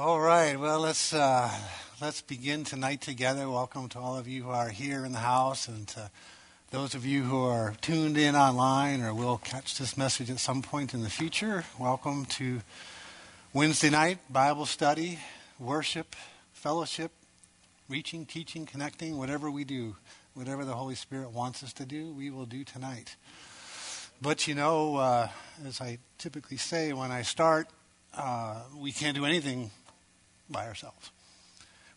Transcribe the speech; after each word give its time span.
All 0.00 0.20
right. 0.20 0.56
Well, 0.56 0.78
let's 0.78 1.12
uh, 1.12 1.50
let's 2.00 2.22
begin 2.22 2.62
tonight 2.62 3.00
together. 3.00 3.50
Welcome 3.50 3.88
to 3.88 3.98
all 3.98 4.16
of 4.16 4.28
you 4.28 4.44
who 4.44 4.50
are 4.50 4.68
here 4.68 5.04
in 5.04 5.10
the 5.10 5.18
house, 5.18 5.66
and 5.66 5.88
to 5.88 6.08
those 6.70 6.94
of 6.94 7.04
you 7.04 7.24
who 7.24 7.42
are 7.44 7.74
tuned 7.80 8.16
in 8.16 8.36
online 8.36 9.02
or 9.02 9.12
will 9.12 9.38
catch 9.38 9.76
this 9.76 9.96
message 9.96 10.30
at 10.30 10.38
some 10.38 10.62
point 10.62 10.94
in 10.94 11.02
the 11.02 11.10
future. 11.10 11.64
Welcome 11.80 12.26
to 12.26 12.60
Wednesday 13.52 13.90
night 13.90 14.18
Bible 14.30 14.66
study, 14.66 15.18
worship, 15.58 16.14
fellowship, 16.52 17.10
reaching, 17.88 18.24
teaching, 18.24 18.66
connecting. 18.66 19.18
Whatever 19.18 19.50
we 19.50 19.64
do, 19.64 19.96
whatever 20.34 20.64
the 20.64 20.74
Holy 20.74 20.94
Spirit 20.94 21.32
wants 21.32 21.64
us 21.64 21.72
to 21.72 21.84
do, 21.84 22.12
we 22.12 22.30
will 22.30 22.46
do 22.46 22.62
tonight. 22.62 23.16
But 24.22 24.46
you 24.46 24.54
know, 24.54 24.94
uh, 24.94 25.28
as 25.66 25.80
I 25.80 25.98
typically 26.18 26.56
say 26.56 26.92
when 26.92 27.10
I 27.10 27.22
start, 27.22 27.66
uh, 28.16 28.60
we 28.76 28.92
can't 28.92 29.16
do 29.16 29.24
anything 29.24 29.72
by 30.50 30.66
ourselves. 30.66 31.10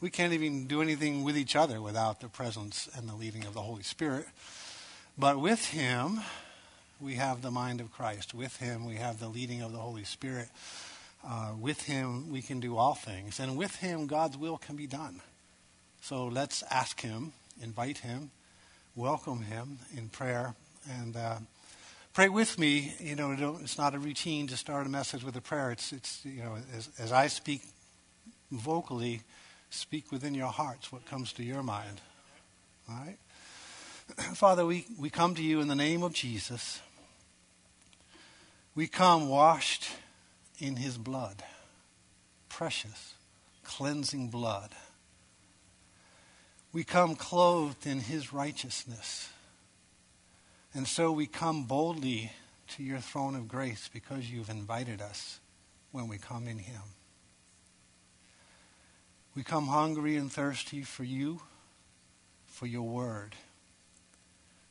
We 0.01 0.09
can't 0.09 0.33
even 0.33 0.65
do 0.65 0.81
anything 0.81 1.23
with 1.23 1.37
each 1.37 1.55
other 1.55 1.79
without 1.79 2.21
the 2.21 2.27
presence 2.27 2.89
and 2.95 3.07
the 3.07 3.15
leading 3.15 3.45
of 3.45 3.53
the 3.53 3.61
Holy 3.61 3.83
Spirit. 3.83 4.25
But 5.17 5.39
with 5.39 5.65
Him, 5.67 6.21
we 6.99 7.15
have 7.15 7.41
the 7.41 7.51
mind 7.51 7.81
of 7.81 7.91
Christ. 7.91 8.33
With 8.33 8.57
Him, 8.57 8.85
we 8.85 8.95
have 8.95 9.19
the 9.19 9.27
leading 9.27 9.61
of 9.61 9.71
the 9.71 9.77
Holy 9.77 10.03
Spirit. 10.03 10.49
Uh, 11.23 11.51
with 11.59 11.83
Him, 11.83 12.31
we 12.31 12.41
can 12.41 12.59
do 12.59 12.77
all 12.77 12.95
things. 12.95 13.39
And 13.39 13.55
with 13.55 13.75
Him, 13.75 14.07
God's 14.07 14.37
will 14.37 14.57
can 14.57 14.75
be 14.75 14.87
done. 14.87 15.21
So 16.01 16.25
let's 16.25 16.63
ask 16.71 17.01
Him, 17.01 17.33
invite 17.61 17.99
Him, 17.99 18.31
welcome 18.95 19.43
Him 19.43 19.77
in 19.95 20.09
prayer, 20.09 20.55
and 20.89 21.15
uh, 21.15 21.37
pray 22.13 22.27
with 22.27 22.57
me. 22.57 22.95
You 22.99 23.15
know, 23.15 23.59
it's 23.61 23.77
not 23.77 23.93
a 23.93 23.99
routine 23.99 24.47
to 24.47 24.57
start 24.57 24.87
a 24.87 24.89
message 24.89 25.23
with 25.23 25.35
a 25.35 25.41
prayer. 25.41 25.69
It's, 25.69 25.93
it's 25.93 26.25
you 26.25 26.41
know, 26.41 26.57
as, 26.75 26.89
as 26.97 27.11
I 27.11 27.27
speak 27.27 27.61
vocally 28.51 29.21
speak 29.69 30.11
within 30.11 30.35
your 30.35 30.47
hearts 30.47 30.91
what 30.91 31.05
comes 31.05 31.33
to 31.33 31.43
your 31.43 31.63
mind. 31.63 32.01
All 32.89 32.95
right? 32.95 33.17
Father, 34.35 34.65
we, 34.65 34.85
we 34.99 35.09
come 35.09 35.35
to 35.35 35.43
you 35.43 35.61
in 35.61 35.67
the 35.67 35.75
name 35.75 36.03
of 36.03 36.13
Jesus. 36.13 36.81
We 38.75 38.87
come 38.87 39.29
washed 39.29 39.89
in 40.59 40.75
his 40.75 40.97
blood, 40.97 41.43
precious, 42.49 43.15
cleansing 43.63 44.29
blood. 44.29 44.71
We 46.73 46.83
come 46.83 47.15
clothed 47.15 47.85
in 47.85 47.99
his 47.99 48.31
righteousness. 48.31 49.29
And 50.73 50.87
so 50.87 51.11
we 51.11 51.27
come 51.27 51.65
boldly 51.65 52.31
to 52.75 52.83
your 52.83 52.99
throne 52.99 53.35
of 53.35 53.49
grace 53.49 53.89
because 53.91 54.31
you've 54.31 54.49
invited 54.49 55.01
us 55.01 55.39
when 55.91 56.07
we 56.07 56.17
come 56.17 56.47
in 56.47 56.59
him. 56.59 56.81
We 59.35 59.43
come 59.43 59.67
hungry 59.67 60.17
and 60.17 60.31
thirsty 60.31 60.81
for 60.81 61.03
you, 61.03 61.41
for 62.47 62.65
your 62.65 62.83
word, 62.83 63.35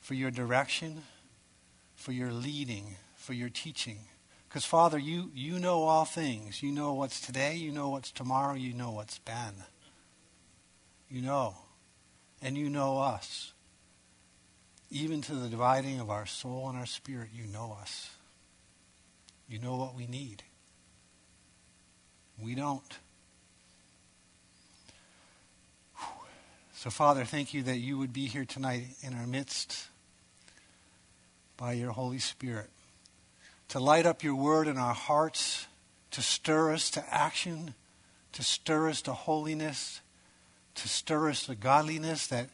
for 0.00 0.14
your 0.14 0.30
direction, 0.30 1.02
for 1.96 2.12
your 2.12 2.30
leading, 2.30 2.96
for 3.16 3.32
your 3.32 3.48
teaching. 3.48 3.98
Because, 4.48 4.64
Father, 4.64 4.98
you, 4.98 5.30
you 5.34 5.58
know 5.58 5.84
all 5.84 6.04
things. 6.04 6.62
You 6.62 6.72
know 6.72 6.92
what's 6.92 7.20
today, 7.20 7.54
you 7.54 7.70
know 7.70 7.88
what's 7.88 8.10
tomorrow, 8.10 8.54
you 8.54 8.74
know 8.74 8.90
what's 8.90 9.18
been. 9.18 9.64
You 11.08 11.22
know. 11.22 11.56
And 12.42 12.56
you 12.56 12.68
know 12.70 12.98
us. 12.98 13.52
Even 14.90 15.20
to 15.22 15.34
the 15.34 15.48
dividing 15.48 16.00
of 16.00 16.10
our 16.10 16.26
soul 16.26 16.68
and 16.68 16.76
our 16.76 16.86
spirit, 16.86 17.28
you 17.32 17.46
know 17.46 17.76
us. 17.80 18.10
You 19.48 19.58
know 19.58 19.76
what 19.76 19.94
we 19.94 20.06
need. 20.06 20.42
We 22.42 22.54
don't. 22.54 22.98
So, 26.80 26.88
Father, 26.88 27.26
thank 27.26 27.52
you 27.52 27.62
that 27.64 27.76
you 27.76 27.98
would 27.98 28.14
be 28.14 28.24
here 28.24 28.46
tonight 28.46 28.84
in 29.02 29.12
our 29.12 29.26
midst 29.26 29.88
by 31.58 31.74
your 31.74 31.90
Holy 31.90 32.18
Spirit 32.18 32.70
to 33.68 33.78
light 33.78 34.06
up 34.06 34.22
your 34.24 34.34
word 34.34 34.66
in 34.66 34.78
our 34.78 34.94
hearts, 34.94 35.66
to 36.12 36.22
stir 36.22 36.72
us 36.72 36.90
to 36.92 37.04
action, 37.14 37.74
to 38.32 38.42
stir 38.42 38.88
us 38.88 39.02
to 39.02 39.12
holiness, 39.12 40.00
to 40.76 40.88
stir 40.88 41.28
us 41.28 41.44
to 41.44 41.54
godliness, 41.54 42.26
that, 42.28 42.48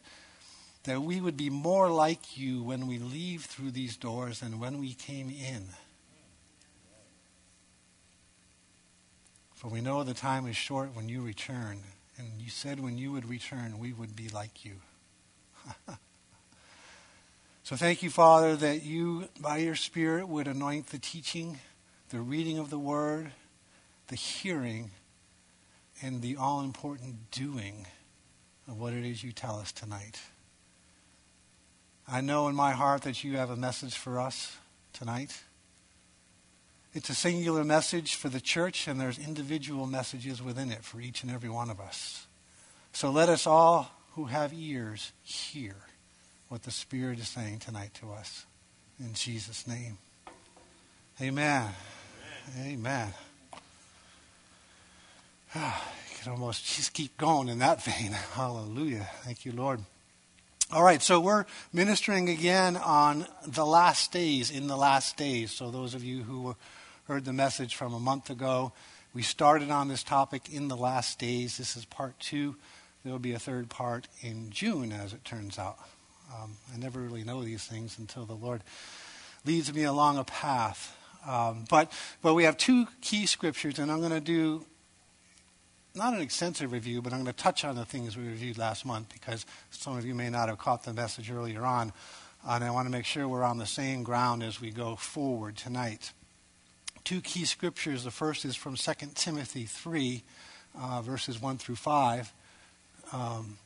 that 0.83 1.03
we 1.03 1.21
would 1.21 1.37
be 1.37 1.49
more 1.49 1.89
like 1.89 2.37
you 2.37 2.65
when 2.65 2.89
we 2.89 2.99
leave 2.99 3.45
through 3.45 3.71
these 3.71 3.97
doors 3.97 4.41
than 4.41 4.59
when 4.59 4.81
we 4.81 4.93
came 4.93 5.31
in. 5.31 5.69
For 9.55 9.69
we 9.69 9.81
know 9.81 10.03
the 10.03 10.15
time 10.15 10.49
is 10.49 10.57
short 10.57 10.97
when 10.97 11.09
you 11.09 11.23
return. 11.23 11.79
And 12.19 12.41
you 12.41 12.51
said 12.51 12.81
when 12.81 12.97
you 12.97 13.13
would 13.13 13.29
return, 13.29 13.79
we 13.79 13.93
would 13.93 14.17
be 14.17 14.29
like 14.29 14.65
you. 14.65 14.77
so 17.63 17.77
thank 17.77 18.03
you, 18.03 18.11
Father, 18.11 18.57
that 18.57 18.83
you, 18.83 19.29
by 19.41 19.59
your 19.59 19.75
Spirit, 19.75 20.29
would 20.29 20.49
anoint 20.49 20.89
the 20.89 20.99
teaching, 20.99 21.59
the 22.11 22.21
reading 22.21 22.59
of 22.59 22.71
the 22.71 22.79
word, 22.79 23.33
the 24.09 24.17
hearing, 24.17 24.93
and 26.03 26.23
the 26.23 26.37
all 26.37 26.63
important 26.63 27.31
doing 27.31 27.87
of 28.69 28.79
what 28.79 28.93
it 28.93 29.05
is 29.05 29.23
you 29.23 29.33
tell 29.33 29.59
us 29.59 29.73
tonight. 29.73 30.21
I 32.09 32.21
know 32.21 32.49
in 32.49 32.55
my 32.55 32.73
heart 32.73 33.03
that 33.03 33.25
you 33.25 33.37
have 33.37 33.51
a 33.51 33.57
message 33.57 33.97
for 33.97 34.21
us 34.21 34.57
tonight. 34.93 35.43
It's 36.97 37.11
a 37.11 37.15
singular 37.15 37.63
message 37.63 38.15
for 38.15 38.31
the 38.31 38.41
church, 38.41 38.89
and 38.89 38.99
there's 38.99 39.19
individual 39.19 39.87
messages 39.87 40.41
within 40.41 40.73
it 40.73 40.83
for 40.83 40.99
each 40.99 41.23
and 41.23 41.31
every 41.31 41.51
one 41.51 41.69
of 41.69 41.79
us. 41.79 42.27
So 42.95 43.11
let 43.11 43.29
us 43.29 43.47
all 43.47 43.91
who 44.15 44.25
have 44.25 44.55
ears 44.55 45.13
hear 45.23 45.77
what 46.49 46.63
the 46.63 46.71
Spirit 46.71 47.19
is 47.19 47.29
saying 47.29 47.59
tonight 47.59 47.93
to 48.01 48.13
us. 48.13 48.47
In 48.99 49.13
Jesus' 49.13 49.67
name. 49.67 49.99
Amen. 51.21 51.69
Amen. 52.59 53.13
Amen. 55.53 55.73
You 56.11 56.23
can 56.23 56.33
almost 56.33 56.65
just 56.65 56.95
keep 56.95 57.17
going 57.19 57.49
in 57.49 57.59
that 57.59 57.85
vein. 57.85 58.13
Hallelujah. 58.33 59.07
Thank 59.23 59.45
you, 59.45 59.53
Lord. 59.53 59.81
All 60.73 60.83
right, 60.83 61.03
so 61.03 61.21
we're 61.21 61.45
ministering 61.75 62.31
again 62.31 62.77
on 62.77 63.27
the 63.47 63.67
last 63.67 64.13
days, 64.13 64.51
in 64.51 64.67
the 64.67 64.77
last 64.77 65.19
days. 65.19 65.53
So, 65.53 65.71
those 65.71 65.95
of 65.95 66.03
you 66.03 66.23
who 66.23 66.57
heard 67.07 67.25
the 67.25 67.33
message 67.33 67.77
from 67.77 67.95
a 67.95 68.01
month 68.01 68.31
ago. 68.31 68.73
We 69.15 69.23
started 69.23 69.71
on 69.71 69.87
this 69.87 70.03
topic 70.03 70.53
in 70.53 70.67
the 70.67 70.77
last 70.77 71.21
days. 71.21 71.57
This 71.57 71.77
is 71.77 71.85
part 71.85 72.19
two. 72.19 72.57
There 73.05 73.13
will 73.13 73.21
be 73.21 73.33
a 73.33 73.39
third 73.39 73.71
part 73.71 74.09
in 74.23 74.51
June, 74.51 74.91
as 74.91 75.13
it 75.13 75.25
turns 75.25 75.57
out. 75.57 75.79
Um, 76.35 76.57
I 76.75 76.79
never 76.79 76.99
really 76.99 77.23
know 77.23 77.45
these 77.45 77.65
things 77.65 77.97
until 78.01 78.25
the 78.25 78.35
Lord 78.35 78.65
leads 79.45 79.73
me 79.73 79.85
along 79.85 80.19
a 80.19 80.25
path. 80.25 80.97
Um, 81.25 81.65
but, 81.71 81.93
but 82.23 82.35
we 82.35 82.43
have 82.43 82.57
two 82.57 82.89
key 83.03 83.27
scriptures, 83.27 83.79
and 83.79 83.93
I'm 83.93 84.01
going 84.01 84.11
to 84.11 84.21
do 84.21 84.67
not 85.95 86.13
an 86.13 86.21
extensive 86.21 86.73
review, 86.73 87.03
but 87.03 87.13
I'm 87.13 87.23
going 87.23 87.33
to 87.33 87.41
touch 87.41 87.65
on 87.65 87.77
the 87.77 87.85
things 87.85 88.17
we 88.17 88.27
reviewed 88.27 88.59
last 88.59 88.85
month 88.85 89.13
because 89.13 89.47
some 89.71 89.97
of 89.97 90.05
you 90.05 90.15
may 90.15 90.29
not 90.29 90.49
have 90.49 90.59
caught 90.59 90.83
the 90.83 90.93
message 90.93 91.31
earlier 91.31 91.65
on. 91.65 91.93
And 92.45 92.65
I 92.65 92.73
want 92.73 92.87
to 92.87 92.91
make 92.91 93.05
sure 93.05 93.29
we're 93.29 93.45
on 93.45 93.59
the 93.59 93.67
same 93.67 94.03
ground 94.03 94.43
as 94.43 94.61
we 94.61 94.73
go 94.73 94.97
forward 94.97 95.57
tonight 95.57 96.13
two 97.07 97.21
key 97.21 97.45
scriptures. 97.45 98.03
The 98.03 98.11
first 98.11 98.45
is 98.45 98.57
from 98.57 98.75
2 98.75 98.93
Timothy 99.15 99.65
3, 99.65 100.23
uh, 100.79 101.03
verses 101.03 101.41
1 101.41 101.57
through 101.57 101.77
5. 101.77 102.33
Um, 103.13 103.59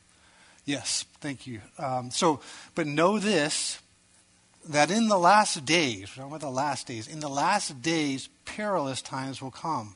yes, 0.63 1.05
thank 1.19 1.47
you. 1.47 1.59
Um, 1.79 2.11
so, 2.11 2.39
but 2.75 2.85
know 2.87 3.19
this 3.19 3.79
that 4.69 4.91
in 4.91 5.07
the 5.07 5.17
last 5.17 5.65
days, 5.65 6.01
we're 6.01 6.21
talking 6.21 6.27
about 6.27 6.41
the 6.41 6.51
last 6.51 6.85
days, 6.85 7.07
in 7.07 7.19
the 7.19 7.27
last 7.27 7.81
days, 7.81 8.29
perilous 8.45 9.01
times 9.01 9.41
will 9.41 9.49
come. 9.49 9.95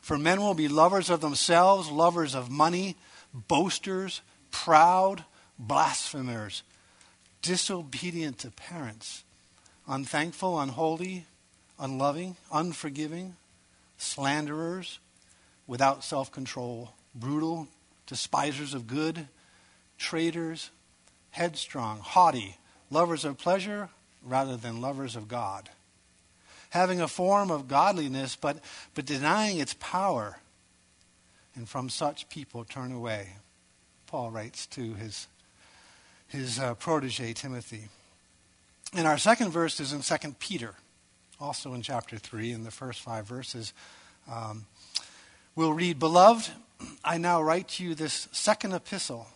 For 0.00 0.18
men 0.18 0.40
will 0.40 0.54
be 0.54 0.66
lovers 0.66 1.10
of 1.10 1.20
themselves, 1.20 1.88
lovers 1.92 2.34
of 2.34 2.50
money, 2.50 2.96
boasters, 3.32 4.20
proud, 4.50 5.24
blasphemers, 5.60 6.64
disobedient 7.40 8.38
to 8.38 8.50
parents, 8.50 9.22
unthankful, 9.86 10.58
unholy 10.58 11.26
unloving, 11.80 12.36
unforgiving, 12.52 13.36
slanderers, 13.96 14.98
without 15.66 16.04
self 16.04 16.30
control, 16.30 16.92
brutal, 17.14 17.66
despisers 18.06 18.74
of 18.74 18.86
good, 18.86 19.28
traitors, 19.98 20.70
headstrong, 21.30 22.00
haughty, 22.00 22.56
lovers 22.90 23.24
of 23.24 23.38
pleasure 23.38 23.88
rather 24.22 24.56
than 24.56 24.80
lovers 24.80 25.16
of 25.16 25.28
God, 25.28 25.70
having 26.70 27.00
a 27.00 27.08
form 27.08 27.50
of 27.50 27.68
godliness 27.68 28.36
but, 28.36 28.58
but 28.94 29.06
denying 29.06 29.58
its 29.58 29.74
power. 29.74 30.38
And 31.56 31.68
from 31.68 31.88
such 31.88 32.28
people 32.28 32.64
turn 32.64 32.92
away. 32.92 33.30
Paul 34.06 34.30
writes 34.30 34.66
to 34.68 34.94
his, 34.94 35.26
his 36.28 36.58
uh, 36.58 36.74
protege, 36.74 37.32
Timothy. 37.32 37.88
And 38.94 39.06
our 39.06 39.18
second 39.18 39.50
verse 39.50 39.78
is 39.80 39.92
in 39.92 40.00
2 40.00 40.34
Peter 40.38 40.74
also 41.40 41.74
in 41.74 41.82
chapter 41.82 42.18
3, 42.18 42.52
in 42.52 42.64
the 42.64 42.70
first 42.70 43.00
five 43.00 43.26
verses, 43.26 43.72
um, 44.30 44.66
We'll 45.56 45.72
read, 45.72 45.98
Beloved, 45.98 46.48
I 47.04 47.18
now 47.18 47.42
write 47.42 47.68
to 47.68 47.84
you 47.84 47.94
this 47.94 48.28
second 48.30 48.72
epistle, 48.72 49.26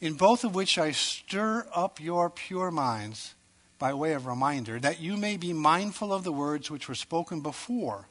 in 0.00 0.14
both 0.14 0.44
of 0.44 0.54
which 0.54 0.78
I 0.78 0.92
stir 0.92 1.66
up 1.74 2.00
your 2.00 2.30
pure 2.30 2.70
minds 2.70 3.34
by 3.78 3.92
way 3.92 4.12
of 4.12 4.26
reminder, 4.26 4.78
that 4.78 5.00
you 5.00 5.16
may 5.16 5.36
be 5.36 5.52
mindful 5.52 6.12
of 6.12 6.24
the 6.24 6.32
words 6.32 6.70
which 6.70 6.88
were 6.88 6.94
spoken 6.94 7.40
before 7.40 8.06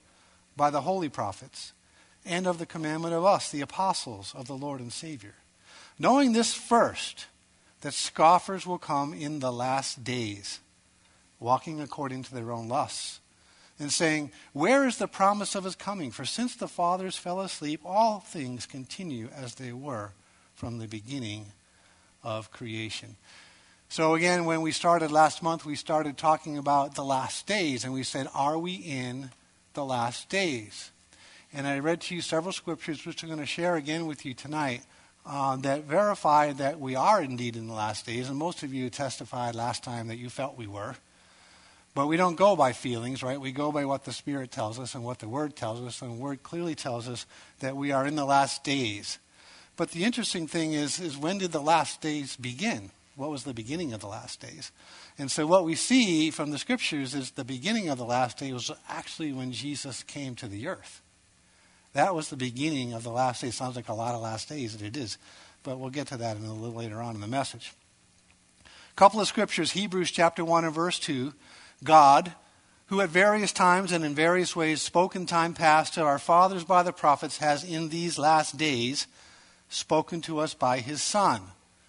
by 0.57 0.69
the 0.69 0.81
holy 0.81 1.09
prophets, 1.09 1.73
and 2.25 2.45
of 2.45 2.59
the 2.59 2.65
commandment 2.65 3.13
of 3.13 3.25
us, 3.25 3.49
the 3.49 3.61
apostles 3.61 4.33
of 4.35 4.47
the 4.47 4.57
Lord 4.57 4.79
and 4.79 4.91
Savior. 4.91 5.35
Knowing 5.97 6.33
this 6.33 6.53
first, 6.53 7.27
that 7.81 7.93
scoffers 7.93 8.67
will 8.67 8.77
come 8.77 9.13
in 9.13 9.39
the 9.39 9.51
last 9.51 10.03
days, 10.03 10.59
walking 11.39 11.81
according 11.81 12.23
to 12.23 12.33
their 12.33 12.51
own 12.51 12.67
lusts, 12.67 13.19
and 13.79 13.91
saying, 13.91 14.31
Where 14.53 14.87
is 14.87 14.97
the 14.97 15.07
promise 15.07 15.55
of 15.55 15.63
his 15.63 15.75
coming? 15.75 16.11
For 16.11 16.25
since 16.25 16.55
the 16.55 16.67
fathers 16.67 17.17
fell 17.17 17.41
asleep, 17.41 17.81
all 17.85 18.19
things 18.19 18.65
continue 18.65 19.29
as 19.35 19.55
they 19.55 19.71
were 19.71 20.11
from 20.55 20.77
the 20.77 20.87
beginning 20.87 21.47
of 22.23 22.51
creation. 22.51 23.17
So, 23.89 24.15
again, 24.15 24.45
when 24.45 24.61
we 24.61 24.71
started 24.71 25.11
last 25.11 25.43
month, 25.43 25.65
we 25.65 25.75
started 25.75 26.17
talking 26.17 26.57
about 26.57 26.95
the 26.95 27.03
last 27.03 27.45
days, 27.45 27.83
and 27.83 27.93
we 27.93 28.03
said, 28.03 28.27
Are 28.33 28.57
we 28.57 28.73
in 28.73 29.29
the 29.73 29.85
last 29.85 30.29
days? 30.29 30.91
And 31.53 31.67
I 31.67 31.79
read 31.79 32.01
to 32.01 32.15
you 32.15 32.21
several 32.21 32.51
scriptures, 32.51 33.05
which 33.05 33.23
I'm 33.23 33.29
going 33.29 33.39
to 33.39 33.45
share 33.45 33.75
again 33.75 34.07
with 34.07 34.25
you 34.25 34.33
tonight, 34.33 34.81
uh, 35.25 35.55
that 35.57 35.83
verify 35.83 36.51
that 36.53 36.79
we 36.79 36.95
are 36.95 37.21
indeed 37.21 37.55
in 37.55 37.67
the 37.67 37.73
last 37.73 38.05
days. 38.05 38.27
And 38.27 38.37
most 38.37 38.63
of 38.63 38.73
you 38.73 38.89
testified 38.89 39.55
last 39.55 39.83
time 39.83 40.07
that 40.07 40.17
you 40.17 40.29
felt 40.29 40.57
we 40.57 40.67
were. 40.67 40.95
But 41.95 42.07
we 42.07 42.17
don't 42.17 42.35
go 42.35 42.57
by 42.57 42.73
feelings, 42.73 43.23
right? 43.23 43.39
We 43.39 43.53
go 43.53 43.71
by 43.71 43.85
what 43.85 44.03
the 44.03 44.11
Spirit 44.11 44.51
tells 44.51 44.79
us 44.79 44.93
and 44.93 45.03
what 45.03 45.19
the 45.19 45.29
Word 45.29 45.55
tells 45.55 45.81
us. 45.81 46.01
And 46.01 46.11
the 46.11 46.21
Word 46.21 46.43
clearly 46.43 46.75
tells 46.75 47.07
us 47.07 47.25
that 47.61 47.77
we 47.77 47.93
are 47.93 48.05
in 48.05 48.15
the 48.15 48.25
last 48.25 48.65
days. 48.65 49.17
But 49.77 49.91
the 49.91 50.03
interesting 50.03 50.45
thing 50.45 50.73
is, 50.73 50.99
is 50.99 51.17
when 51.17 51.37
did 51.37 51.53
the 51.53 51.61
last 51.61 52.01
days 52.01 52.35
begin? 52.35 52.91
What 53.15 53.29
was 53.29 53.45
the 53.45 53.53
beginning 53.53 53.93
of 53.93 54.01
the 54.01 54.07
last 54.07 54.41
days? 54.41 54.73
And 55.17 55.31
so 55.31 55.47
what 55.47 55.63
we 55.63 55.75
see 55.75 56.31
from 56.31 56.51
the 56.51 56.57
scriptures 56.57 57.15
is 57.15 57.31
the 57.31 57.45
beginning 57.45 57.87
of 57.87 57.97
the 57.97 58.05
last 58.05 58.37
day 58.39 58.51
was 58.51 58.69
actually 58.89 59.31
when 59.31 59.53
Jesus 59.53 60.03
came 60.03 60.35
to 60.35 60.47
the 60.47 60.67
earth. 60.67 61.01
That 61.93 62.13
was 62.13 62.27
the 62.27 62.35
beginning 62.35 62.91
of 62.91 63.03
the 63.03 63.09
last 63.09 63.41
days. 63.41 63.55
Sounds 63.55 63.77
like 63.77 63.87
a 63.87 63.93
lot 63.93 64.15
of 64.15 64.21
last 64.21 64.49
days, 64.49 64.75
and 64.75 64.83
it 64.83 64.97
is. 64.97 65.17
But 65.63 65.79
we'll 65.79 65.91
get 65.91 66.07
to 66.07 66.17
that 66.17 66.35
a 66.35 66.39
little 66.41 66.73
later 66.73 67.01
on 67.01 67.15
in 67.15 67.21
the 67.21 67.27
message. 67.27 67.71
A 68.65 68.95
couple 68.95 69.21
of 69.21 69.29
scriptures, 69.29 69.71
Hebrews 69.71 70.11
chapter 70.11 70.43
1 70.43 70.65
and 70.65 70.73
verse 70.75 70.99
2. 70.99 71.33
God, 71.83 72.33
who 72.87 73.01
at 73.01 73.09
various 73.09 73.51
times 73.51 73.91
and 73.91 74.05
in 74.05 74.15
various 74.15 74.55
ways 74.55 74.81
spoke 74.81 75.15
in 75.15 75.25
time 75.25 75.53
past 75.53 75.93
to 75.95 76.03
our 76.03 76.19
fathers 76.19 76.63
by 76.63 76.83
the 76.83 76.93
prophets, 76.93 77.37
has 77.37 77.63
in 77.63 77.89
these 77.89 78.17
last 78.17 78.57
days 78.57 79.07
spoken 79.69 80.21
to 80.21 80.39
us 80.39 80.53
by 80.53 80.79
his 80.79 81.01
Son 81.01 81.41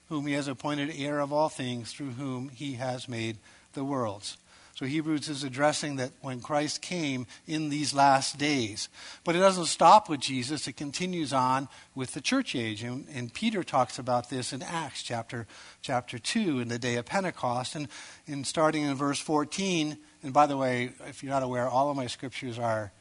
whom 0.09 0.27
he 0.27 0.35
has 0.35 0.49
appointed 0.49 0.93
heir 0.97 1.21
of 1.21 1.33
all 1.33 1.49
things, 1.49 1.93
through 1.93 2.13
whom 2.13 2.49
he 2.51 2.75
has 2.75 3.09
made 3.09 3.37
the 3.73 3.85
worlds. 3.85 4.37
So 4.77 4.85
Hebrews 4.85 5.31
is 5.31 5.43
addressing 5.43 5.97
that 5.97 6.11
when 6.21 6.43
Christ 6.43 6.83
came 6.83 7.27
in 7.47 7.71
these 7.71 7.95
last 7.95 8.37
days. 8.37 8.91
But 9.25 9.35
it 9.35 9.39
doesn't 9.39 9.65
stop 9.65 10.11
with 10.11 10.21
Jesus, 10.21 10.69
it 10.69 10.75
continues 10.75 11.33
on 11.33 11.69
with 11.95 12.13
the 12.13 12.21
church 12.21 12.55
age. 12.55 12.83
And, 12.83 13.07
and, 13.15 13.33
Peter 13.33 13.65
talks 13.65 13.99
about 13.99 14.29
this 14.29 14.53
in 14.53 14.63
Acts 14.63 15.03
chapter, 15.03 15.47
chapter 15.81 16.19
2 16.19 16.61
in 16.61 16.69
the 16.69 16.79
day 16.79 16.97
of 16.97 17.07
Pentecost. 17.07 17.75
And, 17.75 17.89
and 18.27 18.47
starting 18.47 18.83
in 18.83 18.95
verse 18.97 19.19
14, 19.19 19.97
and 20.23 20.33
by 20.35 20.45
the 20.45 20.59
way, 20.59 20.93
if 21.09 21.23
you're 21.23 21.33
not 21.33 21.43
aware, 21.43 21.67
all 21.67 21.91
of 21.91 21.97
my 21.97 22.07
scriptures 22.07 22.59
are 22.59 22.93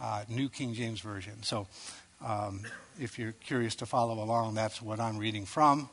uh, 0.00 0.22
New 0.28 0.48
King 0.48 0.72
James 0.72 1.00
Version. 1.00 1.42
So 1.42 1.66
um, 2.24 2.62
if 3.00 3.18
you're 3.18 3.32
curious 3.32 3.74
to 3.76 3.86
follow 3.86 4.22
along, 4.22 4.54
that's 4.54 4.80
what 4.80 5.00
I'm 5.00 5.18
reading 5.18 5.46
from. 5.46 5.90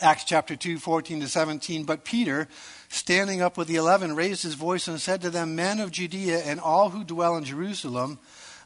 Acts 0.00 0.24
chapter 0.24 0.56
2, 0.56 0.78
14 0.78 1.20
to 1.20 1.28
17. 1.28 1.84
But 1.84 2.04
Peter, 2.04 2.48
standing 2.88 3.42
up 3.42 3.58
with 3.58 3.68
the 3.68 3.76
eleven, 3.76 4.16
raised 4.16 4.42
his 4.42 4.54
voice 4.54 4.88
and 4.88 5.00
said 5.00 5.20
to 5.22 5.30
them, 5.30 5.54
Men 5.56 5.78
of 5.80 5.90
Judea 5.90 6.38
and 6.38 6.58
all 6.58 6.90
who 6.90 7.04
dwell 7.04 7.36
in 7.36 7.44
Jerusalem, 7.44 8.18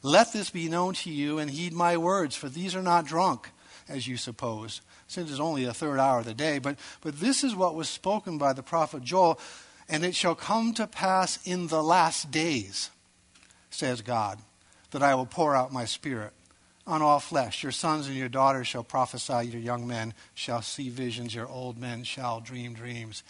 let 0.03 0.33
this 0.33 0.51
be 0.51 0.69
known 0.69 0.95
to 0.95 1.11
you 1.11 1.39
and 1.39 1.51
heed 1.51 1.73
my 1.73 1.97
words, 1.97 2.37
for 2.37 2.49
these 2.49 2.77
are 2.77 2.83
not 2.83 3.07
drunk, 3.07 3.51
as 3.89 4.07
you 4.07 4.17
suppose, 4.17 4.81
since 5.09 5.31
it's 5.31 5.41
only 5.41 5.65
the 5.65 5.75
third 5.75 5.99
hour 5.99 6.21
of 6.21 6.27
the 6.27 6.35
day. 6.35 6.59
But, 6.59 6.79
but 7.01 7.19
this 7.19 7.43
is 7.43 7.57
what 7.57 7.75
was 7.75 7.89
spoken 7.89 8.39
by 8.39 8.53
the 8.53 8.63
prophet 8.63 9.03
Joel, 9.03 9.41
and 9.89 10.05
it 10.05 10.15
shall 10.15 10.35
come 10.35 10.73
to 10.75 10.87
pass 10.87 11.39
in 11.47 11.67
the 11.67 11.83
last 11.83 12.31
days, 12.31 12.91
says 13.71 14.03
God, 14.03 14.39
that 14.93 15.03
I 15.03 15.15
will 15.15 15.27
pour 15.27 15.57
out 15.57 15.73
my 15.73 15.85
spirit 15.85 16.33
on 16.87 17.03
all 17.03 17.21
flesh. 17.21 17.63
Your 17.63 17.73
sons 17.73 18.07
and 18.07 18.17
your 18.17 18.29
daughters 18.29 18.67
shall 18.67 18.85
prophesy, 18.85 19.49
your 19.49 19.61
young 19.61 19.87
men 19.87 20.15
shall 20.35 20.63
see 20.63 20.89
visions, 20.89 21.35
your 21.35 21.49
old 21.49 21.79
men 21.79 22.05
shall 22.05 22.41
dream 22.41 22.75
dreams. 22.75 23.23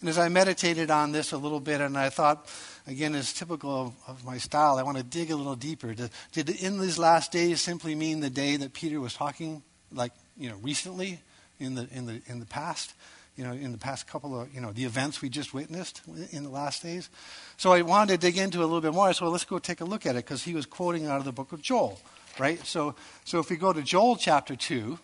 And 0.00 0.08
as 0.08 0.18
I 0.18 0.28
meditated 0.28 0.90
on 0.90 1.10
this 1.10 1.32
a 1.32 1.38
little 1.38 1.58
bit, 1.58 1.80
and 1.80 1.98
I 1.98 2.08
thought, 2.08 2.48
again, 2.86 3.14
as 3.14 3.32
typical 3.32 3.70
of, 3.70 3.94
of 4.06 4.24
my 4.24 4.38
style, 4.38 4.76
I 4.76 4.82
want 4.82 4.96
to 4.96 5.02
dig 5.02 5.30
a 5.30 5.36
little 5.36 5.56
deeper. 5.56 5.92
Did, 5.92 6.10
did 6.32 6.50
in 6.50 6.78
these 6.78 6.98
last 6.98 7.32
days 7.32 7.60
simply 7.60 7.94
mean 7.94 8.20
the 8.20 8.30
day 8.30 8.56
that 8.56 8.74
Peter 8.74 9.00
was 9.00 9.14
talking, 9.14 9.62
like, 9.92 10.12
you 10.36 10.48
know, 10.48 10.56
recently 10.62 11.18
in 11.58 11.74
the, 11.74 11.88
in 11.92 12.06
the, 12.06 12.20
in 12.26 12.38
the 12.40 12.46
past? 12.46 12.94
you 13.36 13.44
know, 13.44 13.52
in 13.52 13.70
the 13.70 13.78
past 13.78 14.08
couple 14.08 14.40
of, 14.40 14.52
you 14.52 14.60
know, 14.60 14.72
the 14.72 14.84
events 14.84 15.22
we 15.22 15.28
just 15.28 15.54
witnessed 15.54 16.02
in 16.32 16.42
the 16.42 16.50
last 16.50 16.82
days. 16.82 17.08
So 17.56 17.70
I 17.70 17.82
wanted 17.82 18.20
to 18.20 18.26
dig 18.26 18.36
into 18.36 18.58
a 18.58 18.66
little 18.66 18.80
bit 18.80 18.92
more. 18.92 19.12
So 19.12 19.28
let's 19.28 19.44
go 19.44 19.60
take 19.60 19.80
a 19.80 19.84
look 19.84 20.06
at 20.06 20.16
it 20.16 20.24
because 20.24 20.42
he 20.42 20.54
was 20.54 20.66
quoting 20.66 21.06
out 21.06 21.18
of 21.20 21.24
the 21.24 21.30
book 21.30 21.52
of 21.52 21.62
Joel 21.62 22.00
right? 22.38 22.64
So, 22.66 22.94
so 23.24 23.38
if 23.38 23.50
we 23.50 23.56
go 23.56 23.72
to 23.72 23.82
Joel 23.82 24.16
chapter 24.16 24.56
2, 24.56 24.98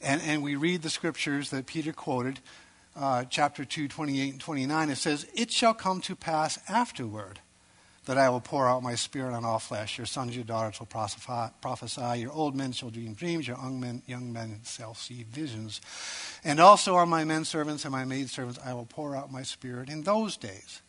and, 0.00 0.20
and 0.22 0.42
we 0.42 0.56
read 0.56 0.82
the 0.82 0.90
scriptures 0.90 1.50
that 1.50 1.66
Peter 1.66 1.92
quoted, 1.92 2.40
uh, 2.96 3.24
chapter 3.24 3.64
2, 3.64 3.88
28 3.88 4.32
and 4.32 4.40
29, 4.40 4.90
it 4.90 4.96
says, 4.96 5.26
It 5.34 5.50
shall 5.50 5.74
come 5.74 6.00
to 6.02 6.14
pass 6.14 6.58
afterward 6.68 7.40
that 8.06 8.18
I 8.18 8.28
will 8.28 8.40
pour 8.40 8.68
out 8.68 8.82
my 8.82 8.94
spirit 8.94 9.34
on 9.34 9.44
all 9.44 9.58
flesh. 9.58 9.98
Your 9.98 10.06
sons, 10.06 10.36
your 10.36 10.44
daughters 10.44 10.78
will 10.78 10.86
prophesy. 10.86 12.20
Your 12.20 12.32
old 12.32 12.54
men 12.54 12.72
shall 12.72 12.90
dream 12.90 13.14
dreams. 13.14 13.48
Your 13.48 13.56
young 13.56 13.80
men, 13.80 14.02
young 14.06 14.32
men 14.32 14.60
shall 14.64 14.94
see 14.94 15.22
visions. 15.22 15.80
And 16.44 16.60
also 16.60 16.96
on 16.96 17.08
my 17.08 17.24
men 17.24 17.44
servants 17.44 17.84
and 17.84 17.92
my 17.92 18.04
maid 18.04 18.28
servants 18.28 18.58
I 18.64 18.74
will 18.74 18.84
pour 18.84 19.16
out 19.16 19.32
my 19.32 19.42
spirit 19.42 19.88
in 19.88 20.02
those 20.02 20.36
days. 20.36 20.82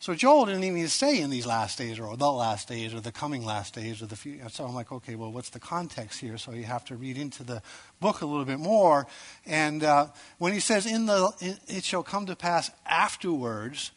So 0.00 0.14
Joel 0.14 0.46
didn't 0.46 0.62
even 0.62 0.86
say 0.86 1.20
in 1.20 1.28
these 1.28 1.46
last 1.46 1.76
days 1.76 1.98
or 1.98 2.16
the 2.16 2.30
last 2.30 2.68
days 2.68 2.94
or 2.94 3.00
the 3.00 3.10
coming 3.10 3.44
last 3.44 3.74
days 3.74 4.00
or 4.00 4.06
the 4.06 4.14
future. 4.14 4.48
So 4.48 4.64
I'm 4.64 4.74
like, 4.74 4.92
okay, 4.92 5.16
well, 5.16 5.32
what's 5.32 5.50
the 5.50 5.58
context 5.58 6.20
here? 6.20 6.38
So 6.38 6.52
you 6.52 6.64
have 6.64 6.84
to 6.86 6.96
read 6.96 7.18
into 7.18 7.42
the 7.42 7.62
book 7.98 8.20
a 8.20 8.26
little 8.26 8.44
bit 8.44 8.60
more. 8.60 9.08
And 9.44 9.82
uh, 9.82 10.08
when 10.38 10.52
he 10.52 10.60
says, 10.60 10.86
"In 10.86 11.06
the 11.06 11.32
it 11.66 11.82
shall 11.82 12.04
come 12.04 12.26
to 12.26 12.36
pass 12.36 12.70
afterwards," 12.86 13.90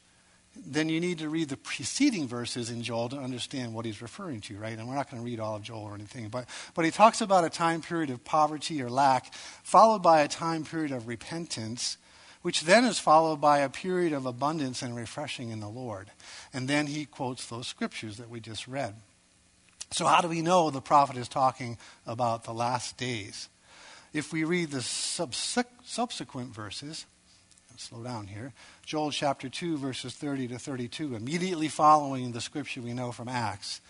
then 0.55 0.89
you 0.89 0.99
need 0.99 1.19
to 1.19 1.29
read 1.29 1.49
the 1.49 1.57
preceding 1.57 2.27
verses 2.27 2.71
in 2.71 2.81
Joel 2.81 3.09
to 3.09 3.17
understand 3.17 3.75
what 3.75 3.85
he's 3.85 4.01
referring 4.01 4.41
to, 4.41 4.57
right? 4.57 4.77
And 4.77 4.87
we're 4.87 4.95
not 4.95 5.09
going 5.11 5.21
to 5.21 5.25
read 5.25 5.39
all 5.39 5.55
of 5.55 5.61
Joel 5.61 5.83
or 5.83 5.93
anything, 5.93 6.29
but 6.29 6.45
but 6.73 6.83
he 6.83 6.89
talks 6.89 7.21
about 7.21 7.45
a 7.45 7.49
time 7.49 7.83
period 7.83 8.09
of 8.09 8.23
poverty 8.23 8.81
or 8.81 8.89
lack, 8.89 9.35
followed 9.35 10.01
by 10.01 10.21
a 10.21 10.27
time 10.27 10.63
period 10.63 10.91
of 10.91 11.07
repentance 11.07 11.97
which 12.41 12.61
then 12.61 12.85
is 12.85 12.99
followed 12.99 13.39
by 13.39 13.59
a 13.59 13.69
period 13.69 14.13
of 14.13 14.25
abundance 14.25 14.81
and 14.81 14.95
refreshing 14.95 15.49
in 15.49 15.59
the 15.59 15.69
Lord. 15.69 16.09
And 16.53 16.67
then 16.67 16.87
he 16.87 17.05
quotes 17.05 17.45
those 17.45 17.67
scriptures 17.67 18.17
that 18.17 18.29
we 18.29 18.39
just 18.39 18.67
read. 18.67 18.95
So, 19.91 20.05
how 20.05 20.21
do 20.21 20.29
we 20.29 20.41
know 20.41 20.69
the 20.69 20.81
prophet 20.81 21.17
is 21.17 21.27
talking 21.27 21.77
about 22.07 22.45
the 22.45 22.53
last 22.53 22.97
days? 22.97 23.49
If 24.13 24.33
we 24.33 24.43
read 24.43 24.71
the 24.71 24.81
subsequent 24.81 26.53
verses, 26.53 27.05
slow 27.77 28.03
down 28.03 28.27
here, 28.27 28.53
Joel 28.85 29.11
chapter 29.11 29.49
2, 29.49 29.77
verses 29.77 30.13
30 30.13 30.49
to 30.49 30.59
32, 30.59 31.15
immediately 31.15 31.67
following 31.67 32.31
the 32.31 32.41
scripture 32.41 32.81
we 32.81 32.93
know 32.93 33.11
from 33.11 33.27
Acts. 33.27 33.81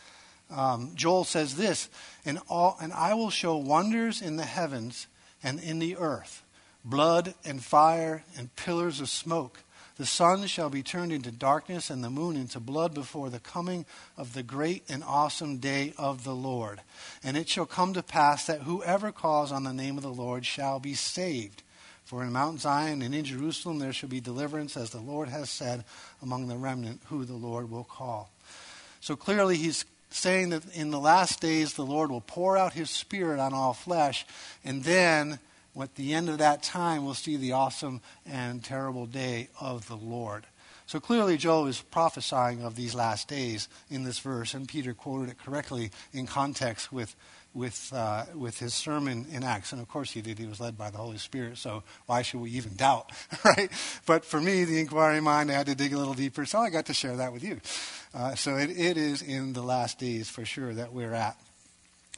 Um, 0.49 0.91
Joel 0.95 1.23
says 1.23 1.55
this, 1.55 1.89
and, 2.25 2.39
all, 2.49 2.77
and 2.81 2.91
I 2.93 3.13
will 3.13 3.29
show 3.29 3.57
wonders 3.57 4.21
in 4.21 4.35
the 4.35 4.45
heavens 4.45 5.07
and 5.43 5.59
in 5.59 5.79
the 5.79 5.97
earth 5.97 6.43
blood 6.83 7.33
and 7.45 7.63
fire 7.63 8.23
and 8.37 8.55
pillars 8.55 8.99
of 8.99 9.09
smoke. 9.09 9.63
The 9.97 10.05
sun 10.05 10.47
shall 10.47 10.69
be 10.69 10.81
turned 10.81 11.11
into 11.11 11.31
darkness 11.31 11.89
and 11.89 12.03
the 12.03 12.09
moon 12.09 12.35
into 12.35 12.59
blood 12.59 12.93
before 12.93 13.29
the 13.29 13.39
coming 13.39 13.85
of 14.17 14.33
the 14.33 14.41
great 14.41 14.83
and 14.89 15.03
awesome 15.03 15.57
day 15.57 15.93
of 15.97 16.23
the 16.23 16.33
Lord. 16.33 16.81
And 17.23 17.37
it 17.37 17.47
shall 17.47 17.67
come 17.67 17.93
to 17.93 18.01
pass 18.01 18.47
that 18.47 18.61
whoever 18.61 19.11
calls 19.11 19.51
on 19.51 19.63
the 19.63 19.73
name 19.73 19.97
of 19.97 20.03
the 20.03 20.09
Lord 20.09 20.45
shall 20.45 20.79
be 20.79 20.95
saved. 20.95 21.61
For 22.03 22.23
in 22.23 22.31
Mount 22.31 22.61
Zion 22.61 23.01
and 23.01 23.13
in 23.13 23.25
Jerusalem 23.25 23.79
there 23.79 23.93
shall 23.93 24.09
be 24.09 24.19
deliverance, 24.19 24.75
as 24.75 24.89
the 24.89 24.99
Lord 24.99 25.29
has 25.29 25.49
said, 25.49 25.85
among 26.21 26.47
the 26.47 26.57
remnant 26.57 27.01
who 27.05 27.23
the 27.23 27.35
Lord 27.35 27.69
will 27.69 27.83
call. 27.83 28.31
So 29.01 29.15
clearly 29.15 29.57
he's 29.57 29.85
saying 30.09 30.49
that 30.49 30.63
in 30.75 30.91
the 30.91 30.99
last 30.99 31.41
days 31.41 31.75
the 31.75 31.85
Lord 31.85 32.11
will 32.11 32.21
pour 32.21 32.57
out 32.57 32.73
his 32.73 32.89
Spirit 32.89 33.39
on 33.39 33.53
all 33.53 33.73
flesh, 33.73 34.25
and 34.65 34.83
then 34.83 35.39
at 35.79 35.95
the 35.95 36.13
end 36.13 36.29
of 36.29 36.39
that 36.39 36.63
time, 36.63 37.05
we'll 37.05 37.13
see 37.13 37.37
the 37.37 37.53
awesome 37.53 38.01
and 38.25 38.63
terrible 38.63 39.05
day 39.05 39.49
of 39.59 39.87
the 39.87 39.95
Lord. 39.95 40.45
So 40.91 40.99
clearly, 40.99 41.37
Joel 41.37 41.67
is 41.67 41.79
prophesying 41.79 42.63
of 42.63 42.75
these 42.75 42.93
last 42.93 43.29
days 43.29 43.69
in 43.89 44.03
this 44.03 44.19
verse, 44.19 44.53
and 44.53 44.67
Peter 44.67 44.93
quoted 44.93 45.29
it 45.29 45.37
correctly 45.37 45.91
in 46.11 46.27
context 46.27 46.91
with, 46.91 47.15
with, 47.53 47.93
uh, 47.93 48.25
with 48.35 48.59
his 48.59 48.73
sermon 48.73 49.25
in 49.31 49.41
Acts. 49.41 49.71
And 49.71 49.81
of 49.81 49.87
course, 49.87 50.11
he 50.11 50.21
did. 50.21 50.37
He 50.37 50.47
was 50.47 50.59
led 50.59 50.77
by 50.77 50.89
the 50.89 50.97
Holy 50.97 51.17
Spirit, 51.17 51.57
so 51.57 51.83
why 52.07 52.23
should 52.23 52.41
we 52.41 52.51
even 52.51 52.75
doubt, 52.75 53.13
right? 53.45 53.71
But 54.05 54.25
for 54.25 54.41
me, 54.41 54.65
the 54.65 54.81
inquiring 54.81 55.23
mind, 55.23 55.49
I 55.49 55.53
had 55.53 55.67
to 55.67 55.75
dig 55.75 55.93
a 55.93 55.97
little 55.97 56.13
deeper, 56.13 56.45
so 56.45 56.59
I 56.59 56.69
got 56.69 56.87
to 56.87 56.93
share 56.93 57.15
that 57.15 57.31
with 57.31 57.45
you. 57.45 57.61
Uh, 58.13 58.35
so 58.35 58.57
it, 58.57 58.71
it 58.71 58.97
is 58.97 59.21
in 59.21 59.53
the 59.53 59.63
last 59.63 59.97
days 59.97 60.29
for 60.29 60.43
sure 60.43 60.73
that 60.73 60.91
we're 60.91 61.13
at. 61.13 61.37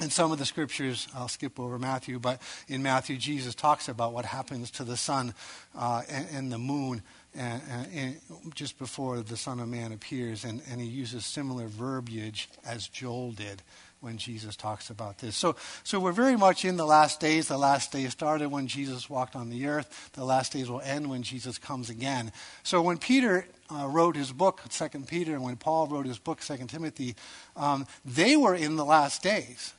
In 0.01 0.09
some 0.09 0.31
of 0.31 0.39
the 0.39 0.45
scriptures, 0.45 1.07
I'll 1.13 1.27
skip 1.27 1.59
over 1.59 1.77
Matthew, 1.77 2.17
but 2.17 2.41
in 2.67 2.81
Matthew, 2.81 3.15
Jesus 3.15 3.53
talks 3.53 3.88
about 3.88 4.12
what 4.12 4.25
happens 4.25 4.71
to 4.71 4.83
the 4.83 4.97
sun 4.97 5.35
uh, 5.77 6.01
and, 6.09 6.27
and, 6.31 6.51
the 6.51 6.57
moon 6.57 7.03
and, 7.35 7.62
and, 7.93 8.17
just 8.55 8.79
before 8.79 9.21
the 9.21 9.38
Son 9.38 9.59
of 9.59 9.67
Man 9.67 9.91
appears, 9.91 10.45
and, 10.45 10.62
he 10.81 10.88
uses 10.88 11.25
similar 11.25 11.67
verbiage 11.67 12.50
as 12.65 12.88
Joel 12.88 13.33
did 13.33 13.62
when 14.01 14.17
Jesus 14.17 14.55
talks 14.55 14.89
about 14.89 15.19
this. 15.19 15.35
So, 15.35 15.55
so 15.83 16.00
we're 16.00 16.12
very 16.12 16.35
much 16.35 16.65
in 16.65 16.75
the 16.75 16.85
last 16.85 17.19
days. 17.19 17.47
The 17.47 17.57
last 17.57 17.91
days 17.91 18.12
started 18.12 18.50
when 18.50 18.67
Jesus 18.67 19.09
walked 19.09 19.35
on 19.35 19.50
the 19.50 19.67
earth. 19.67 20.09
The 20.13 20.25
last 20.25 20.53
days 20.53 20.69
will 20.69 20.81
end 20.81 21.09
when 21.09 21.21
Jesus 21.21 21.59
comes 21.59 21.89
again. 21.89 22.31
So 22.63 22.81
when 22.81 22.97
Peter 22.97 23.47
uh, 23.71 23.88
wrote 23.88 24.15
his 24.15 24.31
book, 24.31 24.62
Second 24.69 25.07
Peter, 25.07 25.33
and 25.33 25.43
when 25.43 25.55
Paul 25.55 25.88
wrote 25.88 26.07
his 26.07 26.19
book, 26.19 26.41
Second 26.41 26.67
Timothy, 26.67 27.15
um, 27.55 27.85
they 28.03 28.35
were 28.35 28.55
in 28.55 28.75
the 28.75 28.85
last 28.85 29.21
days. 29.21 29.73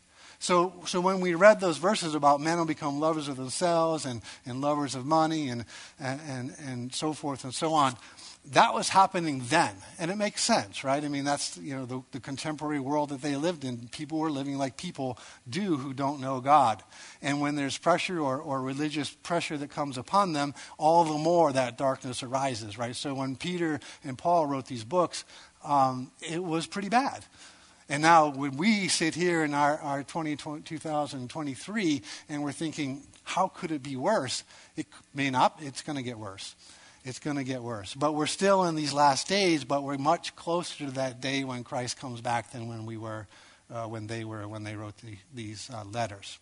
So, 0.44 0.74
so 0.84 1.00
when 1.00 1.22
we 1.22 1.34
read 1.34 1.58
those 1.58 1.78
verses 1.78 2.14
about 2.14 2.38
men 2.38 2.58
will 2.58 2.66
become 2.66 3.00
lovers 3.00 3.28
of 3.28 3.38
themselves 3.38 4.04
and, 4.04 4.20
and 4.44 4.60
lovers 4.60 4.94
of 4.94 5.06
money 5.06 5.48
and, 5.48 5.64
and, 5.98 6.20
and, 6.28 6.54
and 6.66 6.94
so 6.94 7.14
forth 7.14 7.44
and 7.44 7.54
so 7.54 7.72
on, 7.72 7.96
that 8.52 8.74
was 8.74 8.90
happening 8.90 9.40
then. 9.46 9.74
And 9.98 10.10
it 10.10 10.18
makes 10.18 10.42
sense, 10.42 10.84
right? 10.84 11.02
I 11.02 11.08
mean, 11.08 11.24
that's, 11.24 11.56
you 11.56 11.74
know, 11.74 11.86
the, 11.86 12.02
the 12.12 12.20
contemporary 12.20 12.78
world 12.78 13.08
that 13.08 13.22
they 13.22 13.36
lived 13.36 13.64
in. 13.64 13.88
People 13.88 14.18
were 14.18 14.30
living 14.30 14.58
like 14.58 14.76
people 14.76 15.16
do 15.48 15.78
who 15.78 15.94
don't 15.94 16.20
know 16.20 16.42
God. 16.42 16.82
And 17.22 17.40
when 17.40 17.54
there's 17.54 17.78
pressure 17.78 18.20
or, 18.20 18.38
or 18.38 18.60
religious 18.60 19.08
pressure 19.08 19.56
that 19.56 19.70
comes 19.70 19.96
upon 19.96 20.34
them, 20.34 20.52
all 20.76 21.04
the 21.04 21.16
more 21.16 21.54
that 21.54 21.78
darkness 21.78 22.22
arises, 22.22 22.76
right? 22.76 22.94
So 22.94 23.14
when 23.14 23.36
Peter 23.36 23.80
and 24.04 24.18
Paul 24.18 24.44
wrote 24.44 24.66
these 24.66 24.84
books, 24.84 25.24
um, 25.64 26.10
it 26.20 26.44
was 26.44 26.66
pretty 26.66 26.90
bad. 26.90 27.24
And 27.88 28.02
now, 28.02 28.28
when 28.28 28.56
we 28.56 28.88
sit 28.88 29.14
here 29.14 29.44
in 29.44 29.52
our, 29.52 29.78
our 29.78 30.02
20, 30.02 30.36
2023 30.36 32.02
and 32.30 32.42
we're 32.42 32.52
thinking, 32.52 33.02
how 33.24 33.48
could 33.48 33.70
it 33.70 33.82
be 33.82 33.96
worse? 33.96 34.42
It 34.76 34.86
may 35.14 35.30
not, 35.30 35.58
it's 35.60 35.82
going 35.82 35.96
to 35.96 36.02
get 36.02 36.18
worse. 36.18 36.54
It's 37.04 37.18
going 37.18 37.36
to 37.36 37.44
get 37.44 37.62
worse. 37.62 37.94
But 37.94 38.14
we're 38.14 38.26
still 38.26 38.64
in 38.64 38.74
these 38.74 38.94
last 38.94 39.28
days, 39.28 39.64
but 39.64 39.82
we're 39.82 39.98
much 39.98 40.34
closer 40.34 40.86
to 40.86 40.90
that 40.92 41.20
day 41.20 41.44
when 41.44 41.62
Christ 41.62 41.98
comes 41.98 42.22
back 42.22 42.52
than 42.52 42.68
when 42.68 42.86
we 42.86 42.96
were, 42.96 43.26
uh, 43.70 43.84
when 43.84 44.06
they 44.06 44.24
were, 44.24 44.48
when 44.48 44.64
they 44.64 44.76
wrote 44.76 44.96
the, 44.98 45.18
these 45.34 45.68
uh, 45.70 45.84
letters. 45.84 46.38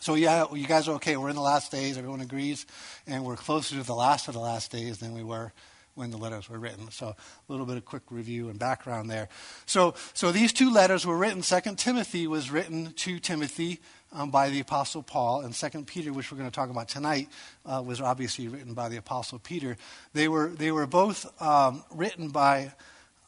So, 0.00 0.14
yeah, 0.14 0.46
you 0.52 0.66
guys 0.66 0.88
are 0.88 0.94
okay. 0.94 1.16
We're 1.16 1.28
in 1.28 1.36
the 1.36 1.42
last 1.42 1.70
days. 1.70 1.96
Everyone 1.96 2.22
agrees. 2.22 2.66
And 3.06 3.24
we're 3.24 3.36
closer 3.36 3.76
to 3.76 3.82
the 3.84 3.94
last 3.94 4.26
of 4.26 4.34
the 4.34 4.40
last 4.40 4.72
days 4.72 4.98
than 4.98 5.12
we 5.12 5.22
were 5.22 5.52
when 5.94 6.10
the 6.10 6.16
letters 6.16 6.48
were 6.48 6.58
written. 6.58 6.90
So 6.90 7.08
a 7.08 7.16
little 7.48 7.66
bit 7.66 7.76
of 7.76 7.84
quick 7.84 8.02
review 8.10 8.48
and 8.48 8.58
background 8.58 9.10
there. 9.10 9.28
So, 9.66 9.94
so 10.14 10.32
these 10.32 10.52
two 10.52 10.70
letters 10.70 11.06
were 11.06 11.16
written. 11.16 11.42
Second 11.42 11.78
Timothy 11.78 12.26
was 12.26 12.50
written 12.50 12.92
to 12.92 13.18
Timothy 13.18 13.80
um, 14.12 14.30
by 14.30 14.50
the 14.50 14.60
Apostle 14.60 15.02
Paul, 15.02 15.42
and 15.42 15.54
Second 15.54 15.86
Peter, 15.86 16.12
which 16.12 16.32
we're 16.32 16.38
going 16.38 16.50
to 16.50 16.54
talk 16.54 16.70
about 16.70 16.88
tonight, 16.88 17.28
uh, 17.64 17.82
was 17.84 18.00
obviously 18.00 18.48
written 18.48 18.74
by 18.74 18.88
the 18.88 18.96
Apostle 18.96 19.38
Peter. 19.38 19.76
They 20.14 20.26
were 20.26 20.48
they 20.48 20.72
were 20.72 20.86
both 20.86 21.26
um, 21.42 21.84
written 21.92 22.28
by. 22.28 22.72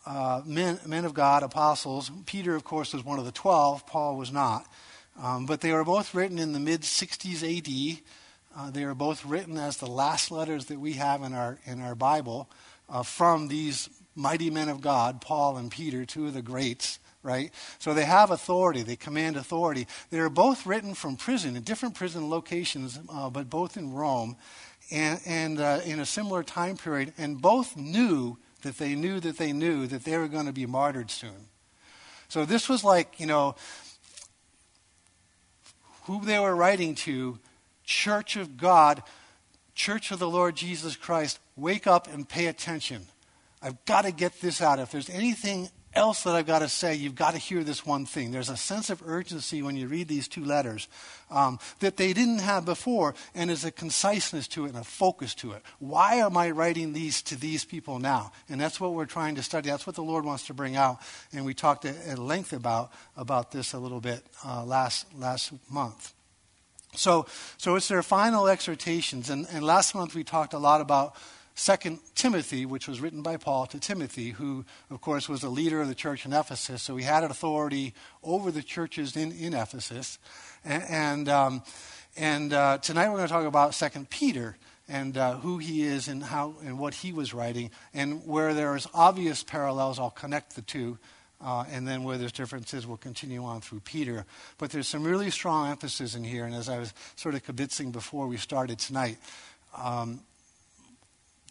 Uh, 0.05 0.43
men, 0.45 0.81
men 0.85 1.05
of 1.05 1.15
God, 1.15 1.45
apostles. 1.45 2.11
Peter, 2.27 2.57
of 2.57 2.65
course, 2.65 2.93
was 2.93 3.05
one 3.05 3.21
of 3.21 3.25
the 3.25 3.31
twelve. 3.31 3.87
Paul 3.87 4.17
was 4.17 4.33
not. 4.33 4.67
Um, 5.21 5.47
but 5.47 5.61
they 5.61 5.73
were 5.73 5.85
both 5.85 6.15
written 6.15 6.39
in 6.39 6.53
the 6.53 6.61
mid 6.61 6.83
60s 6.83 7.43
AD. 7.43 8.03
Uh, 8.57 8.71
they 8.71 8.85
are 8.85 8.95
both 8.95 9.25
written 9.25 9.57
as 9.57 9.79
the 9.79 9.87
last 9.87 10.31
letters 10.31 10.67
that 10.67 10.79
we 10.79 10.95
have 10.95 11.23
in 11.23 11.33
our, 11.33 11.59
in 11.65 11.81
our 11.81 11.95
Bible 11.95 12.49
uh, 12.89 13.03
from 13.03 13.49
these 13.49 13.89
mighty 14.15 14.51
men 14.51 14.69
of 14.69 14.81
God, 14.81 15.21
Paul 15.21 15.57
and 15.57 15.71
Peter, 15.71 16.05
two 16.05 16.27
of 16.27 16.35
the 16.35 16.43
greats, 16.43 16.99
right? 17.23 17.51
So 17.79 17.95
they 17.95 18.05
have 18.05 18.31
authority, 18.31 18.83
they 18.83 18.97
command 18.97 19.37
authority. 19.37 19.87
They 20.11 20.19
are 20.19 20.29
both 20.29 20.67
written 20.67 20.95
from 20.95 21.17
prison, 21.17 21.57
in 21.57 21.63
different 21.63 21.95
prison 21.95 22.29
locations, 22.29 22.99
uh, 23.09 23.31
but 23.31 23.49
both 23.49 23.77
in 23.77 23.95
Rome 23.95 24.37
and, 24.91 25.21
and 25.25 25.61
uh, 25.61 25.81
in 25.85 26.01
a 26.01 26.07
similar 26.07 26.43
time 26.43 26.77
period, 26.77 27.15
and 27.17 27.41
both 27.41 27.77
knew 27.77 28.37
that 28.63 28.79
they 28.79 28.95
knew 28.95 29.19
that 29.21 29.39
they 29.39 29.53
knew 29.53 29.87
that 29.87 30.05
they 30.05 30.19
were 30.19 30.29
going 30.29 30.47
to 30.47 30.53
be 30.53 30.67
martyred 30.67 31.11
soon. 31.11 31.49
So 32.29 32.45
this 32.45 32.69
was 32.69 32.85
like, 32.85 33.19
you 33.19 33.27
know, 33.27 33.57
who 36.05 36.25
they 36.25 36.39
were 36.39 36.55
writing 36.55 36.95
to 36.97 37.39
Church 37.93 38.37
of 38.37 38.57
God, 38.57 39.03
Church 39.75 40.13
of 40.13 40.19
the 40.19 40.29
Lord 40.29 40.57
Jesus 40.57 40.97
Christ, 40.97 41.39
wake 41.57 41.87
up 41.87 42.11
and 42.11 42.27
pay 42.27 42.47
attention. 42.47 43.07
I've 43.61 43.85
got 43.85 44.07
to 44.07 44.13
get 44.13 44.41
this 44.41 44.63
out. 44.63 44.79
If 44.79 44.91
there's 44.91 45.11
anything 45.11 45.69
else 45.93 46.23
that 46.23 46.35
I've 46.35 46.47
got 46.47 46.61
to 46.61 46.71
say, 46.71 46.95
you've 46.95 47.15
got 47.15 47.33
to 47.33 47.39
hear 47.39 47.63
this 47.63 47.85
one 47.85 48.07
thing. 48.07 48.31
There's 48.31 48.49
a 48.49 48.57
sense 48.57 48.89
of 48.89 49.03
urgency 49.07 49.61
when 49.61 49.77
you 49.77 49.89
read 49.89 50.09
these 50.09 50.27
two 50.27 50.43
letters 50.43 50.89
um, 51.31 51.59
that 51.81 51.99
they 51.99 52.15
didn't 52.15 52.39
have 52.39 52.65
before, 52.65 53.15
and 53.35 53.51
there's 53.51 53.67
a 53.67 53.71
conciseness 53.71 54.49
to 54.49 54.65
it 54.65 54.71
and 54.71 54.79
a 54.79 54.85
focus 54.85 55.35
to 55.37 55.53
it. 55.53 55.63
Why 55.79 56.15
am 56.15 56.35
I 56.35 56.51
writing 56.51 56.95
these 56.95 57.21
to 57.25 57.37
these 57.37 57.67
people 57.67 57.99
now? 57.99 58.33
And 58.49 58.59
that's 58.59 58.81
what 58.81 58.95
we're 58.95 59.05
trying 59.05 59.35
to 59.35 59.43
study. 59.43 59.69
That's 59.69 59.87
what 59.87 59.97
the 59.97 60.03
Lord 60.03 60.25
wants 60.25 60.47
to 60.47 60.55
bring 60.55 60.77
out. 60.77 61.01
And 61.31 61.45
we 61.45 61.53
talked 61.53 61.85
at 61.85 62.19
length 62.19 62.55
about, 62.55 62.91
about 63.19 63.53
this 63.53 63.75
a 63.75 63.79
little 63.79 64.01
bit 64.01 64.25
uh, 64.47 64.65
last, 64.65 65.15
last 65.15 65.53
month. 65.71 66.15
So, 66.95 67.27
so 67.57 67.77
it's 67.77 67.89
their 67.89 68.03
final 68.03 68.49
exhortations. 68.49 69.31
And, 69.31 69.47
and 69.51 69.65
last 69.65 69.95
month 69.95 70.15
we 70.15 70.25
talked 70.25 70.53
a 70.53 70.59
lot 70.59 70.81
about 70.81 71.17
Second 71.55 72.01
Timothy, 72.15 72.67
which 72.67 72.89
was 72.89 73.01
written 73.01 73.23
by 73.23 73.37
Paul 73.37 73.67
to 73.67 73.81
Timothy, 73.81 74.31
who, 74.31 74.65
of 74.91 75.01
course, 75.01 75.29
was 75.29 75.43
a 75.43 75.49
leader 75.49 75.81
of 75.81 75.89
the 75.89 75.95
church 75.95 76.25
in 76.25 76.33
Ephesus. 76.33 76.83
So 76.83 76.97
he 76.97 77.05
had 77.05 77.25
authority 77.25 77.95
over 78.23 78.51
the 78.51 78.63
churches 78.63 79.17
in, 79.17 79.33
in 79.33 79.55
Ephesus. 79.55 80.19
And, 80.65 80.83
and, 80.89 81.29
um, 81.29 81.63
and 82.17 82.53
uh, 82.53 82.79
tonight 82.79 83.09
we're 83.09 83.17
going 83.17 83.29
to 83.29 83.33
talk 83.33 83.47
about 83.47 83.75
Second 83.75 84.11
Peter 84.11 84.57
and 84.89 85.17
uh, 85.17 85.37
who 85.37 85.59
he 85.59 85.83
is 85.83 86.09
and 86.09 86.23
how 86.23 86.57
and 86.65 86.79
what 86.79 86.95
he 86.95 87.13
was 87.13 87.33
writing. 87.33 87.71
And 87.95 88.27
where 88.27 88.53
there's 88.53 88.87
obvious 88.93 89.43
parallels, 89.43 89.99
I'll 89.99 90.11
connect 90.11 90.57
the 90.57 90.63
two. 90.63 90.99
Uh, 91.43 91.65
and 91.71 91.89
then 91.89 92.05
where 92.05 92.19
there's 92.19 92.33
differences, 92.33 92.87
we'll 92.87 92.97
continue 92.97 93.45
on 93.45 93.61
through 93.61 93.81
Peter. 93.81 94.25
But 94.59 94.71
there's 94.71 94.87
some 94.87 95.03
really 95.03 95.31
strong 95.31 95.71
emphasis 95.71 96.15
in 96.15 96.23
here. 96.23 96.45
And 96.45 96.55
as 96.55 96.69
I 96.69 96.79
was 96.79 96.95
sort 97.17 97.35
of 97.35 97.45
kibitzing 97.45 97.91
before 97.91 98.29
we 98.29 98.37
started 98.37 98.79
tonight, 98.79 99.19
um, 99.77 100.21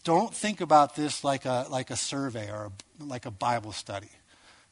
don't 0.04 0.34
think 0.34 0.60
about 0.60 0.96
this 0.96 1.22
like 1.22 1.44
a, 1.44 1.66
like 1.70 1.90
a 1.90 1.96
survey 1.96 2.50
or 2.50 2.70
a, 3.00 3.04
like 3.04 3.26
a 3.26 3.30
Bible 3.30 3.72
study. 3.72 4.08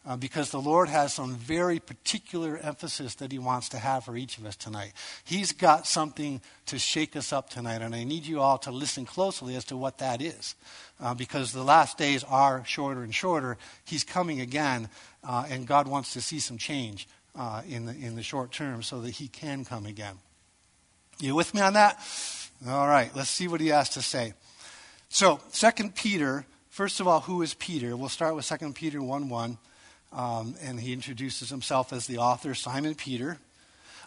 Uh, 0.07 0.17
because 0.17 0.51
the 0.51 0.61
Lord 0.61 0.89
has 0.89 1.13
some 1.13 1.35
very 1.35 1.79
particular 1.79 2.57
emphasis 2.57 3.17
that 3.17 3.31
He 3.31 3.39
wants 3.39 3.69
to 3.69 3.79
have 3.79 4.05
for 4.05 4.17
each 4.17 4.39
of 4.39 4.47
us 4.47 4.57
tonight. 4.57 4.95
He's 5.25 5.53
got 5.53 5.87
something 5.87 6.41
to 6.67 6.79
shake 6.79 7.17
us 7.17 7.35
up 7.35 7.51
tonight, 7.51 7.83
and 7.83 7.95
I 7.95 8.05
need 8.05 8.25
you 8.25 8.41
all 8.41 8.57
to 8.59 8.71
listen 8.71 9.05
closely 9.05 9.57
as 9.57 9.67
to 9.67 9.77
what 9.77 9.99
that 9.99 10.23
is. 10.23 10.55
Uh, 10.99 11.13
because 11.13 11.53
the 11.53 11.63
last 11.63 11.99
days 11.99 12.25
are 12.25 12.65
shorter 12.65 13.03
and 13.03 13.15
shorter. 13.15 13.59
He's 13.85 14.03
coming 14.03 14.41
again, 14.41 14.89
uh, 15.25 15.45
and 15.49 15.67
God 15.67 15.89
wants 15.89 16.13
to 16.15 16.21
see 16.21 16.41
some 16.41 16.59
change 16.59 17.09
uh, 17.37 17.63
in, 17.69 17.87
the, 17.87 17.93
in 17.93 18.17
the 18.17 18.23
short 18.23 18.53
term 18.53 18.83
so 18.83 19.01
that 19.03 19.11
He 19.11 19.29
can 19.29 19.65
come 19.65 19.87
again. 19.87 20.17
You 21.19 21.35
with 21.35 21.55
me 21.55 21.61
on 21.61 21.75
that? 21.75 21.99
All 22.67 22.89
right, 22.89 23.11
let's 23.15 23.31
see 23.31 23.49
what 23.49 23.61
He 23.61 23.69
has 23.69 23.91
to 23.91 24.03
say. 24.03 24.35
So, 25.09 25.41
Second 25.51 25.95
Peter, 25.95 26.47
first 26.69 27.01
of 27.01 27.09
all, 27.09 27.21
who 27.21 27.43
is 27.43 27.55
Peter? 27.55 27.97
We'll 27.97 28.09
start 28.09 28.37
with 28.37 28.45
Second 28.45 28.75
Peter 28.75 29.03
1 29.03 29.29
1. 29.29 29.59
Um, 30.13 30.57
and 30.63 30.81
he 30.81 30.93
introduces 30.93 31.51
himself 31.51 31.93
as 31.93 32.07
the 32.07 32.19
author, 32.19 32.55
Simon 32.55 32.97
Peter, 32.97 33.39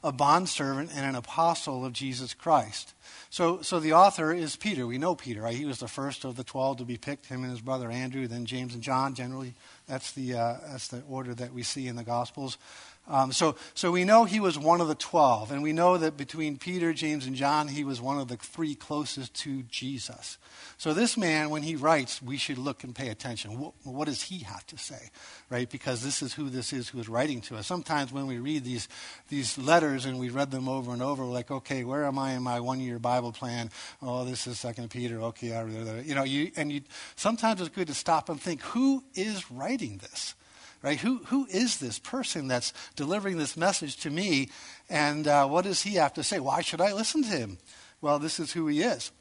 a 0.03 0.12
bondservant 0.12 0.91
and 0.93 1.05
an 1.05 1.15
apostle 1.15 1.86
of 1.86 1.93
Jesus 1.93 2.34
Christ. 2.34 2.93
So, 3.29 3.62
so 3.62 3.79
the 3.79 3.93
author 3.93 4.34
is 4.34 4.58
Peter. 4.58 4.86
We 4.86 4.98
know 4.98 5.15
Peter, 5.15 5.41
right? 5.41 5.55
He 5.55 5.65
was 5.65 5.79
the 5.79 5.88
first 5.88 6.25
of 6.25 6.36
the 6.36 6.43
12 6.43 6.79
to 6.79 6.86
be 6.86 6.98
picked, 6.98 7.27
him 7.27 7.43
and 7.43 7.51
his 7.51 7.62
brother 7.62 7.89
Andrew, 7.89 8.27
then 8.27 8.46
James 8.46 8.74
and 8.74 8.84
John, 8.84 9.15
generally 9.15 9.53
That's 9.88 10.12
the, 10.13 10.36
uh, 10.36 10.58
that's 10.72 10.88
the 10.88 11.02
order 11.10 11.34
that 11.36 11.54
we 11.54 11.63
see 11.63 11.88
in 11.88 11.96
the 11.96 12.04
Gospels. 12.04 12.58
Um, 13.05 13.33
so, 13.33 13.57
so 13.74 13.91
we 13.91 14.05
know 14.05 14.24
he 14.24 14.39
was 14.39 14.57
one 14.57 14.79
of 14.79 14.88
the 14.88 14.95
twelve, 14.95 15.51
and 15.51 15.62
we 15.62 15.74
know 15.74 15.98
that 15.98 16.15
between 16.15 16.57
Peter, 16.57 16.93
James, 16.93 17.27
and 17.27 17.36
John, 17.36 17.67
he 17.67 17.83
was 17.83 18.00
one 18.00 18.17
of 18.17 18.29
the 18.29 18.38
three 18.38 18.75
closest 18.75 19.33
to 19.41 19.63
Jesus. 19.63 20.38
So 20.77 20.93
this 20.93 21.17
man, 21.17 21.50
when 21.50 21.63
he 21.63 21.75
writes, 21.75 22.22
we 22.22 22.38
should 22.38 22.57
look 22.57 22.83
and 22.86 22.95
pay 22.95 23.10
attention. 23.10 23.60
What, 23.60 23.74
what, 23.83 24.05
does 24.05 24.24
he 24.24 24.39
have 24.39 24.65
to 24.67 24.77
say, 24.77 25.10
right? 25.50 25.69
Because 25.69 26.01
this 26.01 26.22
is 26.22 26.33
who 26.33 26.50
this 26.50 26.72
is 26.72 26.88
who 26.88 27.00
is 27.00 27.10
writing 27.10 27.41
to 27.41 27.57
us. 27.57 27.67
Sometimes 27.67 28.13
when 28.13 28.25
we 28.25 28.39
read 28.39 28.63
these 28.63 28.88
these 29.27 29.57
letters 29.57 30.05
and 30.05 30.17
we 30.17 30.29
read 30.29 30.51
them 30.51 30.69
over 30.69 30.93
and 30.93 31.01
over, 31.01 31.25
we're 31.25 31.31
like, 31.31 31.51
okay, 31.51 31.83
where 31.83 32.05
am 32.05 32.17
I 32.17 32.33
in 32.33 32.43
my 32.43 32.62
one-year 32.62 33.00
Bible 33.00 33.33
plan? 33.33 33.69
Oh, 34.01 34.24
this 34.24 34.48
is 34.48 34.60
Second 34.62 34.89
Peter. 34.91 35.22
Okay, 35.22 35.53
I, 35.53 35.65
you 35.65 36.15
know, 36.15 36.24
you 36.24 36.51
and 36.55 36.72
you. 36.72 36.81
Sometimes 37.17 37.60
it's 37.60 37.69
good 37.69 37.88
to 37.88 37.93
stop 37.93 38.29
and 38.29 38.41
think, 38.41 38.62
who 38.62 39.03
is 39.13 39.51
writing 39.51 39.98
this? 39.98 40.36
Right? 40.84 41.00
Who, 41.00 41.20
who 41.25 41.48
is 41.50 41.78
this 41.78 41.98
person 41.98 42.48
that's 42.48 42.74
delivering 42.96 43.38
this 43.38 43.58
message 43.58 43.96
to 44.02 44.12
me? 44.12 44.50
And 44.90 45.28
uh, 45.28 45.48
what 45.48 45.63
does 45.63 45.82
he 45.82 45.96
have 45.96 46.13
to 46.16 46.24
say? 46.24 46.40
Why 46.40 46.62
should 46.62 46.82
I 46.82 46.94
listen 46.94 47.24
to 47.24 47.30
him? 47.30 47.58
Well, 48.02 48.20
this 48.20 48.40
is 48.40 48.52
who 48.52 48.68
he 48.68 48.82
is. 48.82 49.12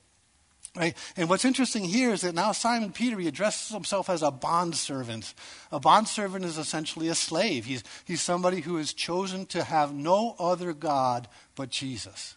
Right? 0.74 0.96
And 1.16 1.28
what's 1.28 1.44
interesting 1.44 1.84
here 1.84 2.12
is 2.12 2.22
that 2.22 2.34
now 2.34 2.52
Simon 2.52 2.92
Peter, 2.92 3.18
he 3.18 3.28
addresses 3.28 3.72
himself 3.72 4.08
as 4.08 4.22
a 4.22 4.30
bondservant. 4.30 5.34
A 5.70 5.78
bondservant 5.78 6.44
is 6.46 6.58
essentially 6.58 7.08
a 7.08 7.14
slave. 7.14 7.66
He's, 7.66 7.84
he's 8.06 8.22
somebody 8.22 8.60
who 8.60 8.76
has 8.76 8.92
chosen 8.92 9.46
to 9.46 9.62
have 9.62 9.94
no 9.94 10.34
other 10.38 10.72
God 10.72 11.28
but 11.54 11.68
Jesus. 11.70 12.36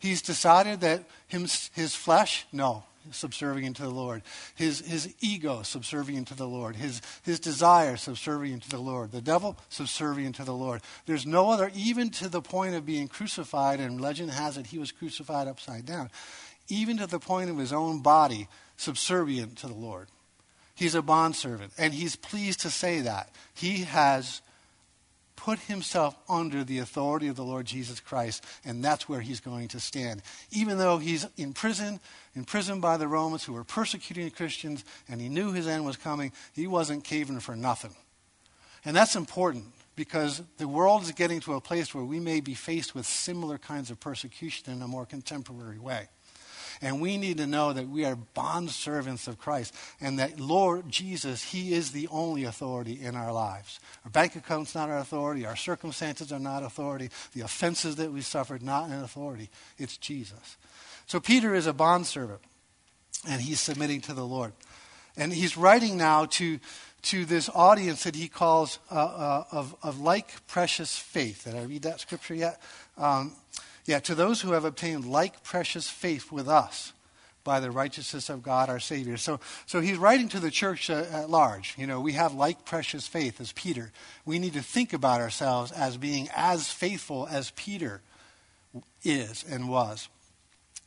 He's 0.00 0.20
decided 0.20 0.80
that 0.80 1.04
him, 1.28 1.46
his 1.74 1.94
flesh, 1.94 2.44
no, 2.52 2.84
subservient 3.10 3.76
to 3.76 3.82
the 3.82 3.90
Lord. 3.90 4.22
His, 4.54 4.80
his 4.80 5.14
ego, 5.20 5.62
subservient 5.62 6.28
to 6.28 6.34
the 6.34 6.46
Lord. 6.46 6.76
His, 6.76 7.00
his 7.22 7.40
desire, 7.40 7.96
subservient 7.96 8.64
to 8.64 8.70
the 8.70 8.78
Lord. 8.78 9.12
The 9.12 9.20
devil, 9.20 9.56
subservient 9.68 10.36
to 10.36 10.44
the 10.44 10.54
Lord. 10.54 10.82
There's 11.06 11.26
no 11.26 11.50
other, 11.50 11.70
even 11.74 12.10
to 12.10 12.28
the 12.28 12.42
point 12.42 12.74
of 12.74 12.86
being 12.86 13.08
crucified, 13.08 13.80
and 13.80 14.00
legend 14.00 14.30
has 14.30 14.56
it 14.56 14.66
he 14.66 14.78
was 14.78 14.92
crucified 14.92 15.48
upside 15.48 15.86
down, 15.86 16.10
even 16.68 16.96
to 16.98 17.06
the 17.06 17.18
point 17.18 17.50
of 17.50 17.58
his 17.58 17.72
own 17.72 18.00
body, 18.00 18.48
subservient 18.76 19.58
to 19.58 19.66
the 19.66 19.74
Lord. 19.74 20.08
He's 20.74 20.94
a 20.94 21.02
bondservant, 21.02 21.72
and 21.78 21.94
he's 21.94 22.16
pleased 22.16 22.60
to 22.60 22.70
say 22.70 23.00
that. 23.02 23.30
He 23.54 23.84
has 23.84 24.42
put 25.36 25.58
himself 25.60 26.16
under 26.28 26.64
the 26.64 26.78
authority 26.78 27.28
of 27.28 27.36
the 27.36 27.44
Lord 27.44 27.66
Jesus 27.66 28.00
Christ, 28.00 28.44
and 28.64 28.82
that's 28.82 29.08
where 29.08 29.20
he's 29.20 29.40
going 29.40 29.68
to 29.68 29.78
stand. 29.78 30.22
Even 30.50 30.78
though 30.78 30.98
he's 30.98 31.26
in 31.36 31.52
prison, 31.52 32.00
imprisoned 32.34 32.82
by 32.82 32.96
the 32.96 33.08
Romans 33.08 33.44
who 33.44 33.52
were 33.52 33.64
persecuting 33.64 34.30
Christians, 34.30 34.84
and 35.08 35.20
he 35.20 35.28
knew 35.28 35.52
his 35.52 35.66
end 35.66 35.84
was 35.84 35.96
coming, 35.96 36.32
he 36.52 36.66
wasn't 36.66 37.04
caving 37.04 37.40
for 37.40 37.56
nothing. 37.56 37.94
And 38.84 38.96
that's 38.96 39.16
important 39.16 39.66
because 39.96 40.42
the 40.58 40.68
world 40.68 41.02
is 41.02 41.12
getting 41.12 41.40
to 41.40 41.54
a 41.54 41.60
place 41.60 41.94
where 41.94 42.04
we 42.04 42.20
may 42.20 42.40
be 42.40 42.54
faced 42.54 42.94
with 42.94 43.06
similar 43.06 43.58
kinds 43.58 43.90
of 43.90 44.00
persecution 44.00 44.72
in 44.72 44.82
a 44.82 44.88
more 44.88 45.06
contemporary 45.06 45.78
way. 45.78 46.08
And 46.82 47.00
we 47.00 47.18
need 47.18 47.38
to 47.38 47.46
know 47.46 47.72
that 47.72 47.88
we 47.88 48.04
are 48.04 48.16
bond 48.16 48.70
servants 48.70 49.28
of 49.28 49.38
Christ 49.38 49.74
and 50.00 50.18
that 50.18 50.40
Lord 50.40 50.88
Jesus, 50.90 51.42
He 51.42 51.72
is 51.72 51.92
the 51.92 52.08
only 52.08 52.44
authority 52.44 53.00
in 53.00 53.14
our 53.14 53.32
lives. 53.32 53.80
Our 54.04 54.10
bank 54.10 54.36
account's 54.36 54.74
not 54.74 54.90
our 54.90 54.98
authority. 54.98 55.46
Our 55.46 55.56
circumstances 55.56 56.32
are 56.32 56.40
not 56.40 56.62
authority. 56.62 57.10
The 57.32 57.42
offenses 57.42 57.96
that 57.96 58.12
we 58.12 58.22
suffered, 58.22 58.62
not 58.62 58.90
an 58.90 59.02
authority. 59.02 59.50
It's 59.78 59.96
Jesus. 59.96 60.56
So 61.06 61.20
Peter 61.20 61.54
is 61.54 61.66
a 61.66 61.72
bondservant 61.72 62.40
and 63.28 63.40
he's 63.40 63.60
submitting 63.60 64.00
to 64.02 64.14
the 64.14 64.26
Lord. 64.26 64.52
And 65.16 65.32
he's 65.32 65.56
writing 65.56 65.96
now 65.96 66.26
to, 66.26 66.58
to 67.02 67.24
this 67.24 67.48
audience 67.54 68.04
that 68.04 68.16
he 68.16 68.28
calls 68.28 68.78
uh, 68.90 68.94
uh, 68.94 69.44
of, 69.52 69.76
of 69.82 70.00
like 70.00 70.46
precious 70.46 70.98
faith. 70.98 71.44
Did 71.44 71.54
I 71.54 71.62
read 71.62 71.82
that 71.82 72.00
scripture 72.00 72.34
yet? 72.34 72.60
Um, 72.98 73.32
yeah, 73.86 74.00
to 74.00 74.14
those 74.14 74.40
who 74.40 74.52
have 74.52 74.64
obtained 74.64 75.04
like 75.04 75.42
precious 75.42 75.88
faith 75.88 76.32
with 76.32 76.48
us 76.48 76.92
by 77.44 77.60
the 77.60 77.70
righteousness 77.70 78.30
of 78.30 78.42
God 78.42 78.70
our 78.70 78.80
Savior. 78.80 79.18
So, 79.18 79.38
so 79.66 79.80
he's 79.80 79.98
writing 79.98 80.28
to 80.30 80.40
the 80.40 80.50
church 80.50 80.88
uh, 80.88 81.04
at 81.12 81.28
large. 81.28 81.74
You 81.76 81.86
know, 81.86 82.00
we 82.00 82.12
have 82.12 82.32
like 82.32 82.64
precious 82.64 83.06
faith 83.06 83.40
as 83.40 83.52
Peter. 83.52 83.92
We 84.24 84.38
need 84.38 84.54
to 84.54 84.62
think 84.62 84.94
about 84.94 85.20
ourselves 85.20 85.70
as 85.70 85.98
being 85.98 86.28
as 86.34 86.72
faithful 86.72 87.28
as 87.30 87.50
Peter 87.50 88.00
is 89.04 89.44
and 89.48 89.68
was. 89.68 90.08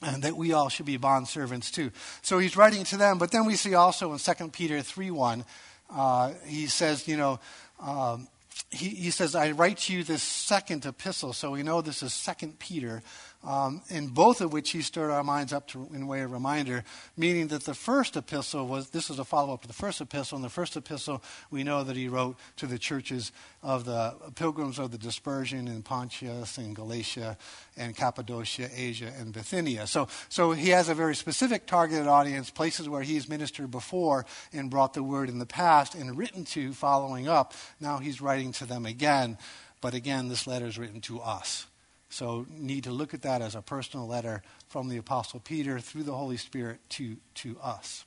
And 0.01 0.23
that 0.23 0.37
we 0.37 0.53
all 0.53 0.69
should 0.69 0.85
be 0.85 0.97
bond 0.97 1.27
servants 1.27 1.71
too. 1.71 1.91
So 2.21 2.37
he's 2.37 2.55
writing 2.55 2.83
to 2.85 2.97
them, 2.97 3.17
but 3.17 3.31
then 3.31 3.45
we 3.45 3.55
see 3.55 3.73
also 3.73 4.13
in 4.13 4.19
2 4.19 4.49
Peter 4.49 4.81
3 4.81 5.09
1, 5.09 5.45
uh, 5.89 6.33
he 6.45 6.67
says, 6.67 7.07
you 7.07 7.17
know, 7.17 7.39
um, 7.79 8.27
he, 8.71 8.89
he 8.89 9.11
says, 9.11 9.35
I 9.35 9.51
write 9.51 9.77
to 9.79 9.93
you 9.93 10.03
this 10.03 10.23
second 10.23 10.85
epistle. 10.85 11.33
So 11.33 11.51
we 11.51 11.63
know 11.63 11.81
this 11.81 12.03
is 12.03 12.13
Second 12.13 12.59
Peter 12.59 13.01
um, 13.43 13.81
in 13.89 14.07
both 14.07 14.41
of 14.41 14.51
which 14.51 14.71
he 14.71 14.81
stirred 14.81 15.11
our 15.11 15.23
minds 15.23 15.53
up 15.53 15.67
to, 15.67 15.87
in 15.93 16.07
way 16.07 16.21
of 16.21 16.31
reminder, 16.31 16.83
meaning 17.15 17.47
that 17.47 17.63
the 17.63 17.73
first 17.73 18.17
epistle 18.17 18.67
was, 18.67 18.89
this 18.89 19.09
is 19.09 19.19
a 19.19 19.23
follow 19.23 19.53
up 19.53 19.61
to 19.61 19.67
the 19.67 19.73
first 19.73 20.01
epistle. 20.01 20.37
In 20.37 20.41
the 20.41 20.49
first 20.49 20.75
epistle, 20.75 21.23
we 21.51 21.63
know 21.63 21.83
that 21.83 21.95
he 21.95 22.07
wrote 22.07 22.37
to 22.57 22.67
the 22.67 22.79
churches 22.79 23.31
of 23.61 23.85
the 23.85 24.15
pilgrims 24.35 24.79
of 24.79 24.91
the 24.91 24.97
dispersion 24.97 25.67
in 25.67 25.83
Pontus 25.83 26.57
and 26.57 26.75
Galatia 26.75 27.37
and 27.77 27.95
Cappadocia, 27.95 28.69
Asia, 28.75 29.13
and 29.17 29.33
Bithynia. 29.33 29.87
So, 29.87 30.07
so 30.29 30.51
he 30.51 30.69
has 30.69 30.89
a 30.89 30.95
very 30.95 31.15
specific 31.15 31.67
targeted 31.67 32.07
audience, 32.07 32.49
places 32.49 32.89
where 32.89 33.03
he's 33.03 33.29
ministered 33.29 33.71
before 33.71 34.25
and 34.51 34.69
brought 34.69 34.93
the 34.93 35.03
word 35.03 35.29
in 35.29 35.39
the 35.39 35.45
past 35.45 35.95
and 35.95 36.17
written 36.17 36.43
to 36.45 36.73
following 36.73 37.27
up. 37.27 37.53
Now 37.79 37.99
he's 37.99 38.19
writing 38.19 38.51
to 38.53 38.65
them 38.65 38.85
again. 38.85 39.37
But 39.79 39.93
again, 39.93 40.27
this 40.27 40.47
letter 40.47 40.65
is 40.65 40.77
written 40.77 41.01
to 41.01 41.21
us. 41.21 41.67
So, 42.09 42.45
need 42.49 42.85
to 42.85 42.91
look 42.91 43.13
at 43.13 43.23
that 43.23 43.41
as 43.41 43.55
a 43.55 43.61
personal 43.61 44.07
letter 44.07 44.41
from 44.69 44.87
the 44.87 44.97
Apostle 44.97 45.41
Peter 45.41 45.79
through 45.79 46.03
the 46.03 46.15
Holy 46.15 46.37
Spirit 46.37 46.79
to, 46.89 47.17
to 47.35 47.57
us. 47.61 48.05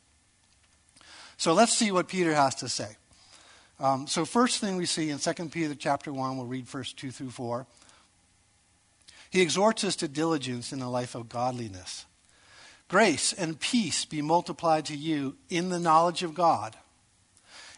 So, 1.37 1.53
let's 1.53 1.77
see 1.77 1.93
what 1.93 2.09
Peter 2.09 2.35
has 2.35 2.55
to 2.57 2.69
say. 2.69 2.97
Um, 3.79 4.07
so, 4.07 4.25
first 4.25 4.59
thing 4.59 4.77
we 4.77 4.87
see 4.87 5.11
in 5.11 5.19
2 5.19 5.33
Peter 5.51 5.75
chapter 5.75 6.13
1, 6.13 6.37
we'll 6.37 6.47
read 6.47 6.67
verse 6.67 6.93
2 6.93 7.11
through 7.11 7.31
4. 7.31 7.67
He 9.31 9.43
exhorts 9.43 9.85
us 9.85 9.97
to 9.97 10.09
diligence 10.09 10.73
in 10.73 10.81
the 10.81 10.89
life 10.89 11.15
of 11.15 11.29
godliness. 11.29 12.07
Grace 12.89 13.33
and 13.33 13.61
peace 13.61 14.05
be 14.05 14.21
multiplied 14.21 14.87
to 14.87 14.97
you 14.97 15.37
in 15.49 15.69
the 15.69 15.79
knowledge 15.79 16.23
of 16.23 16.35
God 16.35 16.77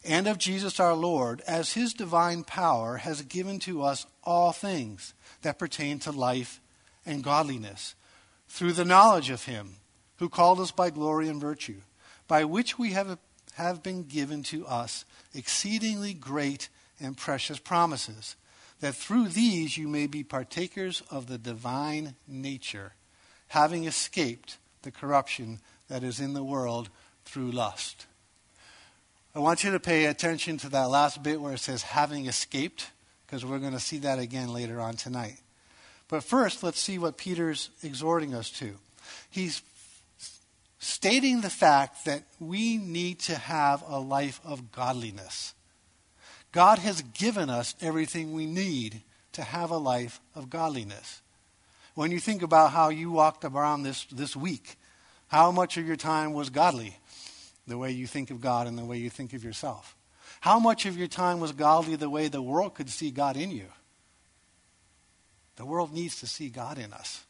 and 0.05 0.27
of 0.27 0.38
Jesus 0.38 0.81
our 0.81 0.95
Lord, 0.95 1.43
as 1.47 1.75
his 1.75 1.95
divine 1.95 2.45
power 2.45 2.99
has 2.99 3.23
given 3.23 3.59
to 3.61 3.83
us 3.83 4.07
all 4.25 4.53
things 4.53 5.15
that 5.43 5.59
pertain 5.59 5.99
to 6.01 6.11
life 6.11 6.61
and 7.07 7.23
godliness, 7.23 7.95
through 8.49 8.73
the 8.73 8.85
knowledge 8.85 9.31
of 9.31 9.45
him 9.45 9.77
who 10.17 10.29
called 10.29 10.61
us 10.61 10.71
by 10.71 10.91
glory 10.91 11.29
and 11.29 11.41
virtue, 11.41 11.81
by 12.29 12.45
which 12.45 12.79
we 12.79 12.93
have, 12.93 13.19
have 13.55 13.83
been 13.83 14.05
given 14.05 14.43
to 14.45 14.67
us 14.67 15.05
exceedingly 15.35 16.15
great 16.15 16.69
and 17.01 17.17
precious 17.17 17.59
promises, 17.59 18.37
that 18.81 18.95
through 18.95 19.29
these 19.29 19.77
you 19.77 19.88
may 19.88 20.07
be 20.07 20.25
partakers 20.25 21.03
of 21.11 21.27
the 21.27 21.38
divine 21.38 22.15
nature, 22.27 22.95
having 23.49 23.85
escaped 23.85 24.59
the 24.83 24.91
corruption 24.91 25.61
that 25.88 26.03
is 26.03 26.21
in 26.21 26.35
the 26.35 26.45
world 26.45 26.88
through 27.25 27.51
lust. 27.51 28.07
I 29.35 29.38
want 29.38 29.64
you 29.64 29.71
to 29.73 29.81
pay 29.81 30.07
attention 30.07 30.59
to 30.59 30.68
that 30.71 30.90
last 30.90 31.23
bit 31.23 31.40
where 31.40 31.55
it 31.55 31.61
says 31.61 31.83
having 31.83 32.27
escaped 32.27 32.90
because 33.27 33.47
we're 33.47 33.59
going 33.59 33.73
to 33.73 33.81
see 33.81 33.99
that 33.99 34.18
again 34.18 34.53
later 34.53 34.79
on 34.79 34.95
tonight. 34.95 35.40
But 36.09 36.23
first, 36.23 36.62
let's 36.62 36.79
see 36.79 36.99
what 36.99 37.16
Peter's 37.16 37.71
exhorting 37.83 38.35
us 38.35 38.51
to. 38.59 38.75
He's 39.31 39.62
stating 40.79 41.40
the 41.40 41.49
fact 41.49 42.05
that 42.05 42.25
we 42.38 42.77
need 42.77 43.21
to 43.21 43.35
have 43.37 43.83
a 43.88 43.99
life 43.99 44.38
of 44.45 44.71
godliness. 44.71 45.55
God 46.53 46.79
has 46.81 47.01
given 47.01 47.49
us 47.49 47.75
everything 47.81 48.35
we 48.35 48.45
need 48.45 49.01
to 49.33 49.42
have 49.42 49.71
a 49.71 49.79
life 49.79 50.21
of 50.35 50.51
godliness. 50.51 51.23
When 51.95 52.11
you 52.11 52.21
think 52.21 52.42
about 52.42 52.73
how 52.73 52.90
you 52.90 53.11
walked 53.11 53.47
around 53.47 53.83
this, 53.83 54.05
this 54.12 54.37
week, 54.37 54.77
how 55.29 55.51
much 55.51 55.79
of 55.79 55.87
your 55.87 55.97
time 55.97 56.35
was 56.35 56.51
godly? 56.51 56.99
The 57.66 57.79
way 57.79 57.90
you 57.90 58.07
think 58.07 58.31
of 58.31 58.40
God 58.40 58.66
and 58.66 58.77
the 58.77 58.85
way 58.85 58.98
you 58.98 59.11
think 59.11 59.33
of 59.33 59.44
yourself. 59.44 59.96
How 60.40 60.59
much 60.59 60.87
of 60.87 60.96
your 60.96 61.09
time 61.09 61.40
was 61.40 61.53
godly 61.53 61.96
the 61.96 62.11
way 62.11 62.29
the 62.29 62.42
world 62.42 62.75
could 62.75 62.90
see 62.90 63.11
God 63.11 63.37
in 63.37 63.51
you? 63.51 63.66
The 65.57 65.66
world 65.66 65.92
needs 65.92 66.18
to 66.20 66.27
see 66.27 66.48
God 66.48 66.79
in 66.79 66.92
us. 66.92 67.25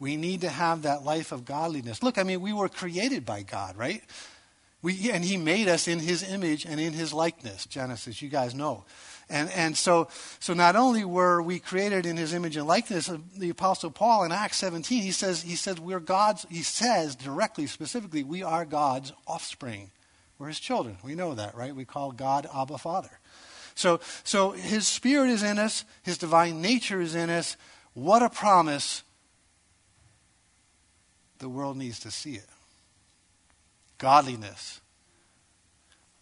We 0.00 0.16
need 0.16 0.42
to 0.42 0.48
have 0.48 0.82
that 0.82 1.04
life 1.04 1.32
of 1.32 1.44
godliness. 1.44 2.02
Look, 2.02 2.18
I 2.18 2.22
mean, 2.22 2.40
we 2.40 2.52
were 2.52 2.68
created 2.68 3.24
by 3.24 3.42
God, 3.42 3.76
right? 3.76 4.02
We, 4.82 5.10
and 5.10 5.24
He 5.24 5.36
made 5.36 5.68
us 5.68 5.88
in 5.88 5.98
His 5.98 6.22
image 6.22 6.64
and 6.64 6.78
in 6.78 6.92
His 6.92 7.12
likeness, 7.12 7.66
Genesis, 7.66 8.22
you 8.22 8.28
guys 8.28 8.54
know. 8.54 8.84
And, 9.30 9.50
and 9.50 9.76
so, 9.76 10.08
so 10.40 10.54
not 10.54 10.74
only 10.74 11.04
were 11.04 11.42
we 11.42 11.58
created 11.58 12.06
in 12.06 12.16
His 12.16 12.32
image 12.32 12.56
and 12.56 12.66
likeness, 12.66 13.10
the 13.36 13.50
Apostle 13.50 13.90
Paul 13.90 14.24
in 14.24 14.32
Acts 14.32 14.56
17, 14.58 15.02
he 15.02 15.10
says, 15.10 15.42
he 15.42 15.54
says 15.54 15.78
we're 15.78 16.00
God's, 16.00 16.46
he 16.48 16.62
says 16.62 17.14
directly, 17.14 17.66
specifically, 17.66 18.24
we 18.24 18.42
are 18.42 18.64
God's 18.64 19.12
offspring. 19.26 19.90
We're 20.38 20.48
his 20.48 20.60
children. 20.60 20.96
We 21.04 21.14
know 21.14 21.34
that, 21.34 21.54
right? 21.54 21.74
We 21.74 21.84
call 21.84 22.12
God 22.12 22.46
Abba 22.54 22.78
Father. 22.78 23.10
So, 23.74 24.00
so 24.24 24.52
his 24.52 24.86
spirit 24.88 25.30
is 25.30 25.42
in 25.42 25.58
us, 25.58 25.84
his 26.02 26.18
divine 26.18 26.62
nature 26.62 27.00
is 27.00 27.14
in 27.14 27.28
us. 27.28 27.56
What 27.94 28.22
a 28.22 28.30
promise. 28.30 29.02
The 31.38 31.48
world 31.48 31.76
needs 31.76 32.00
to 32.00 32.10
see 32.10 32.34
it. 32.34 32.48
Godliness. 33.98 34.80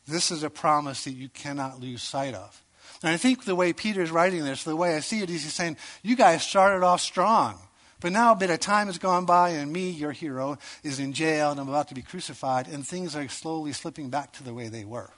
This 0.07 0.31
is 0.31 0.43
a 0.43 0.51
promise 0.51 1.05
that 1.05 1.13
you 1.13 1.29
cannot 1.29 1.81
lose 1.81 2.03
sight 2.03 2.35
of. 2.35 2.63
And 3.03 3.13
I 3.13 3.17
think 3.17 3.45
the 3.45 3.55
way 3.55 3.73
Peter 3.73 4.03
is 4.03 4.11
writing 4.11 4.45
this, 4.45 4.65
the 4.65 4.77
way 4.77 4.95
I 4.97 5.01
see 5.01 5.21
it, 5.21 5.31
is 5.31 5.45
he's 5.45 5.53
saying, 5.53 5.77
You 6.03 6.17
guys 6.17 6.43
started 6.43 6.85
off 6.85 7.01
strong. 7.01 7.59
But 8.01 8.13
now 8.13 8.33
a 8.33 8.37
bit 8.37 8.51
of 8.51 8.61
time 8.61 8.89
has 8.89 8.99
gone 8.99 9.25
by, 9.25 9.51
and 9.51 9.73
me, 9.73 9.91
your 9.91 10.13
hero, 10.13 10.59
is 10.83 11.01
in 11.01 11.13
jail, 11.13 11.51
and 11.51 11.59
I'm 11.59 11.69
about 11.69 11.89
to 11.89 11.95
be 11.95 12.03
crucified, 12.03 12.69
and 12.69 12.87
things 12.87 13.17
are 13.17 13.27
slowly 13.29 13.73
slipping 13.73 14.11
back 14.11 14.33
to 14.35 14.45
the 14.45 14.53
way 14.53 14.69
they 14.69 14.85
were. 14.85 15.11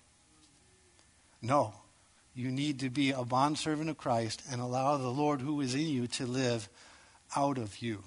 No. 1.43 1.75
You 2.35 2.53
need 2.53 2.81
to 2.81 2.91
be 2.91 3.11
a 3.11 3.25
bondservant 3.25 3.91
of 3.91 3.99
Christ 3.99 4.43
and 4.51 4.61
allow 4.61 4.97
the 4.97 5.09
Lord 5.09 5.41
who 5.41 5.61
is 5.61 5.75
in 5.75 5.89
you 5.89 6.07
to 6.07 6.27
live 6.27 6.69
out 7.35 7.59
of 7.59 7.83
you. 7.83 8.05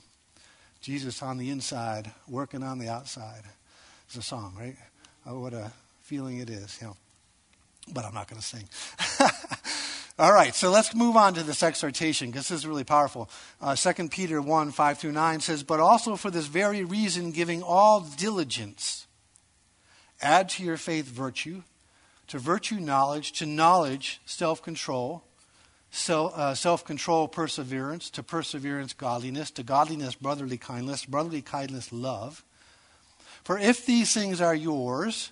Jesus 0.79 1.21
on 1.21 1.37
the 1.37 1.49
inside, 1.49 2.11
working 2.29 2.63
on 2.63 2.79
the 2.79 2.87
outside. 2.87 3.43
It's 4.07 4.15
a 4.15 4.21
song, 4.21 4.55
right? 4.57 4.77
Oh, 5.25 5.41
what 5.41 5.53
a 5.53 5.71
feeling 6.01 6.39
it 6.39 6.49
is, 6.49 6.77
you 6.81 6.87
know. 6.87 6.97
But 7.91 8.05
I'm 8.05 8.13
not 8.13 8.29
going 8.29 8.41
to 8.41 8.47
sing. 8.47 8.67
All 10.19 10.33
right, 10.33 10.53
so 10.53 10.69
let's 10.69 10.93
move 10.93 11.15
on 11.15 11.35
to 11.35 11.43
this 11.43 11.63
exhortation 11.63 12.31
because 12.31 12.49
this 12.49 12.59
is 12.59 12.67
really 12.67 12.83
powerful. 12.83 13.29
Uh, 13.61 13.75
2 13.75 14.09
Peter 14.09 14.41
1 14.41 14.71
5 14.71 14.97
through 14.97 15.13
9 15.13 15.39
says, 15.39 15.63
But 15.63 15.79
also 15.79 16.17
for 16.17 16.29
this 16.29 16.47
very 16.47 16.83
reason, 16.83 17.31
giving 17.31 17.63
all 17.63 18.01
diligence, 18.01 19.07
add 20.21 20.49
to 20.49 20.63
your 20.63 20.75
faith 20.75 21.05
virtue, 21.05 21.63
to 22.27 22.39
virtue 22.39 22.79
knowledge, 22.79 23.31
to 23.33 23.45
knowledge 23.45 24.19
self 24.25 24.61
control, 24.61 25.23
uh, 26.09 26.53
self 26.55 26.83
control 26.83 27.29
perseverance, 27.29 28.09
to 28.09 28.21
perseverance 28.21 28.91
godliness, 28.91 29.49
to 29.51 29.63
godliness 29.63 30.15
brotherly 30.15 30.57
kindness, 30.57 31.05
brotherly 31.05 31.41
kindness 31.41 31.93
love. 31.93 32.43
For 33.45 33.57
if 33.57 33.85
these 33.85 34.13
things 34.13 34.41
are 34.41 34.53
yours, 34.53 35.31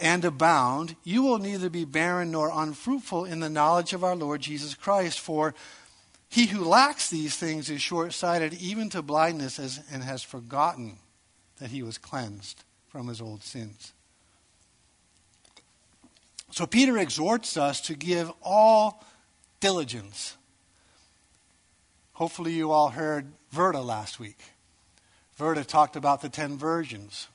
and 0.00 0.24
abound, 0.24 0.96
you 1.04 1.22
will 1.22 1.38
neither 1.38 1.68
be 1.68 1.84
barren 1.84 2.30
nor 2.30 2.50
unfruitful 2.52 3.24
in 3.24 3.40
the 3.40 3.50
knowledge 3.50 3.92
of 3.92 4.02
our 4.02 4.16
Lord 4.16 4.40
Jesus 4.40 4.74
Christ. 4.74 5.20
For 5.20 5.54
he 6.28 6.46
who 6.46 6.64
lacks 6.64 7.10
these 7.10 7.36
things 7.36 7.68
is 7.68 7.82
short 7.82 8.12
sighted 8.12 8.54
even 8.54 8.88
to 8.90 9.02
blindness 9.02 9.58
and 9.90 10.02
has 10.02 10.22
forgotten 10.22 10.98
that 11.58 11.70
he 11.70 11.82
was 11.82 11.98
cleansed 11.98 12.64
from 12.88 13.08
his 13.08 13.20
old 13.20 13.42
sins. 13.42 13.92
So 16.50 16.66
Peter 16.66 16.98
exhorts 16.98 17.56
us 17.56 17.80
to 17.82 17.94
give 17.94 18.32
all 18.42 19.04
diligence. 19.60 20.36
Hopefully, 22.14 22.52
you 22.52 22.70
all 22.70 22.88
heard 22.88 23.32
Verda 23.50 23.80
last 23.80 24.18
week. 24.18 24.38
Verda 25.36 25.64
talked 25.64 25.96
about 25.96 26.20
the 26.22 26.28
ten 26.28 26.58
virgins. 26.58 27.28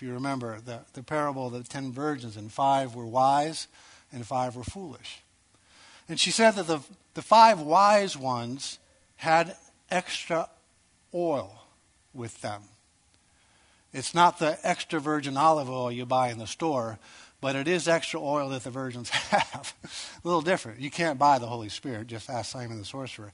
If 0.00 0.06
you 0.06 0.14
remember 0.14 0.62
the, 0.64 0.80
the 0.94 1.02
parable 1.02 1.48
of 1.48 1.52
the 1.52 1.62
ten 1.62 1.92
virgins, 1.92 2.38
and 2.38 2.50
five 2.50 2.94
were 2.94 3.04
wise 3.04 3.68
and 4.10 4.26
five 4.26 4.56
were 4.56 4.64
foolish. 4.64 5.22
And 6.08 6.18
she 6.18 6.30
said 6.30 6.52
that 6.52 6.66
the, 6.66 6.80
the 7.12 7.20
five 7.20 7.60
wise 7.60 8.16
ones 8.16 8.78
had 9.16 9.56
extra 9.90 10.48
oil 11.14 11.66
with 12.14 12.40
them. 12.40 12.62
It's 13.92 14.14
not 14.14 14.38
the 14.38 14.58
extra 14.62 15.00
virgin 15.00 15.36
olive 15.36 15.68
oil 15.68 15.92
you 15.92 16.06
buy 16.06 16.30
in 16.30 16.38
the 16.38 16.46
store, 16.46 16.98
but 17.42 17.54
it 17.54 17.68
is 17.68 17.86
extra 17.86 18.22
oil 18.22 18.48
that 18.48 18.64
the 18.64 18.70
virgins 18.70 19.10
have. 19.10 19.74
a 19.84 20.26
little 20.26 20.40
different. 20.40 20.80
You 20.80 20.90
can't 20.90 21.18
buy 21.18 21.38
the 21.38 21.46
Holy 21.46 21.68
Spirit. 21.68 22.06
Just 22.06 22.30
ask 22.30 22.52
Simon 22.52 22.78
the 22.78 22.86
sorcerer. 22.86 23.32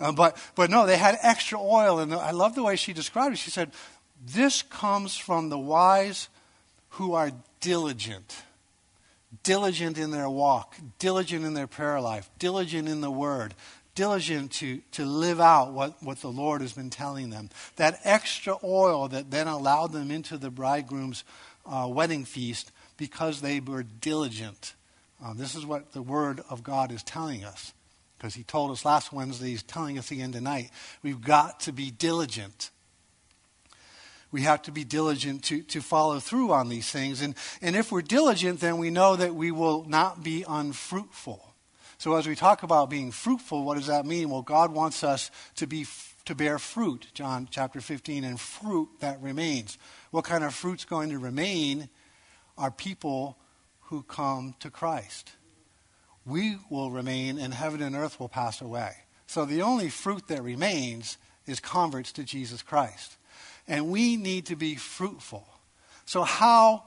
Uh, 0.00 0.10
but, 0.10 0.36
but 0.56 0.70
no, 0.70 0.86
they 0.86 0.96
had 0.96 1.18
extra 1.22 1.60
oil. 1.60 2.00
And 2.00 2.12
I 2.12 2.32
love 2.32 2.56
the 2.56 2.64
way 2.64 2.74
she 2.74 2.92
described 2.92 3.34
it. 3.34 3.38
She 3.38 3.52
said, 3.52 3.70
this 4.24 4.62
comes 4.62 5.16
from 5.16 5.48
the 5.48 5.58
wise 5.58 6.28
who 6.90 7.14
are 7.14 7.32
diligent. 7.60 8.42
Diligent 9.42 9.96
in 9.96 10.10
their 10.10 10.28
walk, 10.28 10.74
diligent 10.98 11.44
in 11.44 11.54
their 11.54 11.68
prayer 11.68 12.00
life, 12.00 12.28
diligent 12.38 12.88
in 12.88 13.00
the 13.00 13.10
word, 13.10 13.54
diligent 13.94 14.50
to, 14.50 14.80
to 14.92 15.04
live 15.04 15.40
out 15.40 15.72
what, 15.72 16.02
what 16.02 16.20
the 16.20 16.32
Lord 16.32 16.60
has 16.62 16.72
been 16.72 16.90
telling 16.90 17.30
them. 17.30 17.48
That 17.76 18.00
extra 18.02 18.56
oil 18.64 19.08
that 19.08 19.30
then 19.30 19.46
allowed 19.46 19.92
them 19.92 20.10
into 20.10 20.36
the 20.36 20.50
bridegroom's 20.50 21.22
uh, 21.64 21.86
wedding 21.88 22.24
feast 22.24 22.72
because 22.96 23.40
they 23.40 23.60
were 23.60 23.84
diligent. 23.84 24.74
Uh, 25.24 25.32
this 25.34 25.54
is 25.54 25.64
what 25.64 25.92
the 25.92 26.02
Word 26.02 26.40
of 26.50 26.62
God 26.62 26.90
is 26.90 27.02
telling 27.02 27.44
us. 27.44 27.72
Because 28.18 28.34
He 28.34 28.42
told 28.42 28.70
us 28.70 28.84
last 28.84 29.12
Wednesday, 29.12 29.50
He's 29.50 29.62
telling 29.62 29.96
us 29.96 30.10
again 30.10 30.32
tonight. 30.32 30.70
We've 31.02 31.22
got 31.22 31.60
to 31.60 31.72
be 31.72 31.90
diligent 31.90 32.70
we 34.32 34.42
have 34.42 34.62
to 34.62 34.72
be 34.72 34.84
diligent 34.84 35.44
to, 35.44 35.62
to 35.62 35.80
follow 35.80 36.20
through 36.20 36.52
on 36.52 36.68
these 36.68 36.90
things. 36.90 37.20
And, 37.20 37.34
and 37.60 37.74
if 37.74 37.90
we're 37.90 38.02
diligent, 38.02 38.60
then 38.60 38.78
we 38.78 38.90
know 38.90 39.16
that 39.16 39.34
we 39.34 39.50
will 39.50 39.84
not 39.84 40.22
be 40.22 40.44
unfruitful. 40.48 41.54
So 41.98 42.14
as 42.14 42.26
we 42.26 42.34
talk 42.34 42.62
about 42.62 42.88
being 42.88 43.10
fruitful, 43.10 43.64
what 43.64 43.76
does 43.76 43.88
that 43.88 44.06
mean? 44.06 44.30
Well, 44.30 44.42
God 44.42 44.72
wants 44.72 45.04
us 45.04 45.30
to 45.56 45.66
be 45.66 45.86
to 46.26 46.34
bear 46.34 46.58
fruit, 46.58 47.08
John 47.14 47.48
chapter 47.50 47.80
15, 47.80 48.24
and 48.24 48.38
fruit 48.38 48.88
that 49.00 49.20
remains. 49.20 49.78
What 50.10 50.24
kind 50.24 50.44
of 50.44 50.54
fruit's 50.54 50.84
going 50.84 51.10
to 51.10 51.18
remain 51.18 51.88
are 52.56 52.70
people 52.70 53.36
who 53.84 54.02
come 54.02 54.54
to 54.60 54.70
Christ. 54.70 55.32
We 56.24 56.58
will 56.68 56.90
remain 56.90 57.38
and 57.38 57.52
heaven 57.52 57.82
and 57.82 57.96
earth 57.96 58.20
will 58.20 58.28
pass 58.28 58.60
away. 58.60 58.92
So 59.26 59.44
the 59.44 59.62
only 59.62 59.88
fruit 59.88 60.28
that 60.28 60.42
remains 60.42 61.18
is 61.46 61.58
converts 61.58 62.12
to 62.12 62.22
Jesus 62.22 62.62
Christ 62.62 63.16
and 63.70 63.88
we 63.88 64.16
need 64.16 64.46
to 64.46 64.56
be 64.56 64.74
fruitful. 64.74 65.46
So, 66.04 66.24
how 66.24 66.82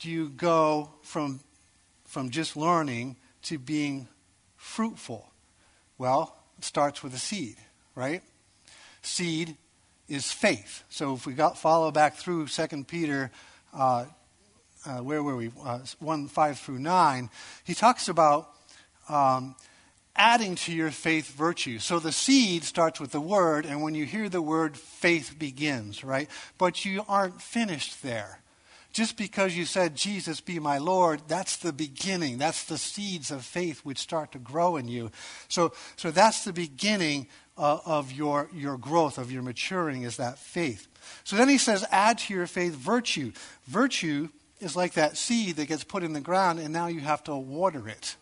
do 0.00 0.10
you 0.10 0.28
go 0.28 0.90
from, 1.02 1.38
from 2.04 2.30
just 2.30 2.56
learning 2.56 3.16
to 3.44 3.58
being 3.58 4.08
fruitful? 4.56 5.30
Well, 5.96 6.36
it 6.58 6.64
starts 6.64 7.04
with 7.04 7.14
a 7.14 7.18
seed, 7.18 7.56
right? 7.94 8.22
Seed 9.02 9.56
is 10.08 10.32
faith. 10.32 10.82
So, 10.90 11.14
if 11.14 11.26
we 11.26 11.32
got, 11.32 11.56
follow 11.56 11.92
back 11.92 12.16
through 12.16 12.48
2 12.48 12.84
Peter, 12.88 13.30
uh, 13.72 14.06
uh, 14.84 14.98
where 14.98 15.22
were 15.22 15.36
we? 15.36 15.52
Uh, 15.64 15.78
1 16.00 16.26
5 16.26 16.58
through 16.58 16.80
9, 16.80 17.30
he 17.62 17.72
talks 17.72 18.08
about. 18.08 18.50
Um, 19.08 19.54
adding 20.16 20.54
to 20.54 20.72
your 20.72 20.90
faith 20.90 21.32
virtue. 21.32 21.78
So 21.78 21.98
the 21.98 22.12
seed 22.12 22.64
starts 22.64 23.00
with 23.00 23.12
the 23.12 23.20
word, 23.20 23.66
and 23.66 23.82
when 23.82 23.94
you 23.94 24.04
hear 24.04 24.28
the 24.28 24.42
word, 24.42 24.76
faith 24.76 25.36
begins, 25.38 26.04
right? 26.04 26.28
But 26.58 26.84
you 26.84 27.02
aren't 27.08 27.42
finished 27.42 28.02
there. 28.02 28.40
Just 28.92 29.16
because 29.16 29.56
you 29.56 29.64
said, 29.64 29.96
Jesus 29.96 30.40
be 30.40 30.60
my 30.60 30.78
Lord, 30.78 31.22
that's 31.26 31.56
the 31.56 31.72
beginning. 31.72 32.38
That's 32.38 32.62
the 32.64 32.78
seeds 32.78 33.32
of 33.32 33.44
faith 33.44 33.80
which 33.80 33.98
start 33.98 34.30
to 34.32 34.38
grow 34.38 34.76
in 34.76 34.86
you. 34.86 35.10
So, 35.48 35.72
so 35.96 36.12
that's 36.12 36.44
the 36.44 36.52
beginning 36.52 37.26
uh, 37.58 37.78
of 37.84 38.12
your, 38.12 38.48
your 38.54 38.78
growth, 38.78 39.18
of 39.18 39.32
your 39.32 39.42
maturing, 39.42 40.04
is 40.04 40.16
that 40.18 40.38
faith. 40.38 40.86
So 41.24 41.34
then 41.34 41.48
he 41.48 41.58
says, 41.58 41.84
add 41.90 42.18
to 42.18 42.34
your 42.34 42.46
faith 42.46 42.74
virtue. 42.74 43.32
Virtue 43.66 44.28
is 44.60 44.76
like 44.76 44.92
that 44.94 45.16
seed 45.16 45.56
that 45.56 45.66
gets 45.66 45.82
put 45.82 46.04
in 46.04 46.12
the 46.12 46.20
ground, 46.20 46.60
and 46.60 46.72
now 46.72 46.86
you 46.86 47.00
have 47.00 47.24
to 47.24 47.34
water 47.34 47.88
it 47.88 48.14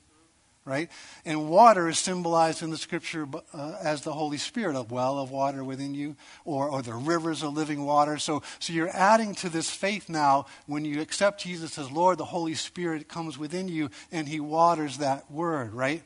right? 0.65 0.91
And 1.25 1.49
water 1.49 1.89
is 1.89 1.99
symbolized 1.99 2.63
in 2.63 2.71
the 2.71 2.77
scripture 2.77 3.27
uh, 3.53 3.77
as 3.83 4.03
the 4.03 4.13
Holy 4.13 4.39
Spirit, 4.39 4.77
a 4.77 4.83
well 4.83 5.19
of 5.19 5.31
water 5.31 5.65
within 5.65 5.95
you, 5.95 6.17
or, 6.45 6.69
or 6.69 6.83
the 6.83 6.95
rivers 6.95 7.43
of 7.43 7.55
living 7.55 7.85
water. 7.85 8.19
So, 8.19 8.43
so 8.59 8.73
you're 8.73 8.95
adding 8.95 9.35
to 9.37 9.49
this 9.49 9.71
faith 9.71 10.09
now. 10.09 10.47
When 10.67 10.85
you 10.85 11.01
accept 11.01 11.43
Jesus 11.43 11.79
as 11.79 11.91
Lord, 11.91 12.19
the 12.19 12.25
Holy 12.25 12.55
Spirit 12.55 13.09
comes 13.09 13.39
within 13.39 13.69
you 13.69 13.91
and 14.13 14.29
He 14.29 14.41
waters 14.41 14.99
that 14.99 15.31
word, 15.31 15.73
right? 15.73 16.03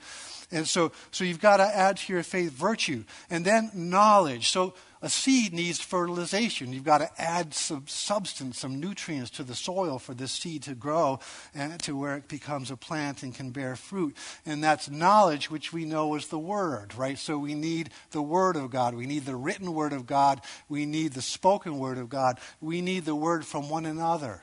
And 0.56 0.66
so, 0.66 0.90
so 1.10 1.22
you've 1.22 1.38
got 1.38 1.58
to 1.58 1.64
add 1.64 1.98
to 1.98 2.12
your 2.14 2.22
faith 2.22 2.50
virtue. 2.50 3.04
And 3.28 3.44
then 3.44 3.70
knowledge. 3.74 4.48
So 4.48 4.72
a 5.02 5.10
seed 5.10 5.52
needs 5.52 5.80
fertilization. 5.80 6.72
You've 6.72 6.82
got 6.82 6.98
to 6.98 7.10
add 7.20 7.52
some 7.52 7.86
substance, 7.86 8.58
some 8.58 8.80
nutrients 8.80 9.28
to 9.32 9.42
the 9.42 9.54
soil 9.54 9.98
for 9.98 10.14
this 10.14 10.32
seed 10.32 10.62
to 10.62 10.74
grow 10.74 11.20
and 11.54 11.78
to 11.80 11.94
where 11.94 12.16
it 12.16 12.26
becomes 12.26 12.70
a 12.70 12.76
plant 12.76 13.22
and 13.22 13.34
can 13.34 13.50
bear 13.50 13.76
fruit. 13.76 14.16
And 14.46 14.64
that's 14.64 14.88
knowledge, 14.88 15.50
which 15.50 15.74
we 15.74 15.84
know 15.84 16.14
is 16.14 16.28
the 16.28 16.38
Word, 16.38 16.94
right? 16.94 17.18
So 17.18 17.36
we 17.36 17.54
need 17.54 17.90
the 18.12 18.22
Word 18.22 18.56
of 18.56 18.70
God. 18.70 18.94
We 18.94 19.04
need 19.04 19.26
the 19.26 19.36
written 19.36 19.74
Word 19.74 19.92
of 19.92 20.06
God. 20.06 20.40
We 20.70 20.86
need 20.86 21.12
the 21.12 21.20
spoken 21.20 21.78
Word 21.78 21.98
of 21.98 22.08
God. 22.08 22.38
We 22.62 22.80
need 22.80 23.04
the 23.04 23.14
Word 23.14 23.44
from 23.44 23.68
one 23.68 23.84
another. 23.84 24.40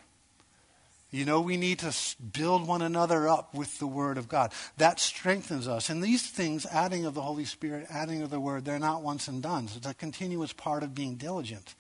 You 1.13 1.26
know, 1.26 1.41
we 1.41 1.58
need 1.58 1.78
to 1.80 1.95
build 2.34 2.67
one 2.67 2.82
another 2.82 3.30
up 3.30 3.54
with 3.54 3.78
the 3.78 3.86
Word 3.86 4.17
of 4.17 4.28
God. 4.28 4.52
That 4.78 4.99
strengthens 4.99 5.67
us. 5.67 5.91
And 5.91 6.02
these 6.02 6.28
things, 6.28 6.65
adding 6.65 7.06
of 7.06 7.13
the 7.13 7.21
Holy 7.21 7.45
Spirit, 7.45 7.86
adding 7.91 8.23
of 8.23 8.32
the 8.32 8.39
Word, 8.39 8.65
they're 8.65 8.80
not 8.80 9.04
once 9.04 9.28
and 9.28 9.39
done. 9.39 9.69
It's 9.76 9.86
a 9.86 9.93
continuous 9.93 10.54
part 10.54 10.82
of 10.82 10.95
being 10.95 11.13
diligent 11.13 11.76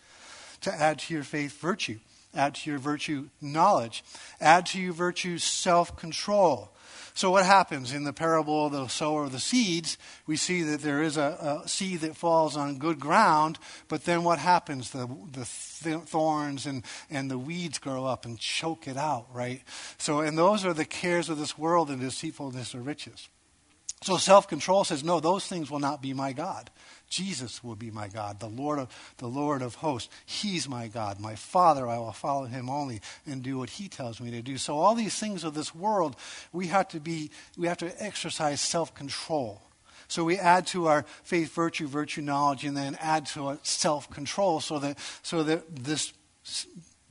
to 0.61 0.71
add 0.71 0.99
to 0.99 1.15
your 1.15 1.23
faith 1.23 1.59
virtue. 1.59 1.97
Add 2.35 2.53
to 2.55 2.69
your 2.69 2.77
virtue 2.77 3.29
knowledge. 3.41 4.03
Add 4.39 4.67
to 4.67 4.79
your 4.79 4.93
virtue 4.93 5.39
self 5.39 5.97
control. 5.97 6.69
So, 7.15 7.29
what 7.29 7.45
happens 7.45 7.93
in 7.93 8.05
the 8.05 8.13
parable 8.13 8.65
of 8.65 8.71
the 8.71 8.87
sower 8.87 9.23
of 9.23 9.31
the 9.31 9.39
seeds? 9.39 9.97
We 10.25 10.35
see 10.35 10.63
that 10.63 10.81
there 10.81 11.03
is 11.03 11.15
a, 11.15 11.61
a 11.63 11.69
seed 11.69 12.01
that 12.01 12.15
falls 12.15 12.57
on 12.57 12.79
good 12.79 12.99
ground, 12.99 13.59
but 13.87 14.05
then 14.05 14.23
what 14.23 14.39
happens? 14.39 14.89
The, 14.89 15.07
the 15.31 15.45
thorns 15.45 16.65
and, 16.65 16.83
and 17.11 17.29
the 17.29 17.37
weeds 17.37 17.77
grow 17.77 18.05
up 18.05 18.25
and 18.25 18.39
choke 18.39 18.87
it 18.87 18.97
out, 18.97 19.27
right? 19.31 19.61
So, 19.99 20.21
and 20.21 20.35
those 20.35 20.65
are 20.65 20.73
the 20.73 20.85
cares 20.85 21.29
of 21.29 21.37
this 21.37 21.55
world 21.55 21.91
and 21.91 22.01
deceitfulness 22.01 22.73
of 22.73 22.85
riches. 22.87 23.29
So, 24.01 24.17
self 24.17 24.47
control 24.47 24.83
says, 24.83 25.03
no, 25.03 25.19
those 25.19 25.45
things 25.45 25.69
will 25.69 25.79
not 25.79 26.01
be 26.01 26.13
my 26.13 26.33
God. 26.33 26.71
Jesus 27.13 27.63
will 27.63 27.75
be 27.75 27.91
my 27.91 28.07
God, 28.07 28.39
the 28.39 28.49
Lord 28.49 28.79
of 28.79 29.13
the 29.17 29.27
Lord 29.27 29.61
of 29.61 29.75
hosts. 29.75 30.09
He's 30.25 30.67
my 30.67 30.87
God, 30.87 31.19
my 31.19 31.35
Father. 31.35 31.87
I 31.87 31.99
will 31.99 32.11
follow 32.11 32.45
him 32.45 32.71
only 32.71 33.01
and 33.27 33.43
do 33.43 33.59
what 33.59 33.69
he 33.69 33.87
tells 33.87 34.19
me 34.19 34.31
to 34.31 34.41
do. 34.41 34.57
So 34.57 34.79
all 34.79 34.95
these 34.95 35.19
things 35.19 35.43
of 35.43 35.53
this 35.53 35.75
world, 35.75 36.15
we 36.51 36.67
have 36.67 36.87
to 36.87 36.99
be 36.99 37.29
we 37.55 37.67
have 37.67 37.77
to 37.77 38.03
exercise 38.03 38.61
self-control. 38.61 39.61
So 40.07 40.23
we 40.23 40.39
add 40.39 40.65
to 40.67 40.87
our 40.87 41.05
faith, 41.23 41.53
virtue, 41.53 41.87
virtue, 41.87 42.21
knowledge, 42.21 42.65
and 42.65 42.75
then 42.75 42.97
add 42.99 43.27
to 43.27 43.59
self-control 43.61 44.61
so 44.61 44.79
that 44.79 44.97
so 45.21 45.43
that 45.43 45.75
this 45.75 46.13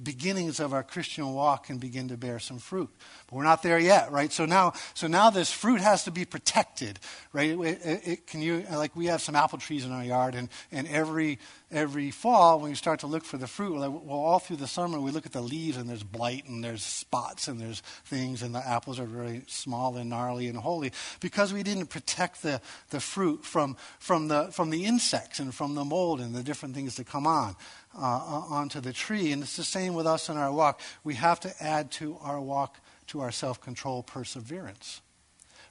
beginnings 0.02 0.60
of 0.60 0.72
our 0.72 0.82
Christian 0.82 1.32
walk 1.32 1.66
can 1.66 1.78
begin 1.78 2.08
to 2.08 2.16
bear 2.16 2.38
some 2.38 2.58
fruit. 2.58 2.90
But 3.26 3.36
we're 3.36 3.44
not 3.44 3.62
there 3.62 3.78
yet, 3.78 4.10
right? 4.10 4.32
So 4.32 4.46
now, 4.46 4.72
so 4.94 5.06
now 5.06 5.30
this 5.30 5.50
fruit 5.50 5.80
has 5.80 6.04
to 6.04 6.10
be 6.10 6.24
protected, 6.24 6.98
right? 7.32 7.50
It, 7.50 7.60
it, 7.60 8.00
it, 8.06 8.26
can 8.26 8.42
you 8.42 8.64
like 8.70 8.96
we 8.96 9.06
have 9.06 9.20
some 9.20 9.36
apple 9.36 9.58
trees 9.58 9.84
in 9.84 9.92
our 9.92 10.04
yard, 10.04 10.34
and 10.34 10.48
and 10.70 10.88
every 10.88 11.38
every 11.70 12.10
fall 12.10 12.60
when 12.60 12.70
we 12.70 12.76
start 12.76 13.00
to 13.00 13.06
look 13.06 13.24
for 13.24 13.38
the 13.38 13.46
fruit, 13.46 13.78
well, 13.78 14.02
all 14.08 14.38
through 14.38 14.56
the 14.56 14.66
summer 14.66 15.00
we 15.00 15.10
look 15.10 15.24
at 15.24 15.32
the 15.32 15.40
leaves 15.40 15.78
and 15.78 15.88
there's 15.88 16.02
blight 16.02 16.46
and 16.46 16.62
there's 16.62 16.82
spots 16.82 17.48
and 17.48 17.60
there's 17.60 17.80
things, 18.04 18.42
and 18.42 18.54
the 18.54 18.66
apples 18.66 19.00
are 19.00 19.06
very 19.06 19.42
small 19.46 19.96
and 19.96 20.10
gnarly 20.10 20.48
and 20.48 20.58
holy 20.58 20.92
because 21.20 21.52
we 21.52 21.62
didn't 21.62 21.86
protect 21.86 22.42
the 22.42 22.60
the 22.90 23.00
fruit 23.00 23.44
from 23.44 23.76
from 23.98 24.28
the 24.28 24.50
from 24.52 24.70
the 24.70 24.84
insects 24.84 25.38
and 25.38 25.54
from 25.54 25.74
the 25.74 25.84
mold 25.84 26.20
and 26.20 26.34
the 26.34 26.42
different 26.42 26.74
things 26.74 26.96
that 26.96 27.06
come 27.06 27.26
on 27.26 27.56
uh, 27.96 28.00
onto 28.00 28.80
the 28.80 28.92
tree. 28.92 29.32
And 29.32 29.42
it's 29.42 29.56
the 29.56 29.64
same 29.64 29.94
with 29.94 30.06
us 30.06 30.28
in 30.28 30.36
our 30.36 30.52
walk. 30.52 30.80
We 31.04 31.14
have 31.14 31.40
to 31.40 31.54
add 31.62 31.90
to 31.92 32.18
our 32.22 32.40
walk, 32.40 32.80
to 33.08 33.20
our 33.20 33.32
self 33.32 33.60
control, 33.60 34.02
perseverance. 34.02 35.00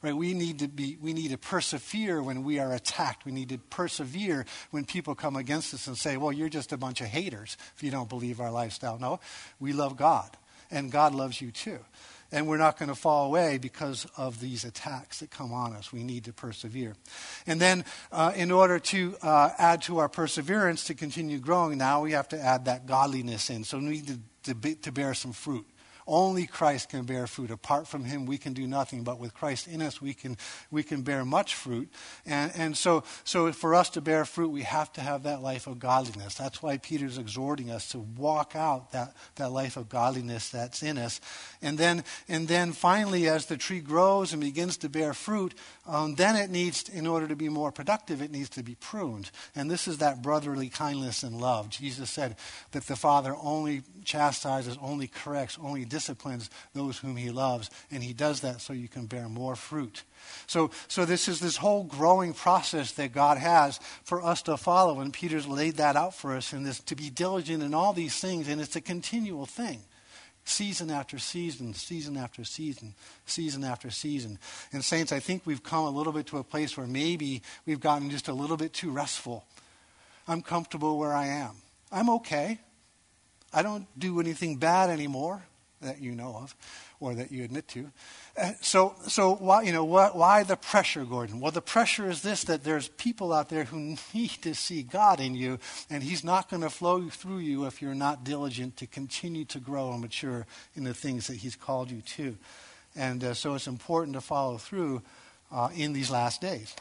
Right? 0.02 0.16
We 0.16 0.34
need 0.34 0.60
to 0.60 0.68
be, 0.68 0.98
we 1.00 1.14
need 1.14 1.30
to 1.30 1.38
persevere 1.38 2.24
when 2.24 2.44
we 2.44 2.58
are 2.58 2.74
attacked. 2.74 3.24
We 3.24 3.32
need 3.32 3.50
to 3.50 3.60
persevere 3.60 4.46
when 4.72 4.84
people 4.84 5.14
come 5.14 5.36
against 5.36 5.76
us 5.76 5.86
and 5.86 5.96
say, 5.96 6.18
well, 6.18 6.32
you're 6.32 6.50
just 6.50 6.72
a 6.72 6.78
bunch 6.78 7.02
of 7.02 7.08
haters 7.08 7.56
if 7.76 7.84
you 7.84 7.92
don't 7.92 8.10
believe 8.10 8.40
our 8.40 8.50
lifestyle. 8.50 8.98
No, 8.98 9.20
we 9.60 9.74
love 9.74 9.98
God, 9.98 10.36
and 10.72 10.92
God 10.92 11.14
loves 11.14 11.40
you 11.40 11.52
too 11.52 11.80
and 12.32 12.48
we're 12.48 12.58
not 12.58 12.78
going 12.78 12.89
to 12.89 12.96
fall 12.96 13.26
away 13.26 13.58
because 13.58 14.08
of 14.17 14.39
these 14.39 14.63
attacks 14.63 15.20
that 15.20 15.32
come 15.32 15.54
on 15.54 15.74
us. 15.74 15.91
We 15.91 16.04
need 16.04 16.26
to 16.26 16.34
persevere. 16.34 16.96
And 17.46 17.60
then, 17.60 17.86
uh, 18.12 18.32
in 18.36 18.52
order 18.52 18.80
to 18.80 19.15
uh, 19.22 19.50
add 19.58 19.82
to 19.84 20.00
our 20.00 20.10
perseverance 20.10 20.86
to 20.86 20.94
continue 20.94 21.39
growing, 21.39 21.78
now 21.78 22.02
we 22.02 22.13
have 22.13 22.30
to 22.30 22.39
add 22.39 22.65
that 22.65 22.86
godliness 22.86 23.50
in. 23.50 23.63
So 23.63 23.78
we 23.78 23.86
need 23.86 24.08
to, 24.08 24.20
to, 24.44 24.56
be, 24.56 24.76
to 24.76 24.91
bear 24.91 25.13
some 25.13 25.34
fruit. 25.34 25.65
Only 26.13 26.45
Christ 26.45 26.89
can 26.89 27.06
bear 27.06 27.26
fruit. 27.26 27.52
Apart 27.52 27.88
from 27.88 28.04
him, 28.04 28.26
we 28.26 28.38
can 28.38 28.52
do 28.52 28.67
nothing. 28.67 29.06
But 29.06 29.17
with 29.17 29.34
Christ 29.34 29.65
in 29.65 29.82
us, 29.82 30.02
we 30.02 30.13
can, 30.13 30.36
we 30.69 30.84
can 30.84 31.04
bear 31.04 31.24
much 31.24 31.56
fruit. 31.56 31.88
And, 32.26 32.52
and 32.54 32.76
so, 32.76 33.06
so 33.24 33.50
for 33.54 33.74
us 33.74 33.89
to 33.91 34.02
bear 34.02 34.26
fruit, 34.26 34.50
we 34.50 34.63
have 34.63 34.91
to 34.93 35.02
have 35.02 35.24
that 35.24 35.41
life 35.41 35.67
of 35.67 35.80
godliness. 35.80 36.36
That's 36.36 36.62
why 36.62 36.80
Peter's 36.80 37.17
exhorting 37.17 37.71
us 37.71 37.88
to 37.91 38.00
walk 38.00 38.58
out 38.58 38.91
that, 38.91 39.15
that 39.36 39.54
life 39.54 39.78
of 39.78 39.88
godliness 39.88 40.50
that's 40.50 40.84
in 40.84 40.97
us. 40.97 41.21
And 41.62 41.78
then, 41.78 42.04
and 42.28 42.45
then 42.45 42.74
finally, 42.74 43.30
as 43.30 43.45
the 43.45 43.56
tree 43.56 43.80
grows 43.80 44.34
and 44.34 44.41
begins 44.41 44.76
to 44.78 44.89
bear 44.89 45.13
fruit, 45.13 45.54
um, 45.88 46.15
then 46.15 46.36
it 46.36 46.50
needs, 46.50 46.89
in 46.89 47.08
order 47.08 47.26
to 47.30 47.38
be 47.38 47.47
more 47.47 47.71
productive, 47.71 48.21
it 48.21 48.32
needs 48.32 48.50
to 48.50 48.63
be 48.63 48.76
pruned. 48.76 49.32
And 49.56 49.71
this 49.71 49.88
is 49.88 50.00
that 50.00 50.21
brotherly 50.21 50.67
kindness 50.67 51.24
and 51.24 51.39
love. 51.39 51.69
Jesus 51.69 52.10
said 52.10 52.36
that 52.71 52.88
the 52.88 52.97
Father 52.97 53.34
only 53.41 53.84
chastises, 54.04 54.78
only 54.82 55.08
corrects, 55.08 55.58
only 55.63 55.86
disciplines 56.02 56.50
those 56.74 56.98
whom 56.98 57.16
he 57.16 57.30
loves. 57.30 57.70
And 57.92 58.04
he 58.04 58.14
does 58.14 58.42
that 58.42 58.62
so 58.62 58.74
you 58.74 58.88
can 58.88 59.06
bear 59.06 59.30
more 59.30 59.56
fruit. 59.56 60.04
So, 60.48 60.72
so 60.88 61.06
this 61.06 61.28
is 61.28 61.40
this 61.40 61.58
whole 61.58 61.84
growing 61.84 62.34
process 62.34 62.94
that 62.94 63.14
God 63.14 63.38
has 63.38 63.80
for 64.04 64.24
us 64.24 64.42
to 64.44 64.58
follow. 64.58 65.00
And 65.00 65.14
Peter's 65.14 65.48
laid 65.48 65.76
that 65.78 65.96
out 65.96 66.16
for 66.16 66.36
us 66.36 66.54
in 66.54 66.64
this 66.64 66.80
to 66.82 66.96
be 66.96 67.12
diligent 67.12 67.62
in 67.62 67.76
all 67.76 67.94
these 67.94 68.20
things. 68.20 68.48
And 68.48 68.60
it's 68.60 68.76
a 68.76 68.82
continual 68.82 69.46
thing. 69.46 69.82
Season 70.44 70.90
after 70.90 71.20
season, 71.20 71.76
season 71.76 72.18
after 72.18 72.44
season, 72.44 72.96
season 73.28 73.64
after 73.64 73.92
season. 73.92 74.40
And, 74.74 74.84
Saints, 74.84 75.12
I 75.12 75.20
think 75.20 75.44
we've 75.46 75.62
come 75.62 75.86
a 75.86 75.92
little 75.92 76.12
bit 76.12 76.26
to 76.28 76.40
a 76.40 76.44
place 76.44 76.76
where 76.76 76.88
maybe 76.88 77.44
we've 77.68 77.80
gotten 77.80 78.10
just 78.10 78.28
a 78.28 78.34
little 78.34 78.58
bit 78.58 78.74
too 78.74 78.90
restful. 78.90 79.46
I'm 80.28 80.42
comfortable 80.42 80.98
where 80.98 81.14
I 81.14 81.28
am. 81.28 81.58
I'm 81.92 82.10
okay. 82.10 82.60
I 83.54 83.62
don't 83.62 83.86
do 84.00 84.20
anything 84.20 84.56
bad 84.56 84.90
anymore 84.90 85.44
that 85.82 86.02
you 86.02 86.13
know 86.13 86.36
of 86.36 86.56
or 87.00 87.15
that 87.15 87.32
you 87.32 87.44
admit 87.44 87.67
to. 87.70 87.91
Uh, 88.38 88.52
so, 88.62 88.96
so 89.08 89.36
why, 89.36 89.63
you 89.63 89.72
know, 89.72 89.84
why, 89.84 90.10
why 90.13 90.44
the 90.44 90.56
pressure, 90.56 91.04
Gordon? 91.04 91.39
Well, 91.39 91.52
the 91.52 91.62
pressure 91.62 92.10
is 92.10 92.22
this 92.22 92.44
that 92.46 92.63
there's 92.63 92.88
people 92.89 93.34
out 93.34 93.50
there 93.50 93.65
who 93.65 93.96
need 94.13 94.30
to 94.41 94.54
see 94.54 94.84
God 94.84 95.20
in 95.20 95.36
you, 95.36 95.60
and 95.89 96.04
He's 96.04 96.24
not 96.24 96.50
going 96.50 96.62
to 96.62 96.70
flow 96.70 97.10
through 97.10 97.39
you 97.39 97.65
if 97.65 97.82
you're 97.82 97.96
not 97.96 98.24
diligent 98.24 98.78
to 98.78 98.88
continue 98.88 99.46
to 99.46 99.60
grow 99.60 99.91
and 99.91 100.02
mature 100.02 100.46
in 100.76 100.84
the 100.84 100.94
things 100.94 101.28
that 101.28 101.38
He's 101.38 101.56
called 101.56 101.91
you 101.91 102.02
to. 102.02 102.38
And 102.96 103.24
uh, 103.24 103.34
so 103.34 103.56
it's 103.56 103.67
important 103.67 104.15
to 104.15 104.22
follow 104.22 104.58
through 104.58 105.02
uh, 105.52 105.70
in 105.76 105.94
these 105.94 106.12
last 106.12 106.41
days. 106.41 106.76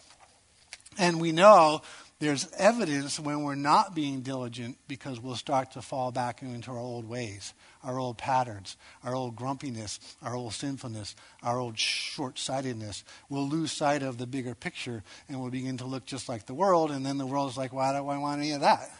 And 0.98 1.20
we 1.20 1.32
know 1.32 1.82
there's 2.20 2.46
evidence 2.59 3.18
when 3.18 3.42
we're 3.42 3.54
not 3.54 3.94
being 3.94 4.20
diligent 4.20 4.76
because 4.87 5.18
we'll 5.18 5.35
start 5.37 5.72
to 5.72 5.83
fall 5.83 6.12
back 6.12 6.42
into 6.42 6.70
our 6.70 6.78
old 6.78 7.09
ways, 7.09 7.54
our 7.83 7.98
old 7.98 8.18
patterns, 8.18 8.76
our 9.02 9.14
old 9.14 9.35
grumpiness, 9.35 9.98
our 10.22 10.37
old 10.37 10.52
sinfulness, 10.52 11.16
our 11.42 11.59
old 11.59 11.78
short 11.78 12.38
sightedness. 12.38 13.04
We'll 13.30 13.48
lose 13.48 13.72
sight 13.72 14.02
of 14.02 14.18
the 14.18 14.26
bigger 14.26 14.54
picture 14.54 15.02
and 15.28 15.40
we'll 15.40 15.50
begin 15.50 15.78
to 15.78 15.87
look 15.87 16.04
just 16.04 16.28
like 16.28 16.44
the 16.44 16.54
world, 16.54 16.90
and 16.90 17.04
then 17.04 17.16
the 17.16 17.26
world's 17.26 17.56
like, 17.56 17.72
why 17.72 17.92
do 17.92 18.06
I 18.06 18.18
want 18.18 18.40
any 18.40 18.52
of 18.52 18.61
that? 18.61 18.90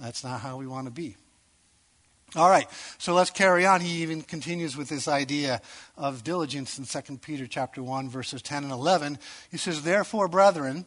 That's 0.00 0.24
not 0.24 0.40
how 0.40 0.56
we 0.56 0.66
want 0.66 0.86
to 0.86 0.90
be. 0.90 1.16
All 2.34 2.48
right, 2.48 2.66
so 2.98 3.14
let's 3.14 3.30
carry 3.30 3.64
on. 3.64 3.80
He 3.80 4.02
even 4.02 4.22
continues 4.22 4.76
with 4.76 4.88
this 4.88 5.06
idea 5.06 5.60
of 5.96 6.24
diligence 6.24 6.78
in 6.78 6.84
2 6.84 7.18
Peter 7.18 7.46
chapter 7.46 7.80
1, 7.80 8.08
verses 8.08 8.42
10 8.42 8.64
and 8.64 8.72
11. 8.72 9.18
He 9.52 9.56
says, 9.56 9.82
Therefore, 9.82 10.26
brethren, 10.26 10.86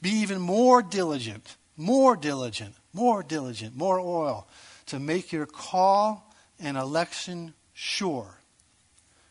be 0.00 0.10
even 0.10 0.40
more 0.40 0.82
diligent, 0.82 1.56
more 1.76 2.16
diligent, 2.16 2.74
more 2.92 3.22
diligent, 3.22 3.76
more 3.76 4.00
oil 4.00 4.46
to 4.86 4.98
make 4.98 5.32
your 5.32 5.46
call 5.46 6.34
and 6.60 6.76
election 6.76 7.54
sure. 7.72 8.38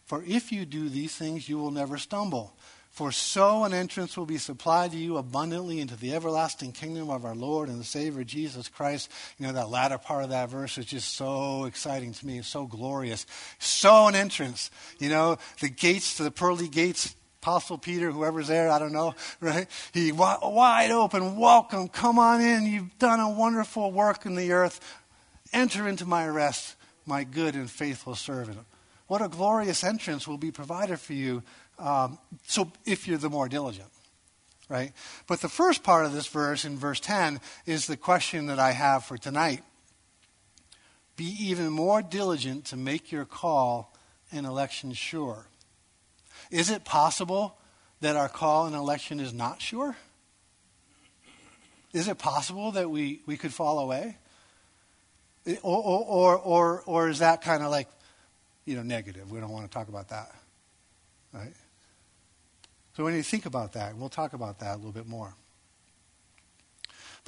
For 0.05 0.23
if 0.25 0.51
you 0.51 0.65
do 0.65 0.87
these 0.87 1.15
things, 1.15 1.49
you 1.49 1.57
will 1.57 1.71
never 1.71 1.97
stumble. 1.97 2.55
For 2.97 3.11
so 3.11 3.63
an 3.63 3.75
entrance 3.75 4.17
will 4.17 4.25
be 4.25 4.39
supplied 4.39 4.91
to 4.91 4.97
you 4.97 5.17
abundantly 5.17 5.79
into 5.79 5.95
the 5.95 6.15
everlasting 6.15 6.71
kingdom 6.71 7.11
of 7.11 7.25
our 7.25 7.35
Lord 7.35 7.69
and 7.69 7.79
the 7.79 7.83
Savior 7.83 8.23
Jesus 8.23 8.69
Christ. 8.69 9.11
You 9.37 9.45
know, 9.45 9.53
that 9.53 9.69
latter 9.69 9.99
part 9.99 10.23
of 10.23 10.31
that 10.31 10.49
verse 10.49 10.79
is 10.79 10.87
just 10.87 11.13
so 11.13 11.65
exciting 11.65 12.13
to 12.13 12.25
me. 12.25 12.39
It's 12.39 12.47
so 12.47 12.65
glorious. 12.65 13.27
So 13.59 14.07
an 14.07 14.15
entrance. 14.15 14.71
You 14.97 15.09
know, 15.09 15.37
the 15.61 15.69
gates 15.69 16.17
to 16.17 16.23
the 16.23 16.31
pearly 16.31 16.67
gates 16.67 17.15
Apostle 17.47 17.77
Peter, 17.77 18.11
whoever's 18.11 18.49
there, 18.49 18.69
I 18.69 18.77
don't 18.77 18.91
know, 18.91 19.15
right? 19.39 19.67
He 19.93 20.11
wide 20.11 20.91
open, 20.91 21.37
welcome, 21.37 21.87
come 21.87 22.19
on 22.19 22.41
in. 22.41 22.65
You've 22.65 22.99
done 22.99 23.21
a 23.21 23.29
wonderful 23.29 23.89
work 23.89 24.25
in 24.25 24.35
the 24.35 24.51
earth. 24.51 24.81
Enter 25.53 25.87
into 25.87 26.05
my 26.05 26.27
rest, 26.27 26.75
my 27.05 27.23
good 27.23 27.55
and 27.55 27.71
faithful 27.71 28.15
servant. 28.15 28.59
What 29.07 29.21
a 29.21 29.29
glorious 29.29 29.85
entrance 29.85 30.27
will 30.27 30.37
be 30.37 30.51
provided 30.51 30.99
for 30.99 31.13
you. 31.13 31.41
Um, 31.79 32.17
so, 32.47 32.69
if 32.85 33.07
you're 33.07 33.17
the 33.17 33.29
more 33.29 33.47
diligent, 33.47 33.91
right? 34.67 34.91
But 35.25 35.39
the 35.39 35.47
first 35.47 35.83
part 35.83 36.05
of 36.05 36.11
this 36.11 36.27
verse, 36.27 36.65
in 36.65 36.77
verse 36.77 36.99
10, 36.99 37.39
is 37.65 37.87
the 37.87 37.95
question 37.95 38.47
that 38.47 38.59
I 38.59 38.71
have 38.71 39.05
for 39.05 39.17
tonight. 39.17 39.63
Be 41.15 41.33
even 41.39 41.69
more 41.69 42.01
diligent 42.01 42.65
to 42.65 42.75
make 42.75 43.09
your 43.09 43.23
call 43.23 43.95
and 44.33 44.45
election 44.45 44.91
sure. 44.91 45.47
Is 46.51 46.69
it 46.69 46.85
possible 46.85 47.57
that 48.01 48.15
our 48.15 48.29
call 48.29 48.67
and 48.67 48.75
election 48.75 49.19
is 49.19 49.33
not 49.33 49.61
sure? 49.61 49.95
Is 51.93 52.07
it 52.07 52.17
possible 52.17 52.71
that 52.73 52.89
we, 52.89 53.21
we 53.25 53.37
could 53.37 53.53
fall 53.53 53.79
away? 53.79 54.17
Or, 55.61 55.81
or, 55.81 56.37
or, 56.37 56.81
or 56.85 57.09
is 57.09 57.19
that 57.19 57.41
kind 57.41 57.63
of 57.63 57.71
like, 57.71 57.87
you 58.65 58.75
know, 58.75 58.83
negative? 58.83 59.31
We 59.31 59.39
don't 59.39 59.51
want 59.51 59.69
to 59.69 59.73
talk 59.73 59.87
about 59.87 60.09
that. 60.09 60.35
Right? 61.33 61.53
So 62.95 63.03
when 63.03 63.13
you 63.13 63.23
think 63.23 63.45
about 63.45 63.73
that, 63.73 63.95
we'll 63.95 64.09
talk 64.09 64.33
about 64.33 64.59
that 64.59 64.75
a 64.75 64.77
little 64.77 64.91
bit 64.91 65.07
more. 65.07 65.33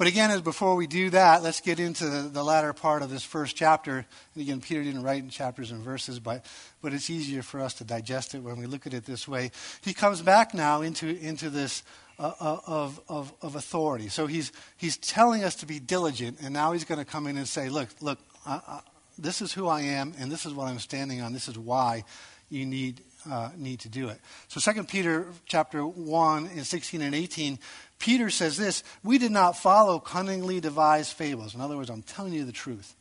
But 0.00 0.06
again, 0.06 0.30
as 0.30 0.40
before 0.40 0.76
we 0.76 0.86
do 0.86 1.10
that, 1.10 1.42
let's 1.42 1.60
get 1.60 1.78
into 1.78 2.06
the, 2.06 2.22
the 2.22 2.42
latter 2.42 2.72
part 2.72 3.02
of 3.02 3.10
this 3.10 3.22
first 3.22 3.54
chapter. 3.54 4.06
And 4.34 4.42
again, 4.42 4.62
Peter 4.62 4.82
didn't 4.82 5.02
write 5.02 5.22
in 5.22 5.28
chapters 5.28 5.72
and 5.72 5.82
verses, 5.82 6.18
but, 6.18 6.46
but 6.80 6.94
it's 6.94 7.10
easier 7.10 7.42
for 7.42 7.60
us 7.60 7.74
to 7.74 7.84
digest 7.84 8.34
it 8.34 8.38
when 8.38 8.56
we 8.56 8.64
look 8.64 8.86
at 8.86 8.94
it 8.94 9.04
this 9.04 9.28
way. 9.28 9.50
He 9.82 9.92
comes 9.92 10.22
back 10.22 10.54
now 10.54 10.80
into, 10.80 11.06
into 11.06 11.50
this 11.50 11.82
uh, 12.18 12.32
uh 12.40 12.60
of, 12.66 12.98
of, 13.10 13.30
of 13.42 13.56
authority. 13.56 14.08
So 14.08 14.26
he's, 14.26 14.52
he's 14.78 14.96
telling 14.96 15.44
us 15.44 15.54
to 15.56 15.66
be 15.66 15.78
diligent, 15.78 16.38
and 16.42 16.54
now 16.54 16.72
he's 16.72 16.84
going 16.84 16.98
to 16.98 17.04
come 17.04 17.26
in 17.26 17.36
and 17.36 17.46
say, 17.46 17.68
look, 17.68 17.90
look, 18.00 18.18
uh, 18.46 18.60
uh, 18.66 18.80
this 19.18 19.42
is 19.42 19.52
who 19.52 19.68
I 19.68 19.82
am, 19.82 20.14
and 20.18 20.32
this 20.32 20.46
is 20.46 20.54
what 20.54 20.66
I'm 20.66 20.78
standing 20.78 21.20
on. 21.20 21.34
This 21.34 21.46
is 21.46 21.58
why 21.58 22.04
you 22.48 22.64
need, 22.64 23.02
uh, 23.30 23.50
need 23.54 23.80
to 23.80 23.90
do 23.90 24.08
it. 24.08 24.18
So 24.48 24.72
2 24.72 24.84
Peter 24.84 25.26
chapter 25.44 25.86
1 25.86 26.46
and 26.56 26.66
16 26.66 27.02
and 27.02 27.14
18 27.14 27.58
Peter 28.00 28.30
says 28.30 28.56
this 28.56 28.82
We 29.04 29.18
did 29.18 29.30
not 29.30 29.56
follow 29.56 30.00
cunningly 30.00 30.58
devised 30.58 31.12
fables. 31.12 31.54
In 31.54 31.60
other 31.60 31.76
words, 31.76 31.90
I'm 31.90 32.02
telling 32.02 32.32
you 32.32 32.44
the 32.44 32.50
truth. 32.50 32.96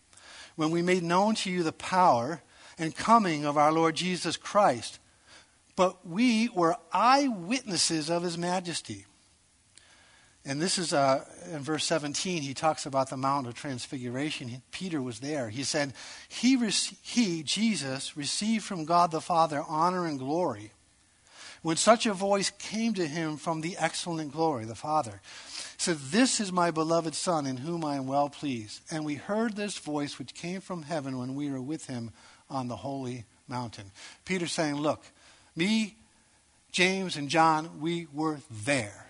When 0.55 0.69
we 0.69 0.83
made 0.83 1.01
known 1.01 1.33
to 1.35 1.49
you 1.49 1.63
the 1.63 1.71
power 1.71 2.43
and 2.77 2.95
coming 2.95 3.45
of 3.45 3.57
our 3.57 3.71
Lord 3.71 3.95
Jesus 3.95 4.37
Christ, 4.37 4.99
but 5.75 6.05
we 6.05 6.49
were 6.49 6.75
eyewitnesses 6.91 8.09
of 8.09 8.23
his 8.23 8.37
majesty. 8.37 9.05
And 10.45 10.61
this 10.61 10.77
is 10.77 10.93
uh, 10.93 11.25
in 11.51 11.59
verse 11.59 11.85
17, 11.85 12.41
he 12.41 12.53
talks 12.53 12.85
about 12.85 13.09
the 13.09 13.17
Mount 13.17 13.47
of 13.47 13.53
Transfiguration. 13.53 14.61
Peter 14.71 15.01
was 15.01 15.19
there. 15.19 15.49
He 15.49 15.63
said, 15.63 15.93
he, 16.27 16.57
he, 17.01 17.43
Jesus, 17.43 18.17
received 18.17 18.65
from 18.65 18.85
God 18.85 19.11
the 19.11 19.21
Father 19.21 19.63
honor 19.67 20.05
and 20.05 20.19
glory 20.19 20.71
when 21.61 21.77
such 21.77 22.05
a 22.05 22.13
voice 22.13 22.51
came 22.51 22.93
to 22.93 23.07
him 23.07 23.37
from 23.37 23.61
the 23.61 23.75
excellent 23.77 24.31
glory, 24.31 24.65
the 24.65 24.75
Father, 24.75 25.21
said, 25.77 25.97
This 25.97 26.39
is 26.39 26.51
my 26.51 26.71
beloved 26.71 27.15
Son, 27.15 27.45
in 27.45 27.57
whom 27.57 27.83
I 27.83 27.95
am 27.95 28.07
well 28.07 28.29
pleased. 28.29 28.81
And 28.89 29.05
we 29.05 29.15
heard 29.15 29.55
this 29.55 29.77
voice 29.77 30.17
which 30.17 30.33
came 30.33 30.61
from 30.61 30.83
heaven 30.83 31.17
when 31.17 31.35
we 31.35 31.51
were 31.51 31.61
with 31.61 31.87
him 31.87 32.11
on 32.49 32.67
the 32.67 32.77
holy 32.77 33.25
mountain. 33.47 33.91
Peter 34.25 34.47
saying, 34.47 34.75
Look, 34.75 35.03
me, 35.55 35.95
James, 36.71 37.17
and 37.17 37.29
John, 37.29 37.79
we 37.81 38.07
were 38.13 38.39
there. 38.49 39.07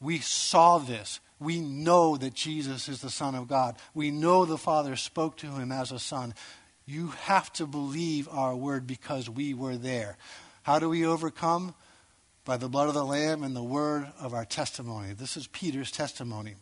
We 0.00 0.18
saw 0.18 0.78
this. 0.78 1.20
We 1.38 1.60
know 1.60 2.16
that 2.16 2.34
Jesus 2.34 2.88
is 2.88 3.00
the 3.00 3.10
Son 3.10 3.34
of 3.34 3.48
God. 3.48 3.76
We 3.94 4.10
know 4.10 4.44
the 4.44 4.58
Father 4.58 4.96
spoke 4.96 5.36
to 5.38 5.48
him 5.48 5.72
as 5.72 5.90
a 5.90 5.98
son. 5.98 6.34
You 6.86 7.08
have 7.22 7.52
to 7.54 7.66
believe 7.66 8.28
our 8.28 8.54
word 8.54 8.86
because 8.86 9.30
we 9.30 9.54
were 9.54 9.76
there. 9.76 10.16
How 10.62 10.78
do 10.78 10.88
we 10.88 11.04
overcome? 11.04 11.74
By 12.44 12.56
the 12.56 12.68
blood 12.68 12.88
of 12.88 12.94
the 12.94 13.04
Lamb 13.04 13.42
and 13.42 13.54
the 13.54 13.62
word 13.62 14.12
of 14.20 14.34
our 14.34 14.44
testimony. 14.44 15.12
This 15.12 15.36
is 15.36 15.46
Peter's 15.48 15.90
testimony. 15.90 16.54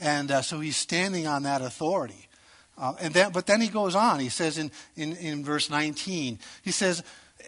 And 0.00 0.30
uh, 0.30 0.42
so 0.42 0.60
he's 0.60 0.76
standing 0.76 1.26
on 1.26 1.42
that 1.42 1.60
authority. 1.60 2.28
Uh, 2.76 2.94
and 3.00 3.12
then, 3.12 3.32
but 3.32 3.46
then 3.46 3.60
he 3.60 3.68
goes 3.68 3.94
on. 3.94 4.20
He 4.20 4.28
says 4.28 4.56
in, 4.58 4.70
in, 4.96 5.16
in 5.16 5.44
verse 5.44 5.68
19, 5.68 6.38
he 6.62 6.70
says, 6.70 7.02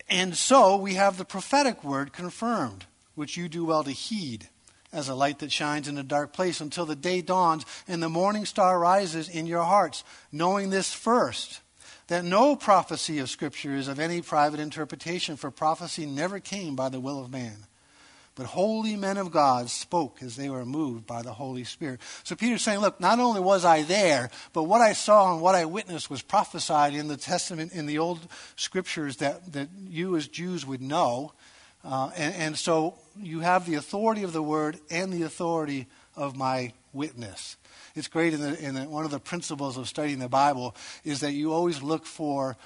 And 0.08 0.36
so 0.36 0.76
we 0.76 0.94
have 0.94 1.16
the 1.16 1.24
prophetic 1.24 1.84
word 1.84 2.12
confirmed, 2.12 2.86
which 3.14 3.36
you 3.36 3.48
do 3.48 3.64
well 3.64 3.84
to 3.84 3.92
heed 3.92 4.48
as 4.92 5.08
a 5.08 5.14
light 5.14 5.38
that 5.38 5.52
shines 5.52 5.86
in 5.86 5.98
a 5.98 6.02
dark 6.02 6.32
place 6.32 6.60
until 6.60 6.84
the 6.84 6.96
day 6.96 7.22
dawns 7.22 7.64
and 7.86 8.02
the 8.02 8.08
morning 8.08 8.44
star 8.44 8.78
rises 8.78 9.28
in 9.28 9.46
your 9.46 9.62
hearts, 9.62 10.02
knowing 10.32 10.70
this 10.70 10.92
first 10.92 11.60
that 12.10 12.24
no 12.24 12.56
prophecy 12.56 13.20
of 13.20 13.30
Scripture 13.30 13.76
is 13.76 13.86
of 13.86 14.00
any 14.00 14.20
private 14.20 14.58
interpretation, 14.58 15.36
for 15.36 15.48
prophecy 15.52 16.06
never 16.06 16.40
came 16.40 16.74
by 16.74 16.88
the 16.88 16.98
will 16.98 17.20
of 17.20 17.30
man. 17.30 17.56
But 18.34 18.46
holy 18.46 18.96
men 18.96 19.16
of 19.16 19.30
God 19.30 19.70
spoke 19.70 20.20
as 20.20 20.34
they 20.34 20.50
were 20.50 20.64
moved 20.64 21.06
by 21.06 21.22
the 21.22 21.32
Holy 21.32 21.62
Spirit. 21.62 22.00
So 22.24 22.34
Peter's 22.34 22.62
saying, 22.62 22.80
look, 22.80 22.98
not 23.00 23.20
only 23.20 23.40
was 23.40 23.64
I 23.64 23.82
there, 23.82 24.28
but 24.52 24.64
what 24.64 24.80
I 24.80 24.92
saw 24.92 25.32
and 25.32 25.40
what 25.40 25.54
I 25.54 25.66
witnessed 25.66 26.10
was 26.10 26.20
prophesied 26.20 26.94
in 26.94 27.06
the 27.06 27.16
Testament, 27.16 27.72
in 27.72 27.86
the 27.86 27.98
old 27.98 28.26
scriptures 28.56 29.18
that, 29.18 29.52
that 29.52 29.68
you 29.88 30.16
as 30.16 30.26
Jews 30.26 30.66
would 30.66 30.82
know. 30.82 31.32
Uh, 31.84 32.10
and, 32.16 32.34
and 32.34 32.58
so 32.58 32.98
you 33.16 33.38
have 33.40 33.66
the 33.66 33.76
authority 33.76 34.24
of 34.24 34.32
the 34.32 34.42
word 34.42 34.80
and 34.90 35.12
the 35.12 35.22
authority 35.22 35.86
of 36.16 36.36
my 36.36 36.72
witness. 36.92 37.56
It's 37.94 38.08
great 38.08 38.34
in, 38.34 38.40
the, 38.40 38.64
in 38.64 38.74
the, 38.74 38.82
one 38.82 39.04
of 39.04 39.10
the 39.10 39.20
principles 39.20 39.76
of 39.76 39.88
studying 39.88 40.18
the 40.18 40.28
Bible 40.28 40.74
is 41.04 41.20
that 41.20 41.32
you 41.32 41.52
always 41.52 41.82
look 41.82 42.06
for 42.06 42.56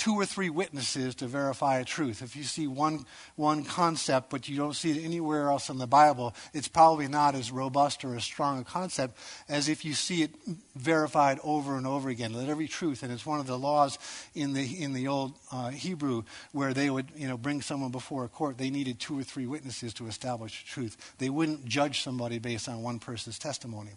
two 0.00 0.14
or 0.14 0.24
three 0.24 0.48
witnesses 0.48 1.14
to 1.14 1.26
verify 1.26 1.78
a 1.78 1.84
truth. 1.84 2.22
If 2.22 2.34
you 2.34 2.42
see 2.42 2.66
one, 2.66 3.04
one 3.36 3.64
concept, 3.64 4.30
but 4.30 4.48
you 4.48 4.56
don't 4.56 4.74
see 4.74 4.92
it 4.92 5.04
anywhere 5.04 5.50
else 5.50 5.68
in 5.68 5.76
the 5.76 5.86
Bible, 5.86 6.34
it's 6.54 6.68
probably 6.68 7.06
not 7.06 7.34
as 7.34 7.52
robust 7.52 8.02
or 8.02 8.16
as 8.16 8.24
strong 8.24 8.58
a 8.58 8.64
concept 8.64 9.18
as 9.46 9.68
if 9.68 9.84
you 9.84 9.92
see 9.92 10.22
it 10.22 10.30
verified 10.74 11.38
over 11.44 11.76
and 11.76 11.86
over 11.86 12.08
again. 12.08 12.32
Let 12.32 12.48
every 12.48 12.66
truth, 12.66 13.02
and 13.02 13.12
it's 13.12 13.26
one 13.26 13.40
of 13.40 13.46
the 13.46 13.58
laws 13.58 13.98
in 14.34 14.54
the, 14.54 14.82
in 14.82 14.94
the 14.94 15.06
old 15.06 15.34
uh, 15.52 15.68
Hebrew 15.68 16.22
where 16.52 16.72
they 16.72 16.88
would 16.88 17.12
you 17.14 17.28
know, 17.28 17.36
bring 17.36 17.60
someone 17.60 17.90
before 17.90 18.24
a 18.24 18.28
court, 18.28 18.56
they 18.56 18.70
needed 18.70 19.00
two 19.00 19.18
or 19.18 19.22
three 19.22 19.46
witnesses 19.46 19.92
to 19.94 20.06
establish 20.06 20.64
the 20.64 20.70
truth. 20.70 21.14
They 21.18 21.28
wouldn't 21.28 21.66
judge 21.66 22.00
somebody 22.00 22.38
based 22.38 22.70
on 22.70 22.82
one 22.82 23.00
person's 23.00 23.38
testimony. 23.38 23.90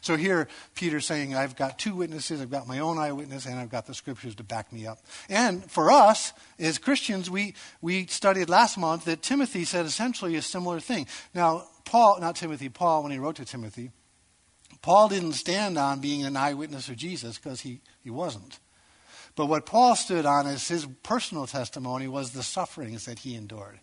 So 0.00 0.16
here, 0.16 0.48
Peter's 0.74 1.06
saying, 1.06 1.34
I've 1.34 1.56
got 1.56 1.78
two 1.78 1.94
witnesses, 1.94 2.40
I've 2.40 2.50
got 2.50 2.66
my 2.66 2.78
own 2.78 2.98
eyewitness, 2.98 3.46
and 3.46 3.58
I've 3.58 3.70
got 3.70 3.86
the 3.86 3.94
scriptures 3.94 4.34
to 4.36 4.44
back 4.44 4.72
me 4.72 4.86
up. 4.86 4.98
And 5.28 5.68
for 5.70 5.90
us, 5.90 6.32
as 6.58 6.78
Christians, 6.78 7.30
we, 7.30 7.54
we 7.80 8.06
studied 8.06 8.48
last 8.48 8.78
month 8.78 9.04
that 9.04 9.22
Timothy 9.22 9.64
said 9.64 9.86
essentially 9.86 10.36
a 10.36 10.42
similar 10.42 10.80
thing. 10.80 11.06
Now, 11.34 11.64
Paul, 11.84 12.18
not 12.20 12.36
Timothy, 12.36 12.68
Paul, 12.68 13.02
when 13.02 13.12
he 13.12 13.18
wrote 13.18 13.36
to 13.36 13.44
Timothy, 13.44 13.90
Paul 14.82 15.08
didn't 15.08 15.32
stand 15.32 15.76
on 15.76 16.00
being 16.00 16.24
an 16.24 16.36
eyewitness 16.36 16.88
of 16.88 16.96
Jesus 16.96 17.38
because 17.38 17.60
he, 17.60 17.80
he 18.02 18.10
wasn't. 18.10 18.58
But 19.36 19.46
what 19.46 19.66
Paul 19.66 19.94
stood 19.96 20.26
on 20.26 20.46
as 20.46 20.68
his 20.68 20.86
personal 21.02 21.46
testimony 21.46 22.08
was 22.08 22.30
the 22.30 22.42
sufferings 22.42 23.04
that 23.04 23.20
he 23.20 23.34
endured. 23.34 23.80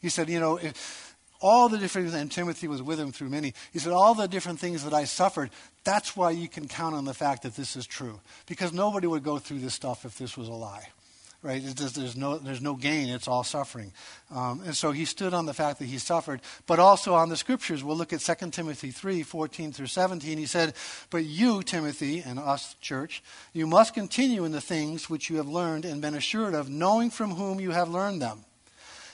He 0.00 0.08
said, 0.08 0.28
you 0.28 0.40
know, 0.40 0.56
if, 0.56 1.07
all 1.40 1.68
the 1.68 1.78
different 1.78 2.14
and 2.14 2.30
Timothy 2.30 2.66
was 2.68 2.82
with 2.82 2.98
him 2.98 3.12
through 3.12 3.28
many. 3.28 3.54
He 3.72 3.78
said, 3.78 3.92
All 3.92 4.14
the 4.14 4.26
different 4.26 4.58
things 4.58 4.84
that 4.84 4.92
I 4.92 5.04
suffered, 5.04 5.50
that's 5.84 6.16
why 6.16 6.30
you 6.30 6.48
can 6.48 6.68
count 6.68 6.94
on 6.94 7.04
the 7.04 7.14
fact 7.14 7.42
that 7.42 7.54
this 7.54 7.76
is 7.76 7.86
true. 7.86 8.20
Because 8.46 8.72
nobody 8.72 9.06
would 9.06 9.22
go 9.22 9.38
through 9.38 9.60
this 9.60 9.74
stuff 9.74 10.04
if 10.04 10.18
this 10.18 10.36
was 10.36 10.48
a 10.48 10.52
lie. 10.52 10.88
Right? 11.40 11.62
Just, 11.62 11.94
there's, 11.94 12.16
no, 12.16 12.36
there's 12.38 12.60
no 12.60 12.74
gain, 12.74 13.08
it's 13.08 13.28
all 13.28 13.44
suffering. 13.44 13.92
Um, 14.34 14.60
and 14.64 14.76
so 14.76 14.90
he 14.90 15.04
stood 15.04 15.32
on 15.32 15.46
the 15.46 15.54
fact 15.54 15.78
that 15.78 15.84
he 15.84 15.98
suffered, 15.98 16.40
but 16.66 16.80
also 16.80 17.14
on 17.14 17.28
the 17.28 17.36
scriptures. 17.36 17.84
We'll 17.84 17.96
look 17.96 18.12
at 18.12 18.20
2 18.20 18.50
Timothy 18.50 18.90
3 18.90 19.22
14 19.22 19.72
through 19.72 19.86
17. 19.86 20.36
He 20.36 20.46
said, 20.46 20.74
But 21.10 21.24
you, 21.24 21.62
Timothy, 21.62 22.24
and 22.26 22.40
us, 22.40 22.74
church, 22.80 23.22
you 23.52 23.68
must 23.68 23.94
continue 23.94 24.44
in 24.44 24.50
the 24.50 24.60
things 24.60 25.08
which 25.08 25.30
you 25.30 25.36
have 25.36 25.48
learned 25.48 25.84
and 25.84 26.02
been 26.02 26.16
assured 26.16 26.54
of, 26.54 26.68
knowing 26.68 27.10
from 27.10 27.30
whom 27.30 27.60
you 27.60 27.70
have 27.70 27.88
learned 27.88 28.20
them 28.20 28.44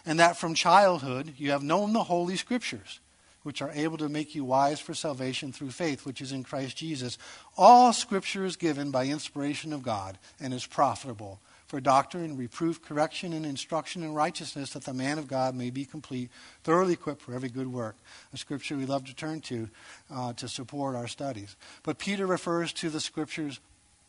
and 0.06 0.18
that 0.18 0.36
from 0.36 0.54
childhood 0.54 1.34
you 1.36 1.50
have 1.50 1.62
known 1.62 1.92
the 1.92 2.04
Holy 2.04 2.36
Scriptures, 2.36 3.00
which 3.42 3.62
are 3.62 3.72
able 3.72 3.98
to 3.98 4.08
make 4.08 4.34
you 4.34 4.44
wise 4.44 4.80
for 4.80 4.94
salvation 4.94 5.52
through 5.52 5.70
faith, 5.70 6.06
which 6.06 6.20
is 6.20 6.32
in 6.32 6.44
Christ 6.44 6.76
Jesus. 6.76 7.18
All 7.56 7.92
Scripture 7.92 8.44
is 8.44 8.56
given 8.56 8.90
by 8.90 9.06
inspiration 9.06 9.72
of 9.72 9.82
God 9.82 10.18
and 10.40 10.52
is 10.54 10.66
profitable 10.66 11.40
for 11.66 11.80
doctrine, 11.80 12.36
reproof, 12.36 12.82
correction, 12.82 13.32
and 13.32 13.44
instruction 13.44 14.02
in 14.02 14.14
righteousness, 14.14 14.74
that 14.74 14.84
the 14.84 14.94
man 14.94 15.18
of 15.18 15.26
God 15.26 15.54
may 15.54 15.70
be 15.70 15.84
complete, 15.84 16.30
thoroughly 16.62 16.92
equipped 16.92 17.22
for 17.22 17.34
every 17.34 17.48
good 17.48 17.72
work. 17.72 17.96
A 18.32 18.36
scripture 18.36 18.76
we 18.76 18.86
love 18.86 19.04
to 19.06 19.14
turn 19.14 19.40
to 19.40 19.68
uh, 20.08 20.32
to 20.34 20.46
support 20.46 20.94
our 20.94 21.08
studies. 21.08 21.56
But 21.82 21.98
Peter 21.98 22.26
refers 22.26 22.72
to 22.74 22.90
the 22.90 23.00
scriptures 23.00 23.60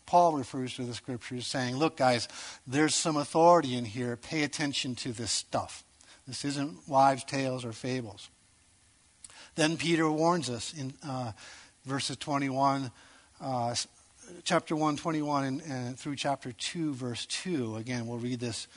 Paul 0.06 0.34
refers 0.34 0.76
to 0.76 0.84
the 0.84 0.94
scriptures 0.94 1.48
saying, 1.48 1.78
Look, 1.78 1.98
guys, 1.98 2.28
there's 2.68 2.96
some 2.96 3.18
authority 3.18 3.76
in 3.76 3.86
here. 3.86 4.16
Pay 4.16 4.44
attention 4.44 4.96
to 4.96 5.12
this 5.12 5.32
stuff. 5.32 5.84
This 6.28 6.46
isn't 6.46 6.88
wives' 6.88 7.24
tales 7.24 7.66
or 7.66 7.72
fables. 7.72 8.30
Then 9.56 9.78
Peter 9.78 10.10
warns 10.10 10.50
us 10.50 10.74
in 10.74 10.94
uh, 11.08 11.32
verses 11.86 12.18
21, 12.18 12.92
uh, 13.42 13.76
chapter 14.44 14.76
1, 14.76 14.98
21, 14.98 15.44
and, 15.44 15.62
and, 15.62 16.00
through 16.00 16.16
chapter 16.16 16.52
2, 16.52 16.94
verse 16.94 17.26
2. 17.28 17.78
Again, 17.78 18.08
we'll 18.08 18.18
read 18.18 18.40
this 18.40 18.68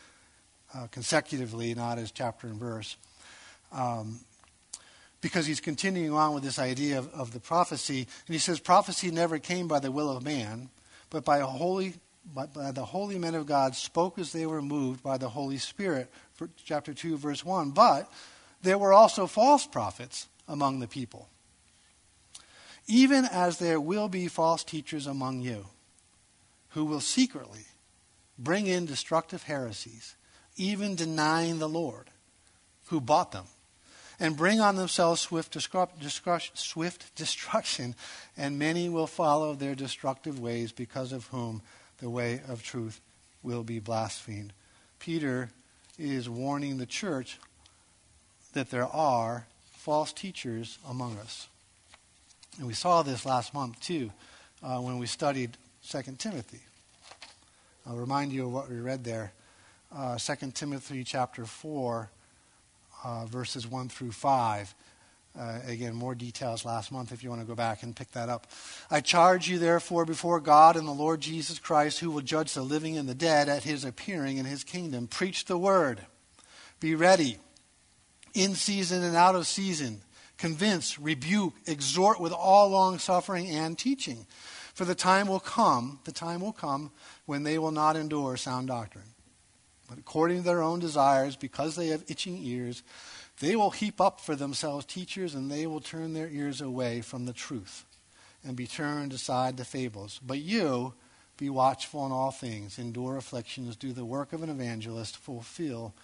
uh, 0.74 0.86
consecutively, 0.88 1.74
not 1.74 1.98
as 1.98 2.12
chapter 2.12 2.46
and 2.46 2.60
verse. 2.60 2.96
Um, 3.72 4.20
because 5.20 5.46
he's 5.46 5.60
continuing 5.60 6.12
on 6.12 6.32
with 6.32 6.44
this 6.44 6.58
idea 6.58 6.98
of, 6.98 7.12
of 7.12 7.32
the 7.32 7.40
prophecy. 7.40 8.06
And 8.26 8.34
he 8.34 8.38
says, 8.38 8.60
Prophecy 8.60 9.10
never 9.10 9.38
came 9.38 9.66
by 9.66 9.80
the 9.80 9.90
will 9.90 10.16
of 10.16 10.22
man, 10.22 10.70
but 11.10 11.24
by 11.24 11.40
holy 11.40 11.94
but 12.34 12.52
by 12.52 12.72
the 12.72 12.84
holy 12.84 13.18
men 13.18 13.34
of 13.34 13.46
God 13.46 13.74
spoke 13.74 14.18
as 14.18 14.32
they 14.32 14.44
were 14.44 14.60
moved 14.60 15.02
by 15.02 15.16
the 15.16 15.30
Holy 15.30 15.56
Spirit. 15.56 16.10
Chapter 16.62 16.92
2, 16.92 17.16
verse 17.16 17.42
1. 17.44 17.70
But 17.70 18.12
there 18.62 18.76
were 18.76 18.92
also 18.92 19.26
false 19.26 19.66
prophets 19.66 20.28
among 20.46 20.80
the 20.80 20.88
people, 20.88 21.28
even 22.86 23.24
as 23.24 23.58
there 23.58 23.80
will 23.80 24.08
be 24.08 24.28
false 24.28 24.62
teachers 24.62 25.06
among 25.06 25.40
you, 25.40 25.66
who 26.70 26.84
will 26.84 27.00
secretly 27.00 27.64
bring 28.38 28.66
in 28.66 28.84
destructive 28.84 29.44
heresies, 29.44 30.14
even 30.56 30.94
denying 30.94 31.59
the 31.59 31.68
Lord 31.68 32.11
who 32.86 33.00
bought 33.00 33.32
them, 33.32 33.46
and 34.20 34.36
bring 34.36 34.60
on 34.60 34.76
themselves 34.76 35.20
swift, 35.20 35.56
swift 36.54 37.14
destruction, 37.14 37.94
and 38.36 38.58
many 38.58 38.88
will 38.88 39.06
follow 39.06 39.54
their 39.54 39.74
destructive 39.74 40.38
ways, 40.40 40.72
because 40.72 41.12
of 41.12 41.26
whom 41.28 41.62
the 41.98 42.10
way 42.10 42.40
of 42.48 42.62
truth 42.62 43.00
will 43.42 43.62
be 43.62 43.78
blasphemed. 43.78 44.52
Peter 44.98 45.50
is 45.98 46.28
warning 46.28 46.78
the 46.78 46.86
church 46.86 47.38
that 48.52 48.70
there 48.70 48.86
are 48.86 49.46
false 49.76 50.12
teachers 50.12 50.78
among 50.88 51.16
us. 51.18 51.48
And 52.58 52.66
we 52.66 52.74
saw 52.74 53.02
this 53.02 53.24
last 53.24 53.54
month, 53.54 53.80
too, 53.80 54.10
uh, 54.62 54.78
when 54.78 54.98
we 54.98 55.06
studied 55.06 55.56
2 55.88 56.02
Timothy. 56.18 56.60
I'll 57.86 57.96
remind 57.96 58.32
you 58.32 58.46
of 58.46 58.52
what 58.52 58.68
we 58.68 58.76
read 58.76 59.04
there. 59.04 59.32
Uh, 59.94 60.18
2 60.18 60.50
Timothy 60.50 61.04
chapter 61.04 61.46
4, 61.46 62.10
uh, 63.05 63.26
verses 63.26 63.66
1 63.66 63.88
through 63.88 64.12
5. 64.12 64.74
Uh, 65.38 65.61
again, 65.66 65.94
more 65.94 66.14
details 66.14 66.64
last 66.64 66.90
month 66.90 67.12
if 67.12 67.22
you 67.22 67.30
want 67.30 67.40
to 67.40 67.46
go 67.46 67.55
back 67.55 67.82
and 67.82 67.94
pick 67.94 68.11
that 68.12 68.28
up. 68.28 68.49
I 68.90 69.01
charge 69.01 69.49
you, 69.49 69.59
therefore, 69.59 70.05
before 70.05 70.40
God 70.40 70.76
and 70.76 70.88
the 70.88 70.92
Lord 70.92 71.20
Jesus 71.20 71.59
Christ, 71.59 72.01
who 72.01 72.11
will 72.11 72.22
judge 72.22 72.55
the 72.55 72.62
living 72.62 72.99
and 72.99 73.09
the 73.09 73.14
dead 73.14 73.49
at 73.49 73.62
his 73.62 73.84
appearing 73.84 74.38
in 74.38 74.46
his 74.46 74.64
kingdom. 74.64 75.07
Preach 75.07 75.44
the 75.44 75.59
word. 75.59 76.01
Be 76.80 76.94
ready, 76.94 77.38
in 78.34 78.55
season 78.55 79.03
and 79.03 79.16
out 79.16 79.34
of 79.34 79.46
season. 79.46 80.01
Convince, 80.38 80.99
rebuke, 80.99 81.55
exhort 81.66 82.20
with 82.20 82.32
all 82.32 82.68
long 82.68 82.99
suffering 82.99 83.49
and 83.49 83.76
teaching. 83.76 84.26
For 84.74 84.84
the 84.84 84.94
time 84.94 85.26
will 85.26 85.40
come, 85.40 85.99
the 86.05 86.12
time 86.12 86.40
will 86.40 86.53
come 86.53 86.92
when 87.26 87.42
they 87.42 87.59
will 87.59 87.72
not 87.72 87.96
endure 87.96 88.36
sound 88.36 88.68
doctrine. 88.68 89.05
But 89.89 89.99
according 89.99 90.39
to 90.39 90.43
their 90.43 90.62
own 90.62 90.78
desires, 90.80 91.34
because 91.34 91.74
they 91.74 91.89
have 91.89 92.05
itching 92.09 92.39
ears, 92.45 92.82
they 93.41 93.57
will 93.57 93.70
heap 93.70 94.01
up 94.01 94.20
for 94.20 94.36
themselves 94.36 94.84
teachers, 94.84 95.34
and 95.34 95.51
they 95.51 95.66
will 95.66 95.80
turn 95.80 96.12
their 96.12 96.28
ears 96.28 96.61
away 96.61 97.01
from 97.01 97.24
the 97.24 97.32
truth 97.32 97.84
and 98.45 98.57
be 98.57 98.66
turned 98.66 99.12
aside 99.12 99.57
to 99.57 99.64
fables. 99.64 100.20
But 100.24 100.39
you, 100.39 100.95
be 101.36 101.49
watchful 101.49 102.05
in 102.05 102.12
all 102.12 102.30
things, 102.30 102.78
endure 102.78 103.16
afflictions, 103.16 103.76
do 103.76 103.93
the 103.93 104.05
work 104.05 104.32
of 104.32 104.43
an 104.43 104.51
evangelist, 104.51 105.16
fulfill 105.16 105.95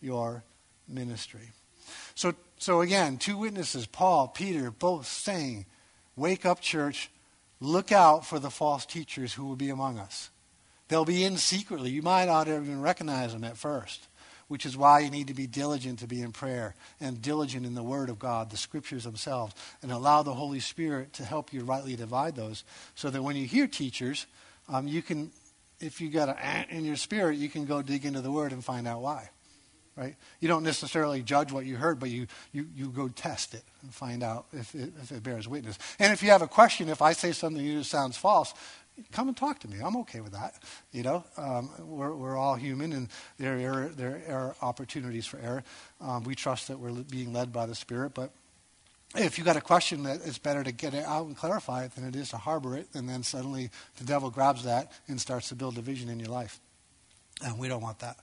your 0.00 0.44
ministry. 0.86 1.50
So, 2.14 2.34
so 2.58 2.80
again, 2.80 3.16
two 3.16 3.38
witnesses, 3.38 3.86
Paul, 3.86 4.28
Peter, 4.28 4.70
both 4.70 5.06
saying, 5.06 5.66
Wake 6.14 6.44
up, 6.44 6.60
church, 6.60 7.10
look 7.58 7.90
out 7.90 8.26
for 8.26 8.38
the 8.38 8.50
false 8.50 8.84
teachers 8.84 9.32
who 9.32 9.46
will 9.46 9.56
be 9.56 9.70
among 9.70 9.98
us. 9.98 10.30
They'll 10.92 11.06
be 11.06 11.24
in 11.24 11.38
secretly. 11.38 11.88
You 11.88 12.02
might 12.02 12.26
not 12.26 12.48
even 12.48 12.82
recognize 12.82 13.32
them 13.32 13.44
at 13.44 13.56
first, 13.56 14.08
which 14.48 14.66
is 14.66 14.76
why 14.76 14.98
you 14.98 15.08
need 15.08 15.28
to 15.28 15.32
be 15.34 15.46
diligent 15.46 16.00
to 16.00 16.06
be 16.06 16.20
in 16.20 16.32
prayer 16.32 16.74
and 17.00 17.22
diligent 17.22 17.64
in 17.64 17.74
the 17.74 17.82
Word 17.82 18.10
of 18.10 18.18
God, 18.18 18.50
the 18.50 18.58
Scriptures 18.58 19.04
themselves, 19.04 19.54
and 19.80 19.90
allow 19.90 20.22
the 20.22 20.34
Holy 20.34 20.60
Spirit 20.60 21.14
to 21.14 21.24
help 21.24 21.50
you 21.50 21.64
rightly 21.64 21.96
divide 21.96 22.36
those 22.36 22.62
so 22.94 23.08
that 23.08 23.22
when 23.22 23.36
you 23.36 23.46
hear 23.46 23.66
teachers, 23.66 24.26
um, 24.68 24.86
you 24.86 25.00
can, 25.00 25.30
if 25.80 25.98
you 25.98 26.10
got 26.10 26.28
an 26.28 26.66
in 26.68 26.84
your 26.84 26.96
spirit, 26.96 27.38
you 27.38 27.48
can 27.48 27.64
go 27.64 27.80
dig 27.80 28.04
into 28.04 28.20
the 28.20 28.30
Word 28.30 28.52
and 28.52 28.62
find 28.62 28.86
out 28.86 29.00
why. 29.00 29.30
Right? 29.96 30.16
You 30.40 30.48
don't 30.48 30.62
necessarily 30.62 31.22
judge 31.22 31.52
what 31.52 31.64
you 31.64 31.76
heard, 31.76 31.98
but 32.00 32.10
you, 32.10 32.26
you, 32.52 32.66
you 32.74 32.88
go 32.88 33.08
test 33.08 33.54
it 33.54 33.62
and 33.82 33.92
find 33.94 34.22
out 34.22 34.46
if 34.52 34.74
it, 34.74 34.92
if 35.02 35.12
it 35.12 35.22
bears 35.22 35.48
witness. 35.48 35.78
And 35.98 36.12
if 36.12 36.22
you 36.22 36.30
have 36.30 36.40
a 36.40 36.48
question, 36.48 36.88
if 36.88 37.02
I 37.02 37.12
say 37.12 37.32
something 37.32 37.76
that 37.76 37.84
sounds 37.84 38.16
false, 38.16 38.54
come 39.10 39.28
and 39.28 39.36
talk 39.36 39.60
to 39.60 39.68
me. 39.68 39.78
I'm 39.82 39.96
okay 39.98 40.20
with 40.20 40.32
that. 40.32 40.54
You 40.92 41.02
know, 41.02 41.24
um, 41.36 41.70
we're, 41.78 42.14
we're 42.14 42.36
all 42.36 42.54
human, 42.54 42.92
and 42.92 43.08
there 43.38 43.56
are, 43.72 43.88
there 43.88 44.22
are 44.28 44.54
opportunities 44.62 45.26
for 45.26 45.38
error. 45.38 45.64
Um, 46.00 46.24
we 46.24 46.34
trust 46.34 46.68
that 46.68 46.78
we're 46.78 46.92
being 46.92 47.32
led 47.32 47.52
by 47.52 47.66
the 47.66 47.74
Spirit, 47.74 48.12
but 48.14 48.32
if 49.14 49.36
you've 49.36 49.44
got 49.44 49.56
a 49.56 49.62
question 49.62 50.04
that 50.04 50.20
it's 50.24 50.38
better 50.38 50.62
to 50.62 50.72
get 50.72 50.94
it 50.94 51.04
out 51.04 51.26
and 51.26 51.36
clarify 51.36 51.84
it 51.84 51.94
than 51.94 52.06
it 52.06 52.16
is 52.16 52.30
to 52.30 52.38
harbor 52.38 52.76
it, 52.76 52.88
and 52.94 53.08
then 53.08 53.22
suddenly 53.22 53.70
the 53.96 54.04
devil 54.04 54.30
grabs 54.30 54.64
that 54.64 54.92
and 55.08 55.20
starts 55.20 55.48
to 55.50 55.54
build 55.54 55.74
division 55.74 56.08
in 56.08 56.18
your 56.18 56.30
life. 56.30 56.60
And 57.44 57.58
we 57.58 57.68
don't 57.68 57.82
want 57.82 57.98
that. 58.00 58.18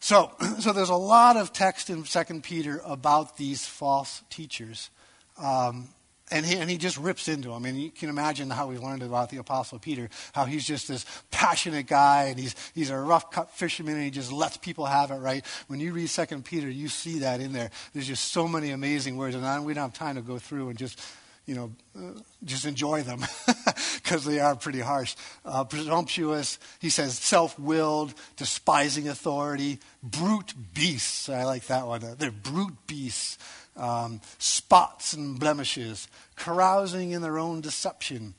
So, 0.00 0.32
so 0.60 0.72
there's 0.72 0.90
a 0.90 0.94
lot 0.94 1.36
of 1.36 1.52
text 1.52 1.88
in 1.90 2.04
Second 2.04 2.42
Peter 2.42 2.80
about 2.84 3.36
these 3.36 3.64
false 3.64 4.22
teachers. 4.30 4.90
Um, 5.38 5.88
and 6.30 6.46
he, 6.46 6.56
and 6.56 6.70
he 6.70 6.76
just 6.76 6.96
rips 6.96 7.28
into 7.28 7.48
them. 7.48 7.64
And 7.64 7.80
you 7.80 7.90
can 7.90 8.08
imagine 8.08 8.50
how 8.50 8.68
we 8.68 8.78
learned 8.78 9.02
about 9.02 9.30
the 9.30 9.38
Apostle 9.38 9.78
Peter, 9.78 10.08
how 10.32 10.44
he's 10.44 10.64
just 10.64 10.88
this 10.88 11.04
passionate 11.30 11.86
guy, 11.86 12.24
and 12.24 12.38
he's, 12.38 12.54
he's 12.74 12.90
a 12.90 12.96
rough 12.96 13.30
cut 13.30 13.50
fisherman, 13.50 13.94
and 13.94 14.04
he 14.04 14.10
just 14.10 14.32
lets 14.32 14.56
people 14.56 14.86
have 14.86 15.10
it, 15.10 15.16
right? 15.16 15.44
When 15.66 15.80
you 15.80 15.92
read 15.92 16.08
Second 16.08 16.44
Peter, 16.44 16.70
you 16.70 16.88
see 16.88 17.20
that 17.20 17.40
in 17.40 17.52
there. 17.52 17.70
There's 17.92 18.06
just 18.06 18.32
so 18.32 18.46
many 18.46 18.70
amazing 18.70 19.16
words, 19.16 19.34
and 19.34 19.44
I, 19.44 19.58
we 19.60 19.74
don't 19.74 19.82
have 19.82 19.92
time 19.92 20.16
to 20.16 20.22
go 20.22 20.38
through 20.38 20.68
and 20.68 20.78
just, 20.78 21.00
you 21.46 21.54
know, 21.54 21.72
uh, 21.98 22.20
just 22.44 22.64
enjoy 22.64 23.02
them, 23.02 23.24
because 23.96 24.24
they 24.24 24.38
are 24.38 24.54
pretty 24.54 24.80
harsh. 24.80 25.16
Uh, 25.44 25.64
presumptuous, 25.64 26.58
he 26.78 26.90
says, 26.90 27.18
self 27.18 27.58
willed, 27.58 28.14
despising 28.36 29.08
authority, 29.08 29.80
brute 30.02 30.54
beasts. 30.74 31.28
I 31.28 31.44
like 31.44 31.66
that 31.66 31.86
one. 31.86 32.02
They're 32.18 32.30
brute 32.30 32.86
beasts 32.86 33.38
um, 33.76 34.20
spots 34.38 35.12
and 35.12 35.38
blemishes, 35.38 36.08
carousing 36.36 37.12
in 37.12 37.22
their 37.22 37.38
own 37.38 37.60
deception. 37.60 38.34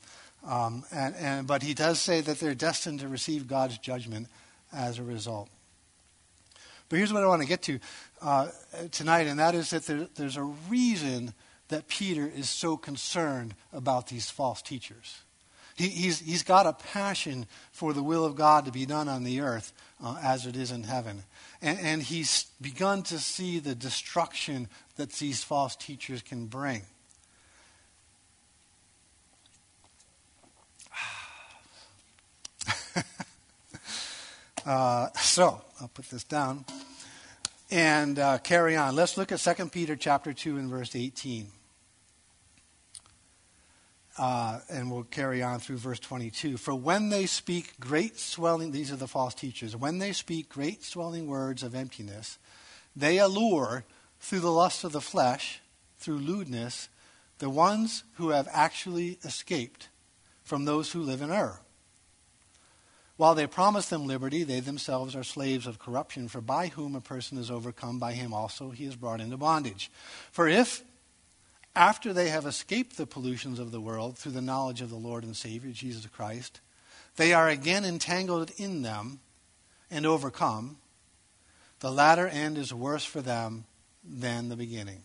Um, 0.46 0.84
and, 0.92 1.14
and, 1.16 1.46
but 1.46 1.62
he 1.62 1.74
does 1.74 2.00
say 2.00 2.20
that 2.20 2.40
they're 2.40 2.54
destined 2.54 3.00
to 3.00 3.08
receive 3.08 3.46
God's 3.46 3.78
judgment 3.78 4.28
as 4.72 4.98
a 4.98 5.02
result. 5.02 5.48
But 6.88 6.96
here's 6.96 7.12
what 7.12 7.22
I 7.22 7.26
want 7.26 7.42
to 7.42 7.48
get 7.48 7.62
to 7.62 7.78
uh, 8.20 8.48
tonight, 8.90 9.26
and 9.26 9.38
that 9.38 9.54
is 9.54 9.70
that 9.70 9.86
there, 9.86 10.08
there's 10.14 10.36
a 10.36 10.42
reason 10.42 11.32
that 11.68 11.88
Peter 11.88 12.30
is 12.34 12.50
so 12.50 12.76
concerned 12.76 13.54
about 13.72 14.08
these 14.08 14.30
false 14.30 14.60
teachers. 14.60 15.22
He, 15.74 15.88
he's, 15.88 16.20
he's 16.20 16.42
got 16.42 16.66
a 16.66 16.74
passion 16.74 17.46
for 17.72 17.92
the 17.92 18.02
will 18.02 18.24
of 18.24 18.36
God 18.36 18.66
to 18.66 18.72
be 18.72 18.84
done 18.84 19.08
on 19.08 19.24
the 19.24 19.40
earth 19.40 19.72
uh, 20.04 20.18
as 20.22 20.46
it 20.46 20.54
is 20.54 20.70
in 20.70 20.82
heaven. 20.82 21.22
And, 21.62 21.78
and 21.78 22.02
he's 22.02 22.46
begun 22.60 23.04
to 23.04 23.18
see 23.18 23.60
the 23.60 23.74
destruction 23.74 24.68
that 24.96 25.12
these 25.12 25.42
false 25.44 25.76
teachers 25.76 26.20
can 26.20 26.46
bring. 26.46 26.82
uh, 34.66 35.08
so, 35.20 35.62
I'll 35.80 35.88
put 35.88 36.10
this 36.10 36.24
down 36.24 36.64
and 37.70 38.18
uh, 38.18 38.38
carry 38.38 38.76
on. 38.76 38.94
Let's 38.94 39.16
look 39.16 39.32
at 39.32 39.38
2 39.38 39.68
Peter 39.70 39.96
chapter 39.96 40.32
2 40.34 40.58
and 40.58 40.68
verse 40.68 40.94
18. 40.94 41.46
Uh, 44.18 44.60
and 44.68 44.90
we'll 44.90 45.04
carry 45.04 45.42
on 45.42 45.58
through 45.58 45.78
verse 45.78 45.98
22. 45.98 46.58
For 46.58 46.74
when 46.74 47.08
they 47.08 47.24
speak 47.24 47.80
great 47.80 48.18
swelling, 48.18 48.70
these 48.70 48.92
are 48.92 48.96
the 48.96 49.08
false 49.08 49.34
teachers, 49.34 49.74
when 49.74 49.98
they 49.98 50.12
speak 50.12 50.48
great 50.50 50.84
swelling 50.84 51.26
words 51.26 51.62
of 51.62 51.74
emptiness, 51.74 52.38
they 52.94 53.18
allure 53.18 53.84
through 54.20 54.40
the 54.40 54.52
lust 54.52 54.84
of 54.84 54.92
the 54.92 55.00
flesh, 55.00 55.60
through 55.96 56.18
lewdness, 56.18 56.88
the 57.38 57.48
ones 57.48 58.04
who 58.14 58.28
have 58.30 58.48
actually 58.52 59.18
escaped 59.24 59.88
from 60.44 60.64
those 60.64 60.92
who 60.92 61.02
live 61.02 61.22
in 61.22 61.30
error. 61.30 61.60
While 63.16 63.34
they 63.34 63.46
promise 63.46 63.88
them 63.88 64.06
liberty, 64.06 64.42
they 64.42 64.60
themselves 64.60 65.14
are 65.14 65.24
slaves 65.24 65.66
of 65.66 65.78
corruption, 65.78 66.28
for 66.28 66.40
by 66.40 66.68
whom 66.68 66.94
a 66.94 67.00
person 67.00 67.38
is 67.38 67.50
overcome, 67.50 67.98
by 67.98 68.12
him 68.12 68.34
also 68.34 68.70
he 68.70 68.84
is 68.84 68.96
brought 68.96 69.20
into 69.20 69.36
bondage. 69.36 69.90
For 70.30 70.48
if 70.48 70.82
after 71.74 72.12
they 72.12 72.28
have 72.28 72.46
escaped 72.46 72.96
the 72.96 73.06
pollutions 73.06 73.58
of 73.58 73.70
the 73.70 73.80
world 73.80 74.18
through 74.18 74.32
the 74.32 74.42
knowledge 74.42 74.82
of 74.82 74.90
the 74.90 74.96
Lord 74.96 75.24
and 75.24 75.36
Savior, 75.36 75.72
Jesus 75.72 76.06
Christ, 76.06 76.60
they 77.16 77.32
are 77.32 77.48
again 77.48 77.84
entangled 77.84 78.50
in 78.56 78.82
them 78.82 79.20
and 79.90 80.04
overcome. 80.04 80.78
The 81.80 81.90
latter 81.90 82.28
end 82.28 82.58
is 82.58 82.72
worse 82.72 83.04
for 83.04 83.22
them 83.22 83.64
than 84.04 84.48
the 84.48 84.56
beginning. 84.56 85.02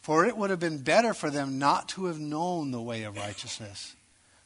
For 0.00 0.26
it 0.26 0.36
would 0.36 0.50
have 0.50 0.60
been 0.60 0.82
better 0.82 1.14
for 1.14 1.30
them 1.30 1.58
not 1.58 1.88
to 1.90 2.06
have 2.06 2.18
known 2.18 2.70
the 2.70 2.82
way 2.82 3.04
of 3.04 3.16
righteousness 3.16 3.94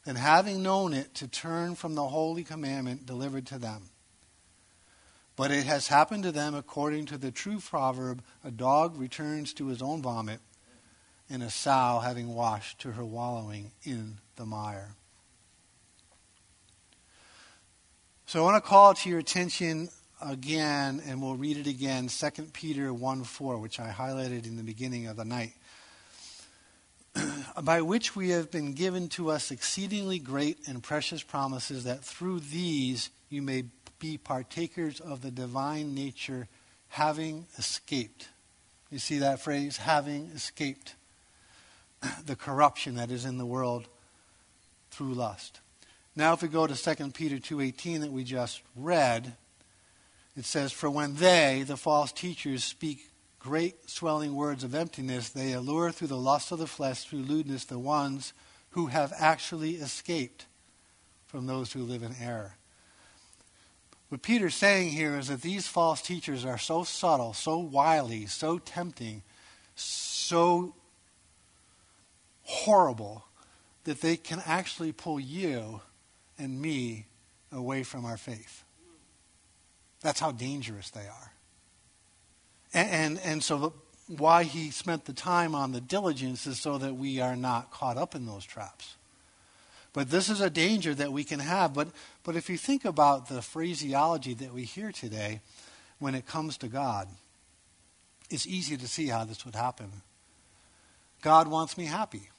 than 0.05 0.17
having 0.17 0.63
known 0.63 0.95
it 0.95 1.15
to 1.15 1.29
turn 1.29 1.75
from 1.75 1.95
the 1.95 2.09
holy 2.09 2.45
commandment 2.45 3.07
delivered 3.07 3.47
to 3.47 3.59
them. 3.59 3.91
But 5.37 5.51
it 5.51 5.67
has 5.67 5.89
happened 5.89 6.23
to 6.25 6.33
them 6.33 6.55
according 6.55 7.07
to 7.07 7.19
the 7.19 7.31
true 7.31 7.61
proverb 7.61 8.23
a 8.43 8.51
dog 8.51 8.99
returns 8.99 9.53
to 9.55 9.67
his 9.67 9.83
own 9.83 10.03
vomit 10.03 10.41
and 11.31 11.43
a 11.43 11.51
sow 11.51 12.01
having 12.03 12.35
washed 12.35 12.81
to 12.81 12.93
her 12.93 13.05
wallowing 13.05 13.73
in 13.85 14.19
the 14.37 14.47
mire. 14.47 14.95
So 18.27 18.41
I 18.41 18.43
want 18.43 18.63
to 18.63 18.69
call 18.69 18.95
to 18.95 19.09
your 19.09 19.19
attention 19.19 19.89
again, 20.21 21.03
and 21.07 21.23
we'll 21.23 21.37
read 21.37 21.57
it 21.57 21.67
again, 21.67 22.09
2 22.09 22.31
Peter 22.53 22.93
1 22.93 23.25
4, 23.25 23.59
which 23.59 23.81
I 23.81 23.91
highlighted 23.91 24.47
in 24.47 24.57
the 24.57 24.63
beginning 24.63 25.07
of 25.07 25.17
the 25.17 25.25
night. 25.25 25.55
By 27.63 27.81
which 27.81 28.15
we 28.15 28.31
have 28.31 28.51
been 28.51 28.75
given 28.75 29.09
to 29.11 29.31
us 29.31 29.51
exceedingly 29.51 30.19
great 30.19 30.69
and 30.69 30.83
precious 30.83 31.23
promises, 31.23 31.85
that 31.85 32.05
through 32.05 32.41
these 32.41 33.11
you 33.31 33.43
may 33.43 33.65
be 33.99 34.19
partakers 34.19 35.01
of 35.01 35.23
the 35.23 35.31
divine 35.31 35.95
nature, 35.95 36.49
having 36.89 37.47
escaped 37.57 38.29
You 38.91 38.99
see 38.99 39.19
that 39.19 39.41
phrase? 39.41 39.79
Having 39.79 40.33
escaped 40.35 40.95
the 42.25 42.37
corruption 42.37 42.97
that 42.97 43.11
is 43.11 43.25
in 43.25 43.39
the 43.39 43.47
world 43.47 43.89
through 44.91 45.15
lust. 45.15 45.61
Now 46.17 46.33
if 46.33 46.43
we 46.43 46.49
go 46.49 46.67
to 46.67 46.75
2 46.75 47.13
Peter 47.13 47.39
2:18 47.39 48.01
that 48.01 48.13
we 48.13 48.25
just 48.25 48.63
read, 48.75 49.37
it 50.37 50.45
says 50.45 50.73
for 50.73 50.91
when 50.91 51.15
they, 51.17 51.65
the 51.67 51.77
false 51.77 52.13
teachers 52.13 52.65
speak 52.65 53.11
great 53.39 53.89
swelling 53.89 54.35
words 54.35 54.65
of 54.65 54.75
emptiness, 54.75 55.29
they 55.29 55.53
allure 55.53 55.91
through 55.91 56.09
the 56.09 56.17
lust 56.17 56.53
of 56.53 56.59
the 56.59 56.67
flesh 56.67 57.05
through 57.05 57.21
lewdness 57.21 57.65
the 57.65 57.79
ones 57.79 58.33
who 58.71 58.87
have 58.87 59.13
actually 59.17 59.77
escaped 59.77 60.47
from 61.27 61.47
those 61.47 61.73
who 61.73 61.83
live 61.83 62.03
in 62.03 62.15
error. 62.21 62.57
What 64.09 64.23
Peter's 64.23 64.55
saying 64.55 64.91
here 64.91 65.19
is 65.19 65.29
that 65.29 65.43
these 65.43 65.69
false 65.69 66.01
teachers 66.01 66.45
are 66.45 66.59
so 66.59 66.83
subtle, 66.83 67.35
so 67.35 67.59
wily, 67.59 68.27
so 68.27 68.59
tempting, 68.59 69.23
so 69.75 70.75
horrible 72.49 73.27
that 73.85 74.01
they 74.01 74.17
can 74.17 74.43
actually 74.47 74.91
pull 74.91 75.21
you 75.21 75.83
and 76.39 76.61
me 76.61 77.07
away 77.53 77.83
from 77.83 78.07
our 78.07 78.17
faith. 78.17 78.65
That's 80.01 80.19
how 80.21 80.33
dangerous 80.33 80.91
they 80.91 81.07
are. 81.07 81.33
And, 82.73 82.91
and, 82.91 83.21
and 83.25 83.43
so 83.45 83.59
the, 83.59 83.71
why 84.17 84.45
he 84.45 84.71
spent 84.71 85.05
the 85.05 85.13
time 85.13 85.55
on 85.55 85.73
the 85.73 85.81
diligence 85.81 86.47
is 86.47 86.59
so 86.59 86.79
that 86.79 86.97
we 86.97 87.21
are 87.21 87.37
not 87.37 87.71
caught 87.71 87.99
up 87.99 88.15
in 88.15 88.25
those 88.25 88.45
traps. 88.45 88.97
But 89.93 90.11
this 90.11 90.31
is 90.31 90.41
a 90.41 90.51
danger 90.51 90.95
that 90.95 91.13
we 91.13 91.25
can 91.25 91.41
have. 91.41 91.75
But, 91.75 91.89
but 92.23 92.35
if 92.35 92.49
you 92.49 92.57
think 92.57 92.85
about 92.87 93.29
the 93.29 93.43
phraseology 93.43 94.33
that 94.35 94.55
we 94.55 94.65
hear 94.65 94.93
today 94.93 95.41
when 95.99 96.15
it 96.15 96.27
comes 96.27 96.57
to 96.59 96.69
God, 96.69 97.09
it's 98.31 98.47
easy 98.47 98.77
to 98.79 98.89
see 98.89 99.09
how 99.09 99.25
this 99.25 99.45
would 99.45 99.55
happen. 99.55 99.91
God 101.21 101.49
wants 101.49 101.77
me 101.77 101.87
happy. 101.87 102.31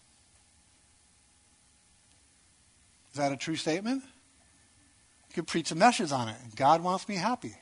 Is 3.08 3.08
that 3.19 3.31
a 3.31 3.37
true 3.37 3.55
statement? 3.55 4.03
You 5.29 5.35
could 5.35 5.47
preach 5.47 5.71
a 5.71 5.75
message 5.75 6.11
on 6.11 6.29
it. 6.29 6.37
God 6.55 6.81
wants 6.81 7.07
me 7.07 7.15
happy. 7.15 7.55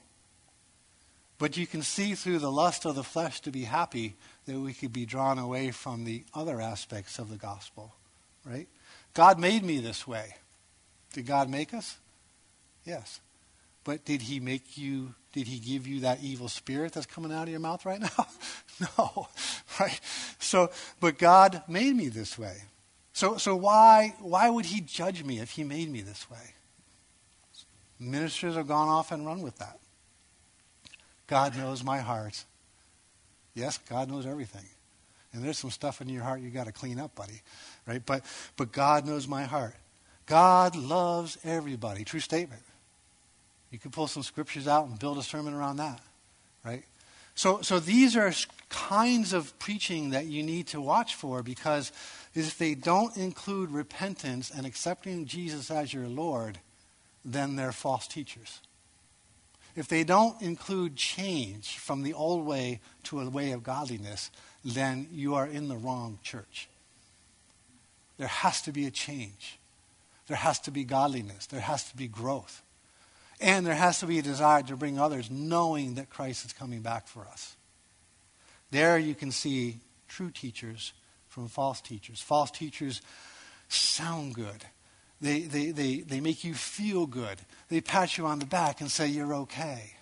But 1.37 1.57
you 1.57 1.67
can 1.67 1.83
see 1.83 2.15
through 2.15 2.39
the 2.39 2.51
lust 2.51 2.85
of 2.85 2.95
the 2.95 3.03
flesh 3.03 3.41
to 3.41 3.51
be 3.51 3.63
happy 3.63 4.15
that 4.45 4.59
we 4.59 4.73
could 4.73 4.93
be 4.93 5.05
drawn 5.05 5.37
away 5.37 5.71
from 5.71 6.03
the 6.03 6.23
other 6.33 6.59
aspects 6.59 7.19
of 7.19 7.29
the 7.29 7.35
gospel, 7.35 7.93
right? 8.43 8.67
God 9.13 9.39
made 9.39 9.63
me 9.63 9.79
this 9.79 10.07
way. 10.07 10.35
Did 11.13 11.27
God 11.27 11.49
make 11.49 11.73
us? 11.73 11.97
Yes. 12.85 13.19
But 13.83 14.03
did 14.03 14.23
he 14.23 14.39
make 14.39 14.77
you, 14.77 15.13
did 15.33 15.47
he 15.47 15.59
give 15.59 15.85
you 15.85 16.01
that 16.01 16.23
evil 16.23 16.49
spirit 16.49 16.93
that's 16.93 17.05
coming 17.05 17.31
out 17.31 17.43
of 17.43 17.49
your 17.49 17.59
mouth 17.59 17.85
right 17.85 18.01
now? 18.01 18.27
no. 18.97 19.27
Right? 19.79 19.99
So, 20.39 20.71
but 20.99 21.19
God 21.19 21.61
made 21.67 21.95
me 21.95 22.07
this 22.07 22.35
way. 22.35 22.63
So, 23.17 23.37
so 23.37 23.55
why, 23.55 24.13
why 24.19 24.47
would 24.47 24.67
he 24.67 24.79
judge 24.79 25.23
me 25.23 25.39
if 25.39 25.49
he 25.49 25.63
made 25.63 25.89
me 25.89 26.01
this 26.01 26.29
way? 26.29 26.53
Ministers 27.99 28.53
have 28.53 28.67
gone 28.67 28.89
off 28.89 29.11
and 29.11 29.25
run 29.25 29.41
with 29.41 29.57
that. 29.57 29.79
God 31.25 31.57
knows 31.57 31.83
my 31.83 31.97
heart. 31.97 32.45
Yes, 33.55 33.79
God 33.89 34.11
knows 34.11 34.27
everything. 34.27 34.67
And 35.33 35.43
there's 35.43 35.57
some 35.57 35.71
stuff 35.71 35.99
in 35.99 36.09
your 36.09 36.21
heart 36.21 36.41
you 36.41 36.51
got 36.51 36.67
to 36.67 36.71
clean 36.71 36.99
up, 36.99 37.15
buddy. 37.15 37.41
Right? 37.87 38.05
But, 38.05 38.23
but 38.55 38.71
God 38.71 39.07
knows 39.07 39.27
my 39.27 39.45
heart. 39.45 39.73
God 40.27 40.75
loves 40.75 41.39
everybody. 41.43 42.03
True 42.03 42.19
statement. 42.19 42.61
You 43.71 43.79
can 43.79 43.89
pull 43.89 44.05
some 44.05 44.21
scriptures 44.21 44.67
out 44.67 44.89
and 44.89 44.99
build 44.99 45.17
a 45.17 45.23
sermon 45.23 45.55
around 45.55 45.77
that. 45.77 46.01
Right? 46.63 46.83
So, 47.33 47.61
so 47.61 47.79
these 47.79 48.15
are 48.15 48.31
kinds 48.69 49.31
of 49.31 49.57
preaching 49.59 50.09
that 50.09 50.25
you 50.25 50.43
need 50.43 50.67
to 50.67 50.81
watch 50.81 51.15
for 51.15 51.43
because 51.43 51.91
if 52.37 52.57
they 52.57 52.75
don't 52.75 53.17
include 53.17 53.71
repentance 53.71 54.51
and 54.55 54.65
accepting 54.65 55.25
Jesus 55.25 55.71
as 55.71 55.93
your 55.93 56.07
Lord, 56.07 56.59
then 57.25 57.55
they're 57.55 57.71
false 57.71 58.07
teachers. 58.07 58.59
If 59.75 59.87
they 59.87 60.03
don't 60.03 60.39
include 60.41 60.95
change 60.95 61.77
from 61.77 62.03
the 62.03 62.13
old 62.13 62.45
way 62.45 62.79
to 63.05 63.21
a 63.21 63.29
way 63.29 63.51
of 63.51 63.63
godliness, 63.63 64.29
then 64.63 65.07
you 65.11 65.35
are 65.35 65.47
in 65.47 65.67
the 65.67 65.77
wrong 65.77 66.19
church. 66.23 66.67
There 68.17 68.27
has 68.27 68.61
to 68.63 68.71
be 68.71 68.85
a 68.85 68.91
change. 68.91 69.59
There 70.27 70.37
has 70.37 70.59
to 70.61 70.71
be 70.71 70.83
godliness. 70.83 71.45
There 71.45 71.59
has 71.59 71.89
to 71.89 71.95
be 71.95 72.07
growth. 72.07 72.61
And 73.39 73.65
there 73.65 73.75
has 73.75 73.99
to 73.99 74.07
be 74.07 74.19
a 74.19 74.23
desire 74.23 74.63
to 74.63 74.75
bring 74.75 74.99
others 74.99 75.29
knowing 75.29 75.95
that 75.95 76.09
Christ 76.09 76.45
is 76.45 76.53
coming 76.53 76.81
back 76.81 77.07
for 77.07 77.21
us. 77.27 77.55
There 78.71 78.97
you 78.97 79.15
can 79.15 79.31
see 79.31 79.79
true 80.07 80.31
teachers 80.31 80.93
from 81.37 81.49
false 81.49 81.81
teachers. 81.81 82.19
False 82.19 82.49
teachers 82.49 83.01
sound 83.69 84.33
good. 84.33 84.65
They, 85.21 85.41
they, 85.41 85.69
they, 85.69 85.99
they 85.99 86.19
make 86.19 86.43
you 86.43 86.55
feel 86.55 87.05
good. 87.05 87.37
They 87.69 87.79
pat 87.79 88.17
you 88.17 88.25
on 88.25 88.39
the 88.39 88.47
back 88.47 88.81
and 88.81 88.89
say 88.89 89.07
you're 89.07 89.35
okay. 89.35 89.93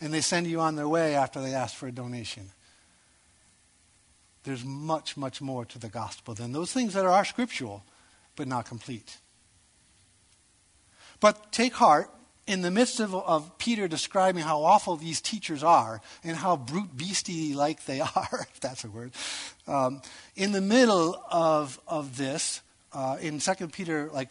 And 0.00 0.12
they 0.12 0.20
send 0.20 0.48
you 0.48 0.60
on 0.60 0.74
their 0.74 0.88
way 0.88 1.14
after 1.14 1.40
they 1.40 1.54
ask 1.54 1.76
for 1.76 1.86
a 1.86 1.92
donation 1.92 2.50
there's 4.44 4.64
much, 4.64 5.16
much 5.16 5.40
more 5.40 5.64
to 5.64 5.78
the 5.78 5.88
gospel 5.88 6.34
than 6.34 6.52
those 6.52 6.72
things 6.72 6.94
that 6.94 7.06
are 7.06 7.24
scriptural, 7.24 7.84
but 8.34 8.48
not 8.48 8.66
complete. 8.66 9.18
But 11.20 11.52
take 11.52 11.74
heart, 11.74 12.10
in 12.46 12.62
the 12.62 12.70
midst 12.70 13.00
of, 13.00 13.14
of 13.14 13.56
Peter 13.58 13.86
describing 13.88 14.42
how 14.42 14.62
awful 14.62 14.96
these 14.96 15.20
teachers 15.20 15.62
are 15.62 16.00
and 16.24 16.36
how 16.36 16.56
brute 16.56 16.96
beastie 16.96 17.54
like 17.54 17.84
they 17.84 18.00
are, 18.16 18.46
if 18.50 18.60
that's 18.60 18.84
a 18.84 18.90
word, 18.90 19.12
um, 19.66 20.02
in 20.36 20.52
the 20.52 20.60
middle 20.60 21.22
of, 21.30 21.80
of 21.86 22.16
this, 22.16 22.62
uh, 22.92 23.16
in 23.20 23.38
2 23.38 23.68
Peter, 23.68 24.10
like 24.12 24.30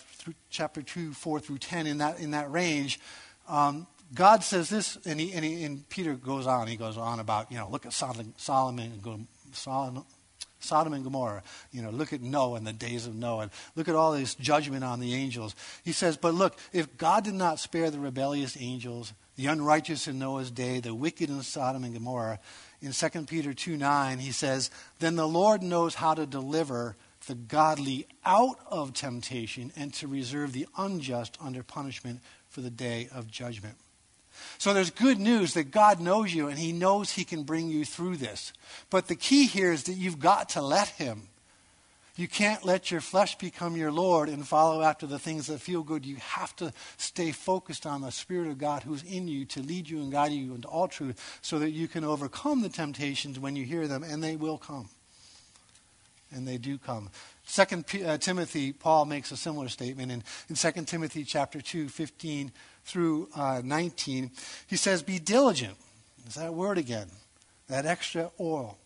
chapter 0.50 0.82
2, 0.82 1.14
4 1.14 1.40
through 1.40 1.58
10, 1.58 1.88
in 1.88 1.98
that, 2.00 2.20
in 2.20 2.32
that 2.32 2.52
range, 2.52 3.00
um, 3.48 3.88
God 4.14 4.44
says 4.44 4.70
this, 4.70 4.98
and, 5.06 5.20
he, 5.20 5.32
and, 5.34 5.44
he, 5.46 5.64
and, 5.64 5.88
Peter 5.90 6.16
goes 6.16 6.46
on. 6.46 6.68
He 6.68 6.76
goes 6.76 6.98
on 6.98 7.22
about, 7.22 7.50
you 7.50 7.58
know, 7.58 7.70
look 7.70 7.86
at 7.86 7.94
Solomon, 7.94 8.34
Solomon 8.38 10.04
Sodom, 10.64 10.94
and 10.94 11.04
Gomorrah. 11.04 11.44
You 11.72 11.82
know, 11.82 11.90
look 11.90 12.14
at 12.14 12.22
Noah 12.22 12.58
and 12.58 12.68
the 12.68 12.74
days 12.74 13.06
of 13.06 13.16
Noah. 13.16 13.50
Look 13.76 13.88
at 13.88 13.96
all 13.96 14.14
this 14.14 14.36
judgment 14.36 14.84
on 14.84 15.00
the 15.00 15.14
angels. 15.14 15.56
He 15.84 15.92
says, 15.92 16.18
but 16.18 16.34
look, 16.34 16.58
if 16.74 16.98
God 16.98 17.24
did 17.24 17.34
not 17.34 17.60
spare 17.60 17.90
the 17.90 18.00
rebellious 18.00 18.58
angels, 18.60 19.14
the 19.36 19.48
unrighteous 19.48 20.08
in 20.08 20.20
Noah's 20.20 20.52
day, 20.52 20.80
the 20.80 20.94
wicked 20.94 21.30
in 21.30 21.42
Sodom 21.42 21.84
and 21.84 21.94
Gomorrah, 21.94 22.40
in 22.82 22.92
2 22.92 23.10
Peter 23.24 23.54
2 23.54 23.78
9, 23.78 24.20
he 24.20 24.32
says, 24.32 24.72
then 25.00 25.16
the 25.16 25.28
Lord 25.28 25.62
knows 25.62 25.96
how 25.96 26.14
to 26.14 26.26
deliver 26.26 26.96
the 27.28 27.36
godly 27.36 28.08
out 28.26 28.58
of 28.68 28.94
temptation 28.94 29.72
and 29.76 29.94
to 29.96 30.08
reserve 30.08 30.54
the 30.54 30.68
unjust 30.78 31.38
under 31.40 31.64
punishment 31.64 32.20
for 32.50 32.62
the 32.62 32.70
day 32.70 33.08
of 33.14 33.30
judgment. 33.30 33.76
So 34.62 34.76
there's 34.76 34.92
good 34.92 35.20
news 35.20 35.56
that 35.56 35.72
God 35.72 36.00
knows 36.00 36.36
you 36.36 36.48
and 36.48 36.60
He 36.60 36.72
knows 36.72 37.14
He 37.14 37.24
can 37.24 37.42
bring 37.42 37.72
you 37.72 37.84
through 37.84 38.18
this. 38.18 38.54
But 38.92 39.08
the 39.08 39.16
key 39.16 39.48
here 39.48 39.72
is 39.72 39.86
that 39.86 39.94
you've 39.94 40.20
got 40.20 40.50
to 40.50 40.62
let 40.62 40.88
Him. 40.90 41.30
You 42.16 42.28
can't 42.28 42.64
let 42.64 42.92
your 42.92 43.02
flesh 43.02 43.36
become 43.40 43.76
your 43.76 43.92
Lord 43.92 44.30
and 44.30 44.48
follow 44.48 44.84
after 44.84 45.08
the 45.08 45.18
things 45.18 45.48
that 45.48 45.62
feel 45.62 45.82
good. 45.82 46.06
You 46.06 46.18
have 46.18 46.56
to 46.58 46.74
stay 46.98 47.32
focused 47.32 47.88
on 47.88 48.02
the 48.02 48.12
Spirit 48.12 48.50
of 48.50 48.60
God 48.60 48.84
who's 48.84 49.02
in 49.02 49.28
you 49.28 49.46
to 49.46 49.64
lead 49.64 49.90
you 49.90 50.00
and 50.00 50.12
guide 50.12 50.32
you 50.32 50.54
into 50.54 50.68
all 50.68 50.88
truth 50.88 51.40
so 51.42 51.58
that 51.58 51.72
you 51.72 51.88
can 51.88 52.04
overcome 52.04 52.62
the 52.62 52.70
temptations 52.70 53.40
when 53.40 53.56
you 53.56 53.66
hear 53.66 53.88
them, 53.88 54.04
and 54.04 54.24
they 54.24 54.36
will 54.36 54.60
come. 54.60 54.90
And 56.32 56.48
they 56.48 56.60
do 56.60 56.78
come. 56.78 57.10
Second 57.46 57.86
uh, 58.06 58.20
Timothy, 58.20 58.74
Paul 58.74 59.06
makes 59.06 59.32
a 59.32 59.38
similar 59.38 59.70
statement 59.70 60.12
in, 60.12 60.24
in 60.50 60.56
2 60.56 60.84
Timothy 60.84 61.24
chapter 61.24 61.62
2, 61.62 61.90
15 61.90 62.52
through 62.86 63.30
uh, 63.36 63.62
19. 63.64 64.32
He 64.68 64.76
says, 64.76 65.04
Be 65.04 65.20
diligent. 65.20 65.76
Is 66.28 66.36
that 66.36 66.54
word 66.54 66.78
again? 66.78 67.08
That 67.68 67.86
extra 67.86 68.32
oil. 68.40 68.78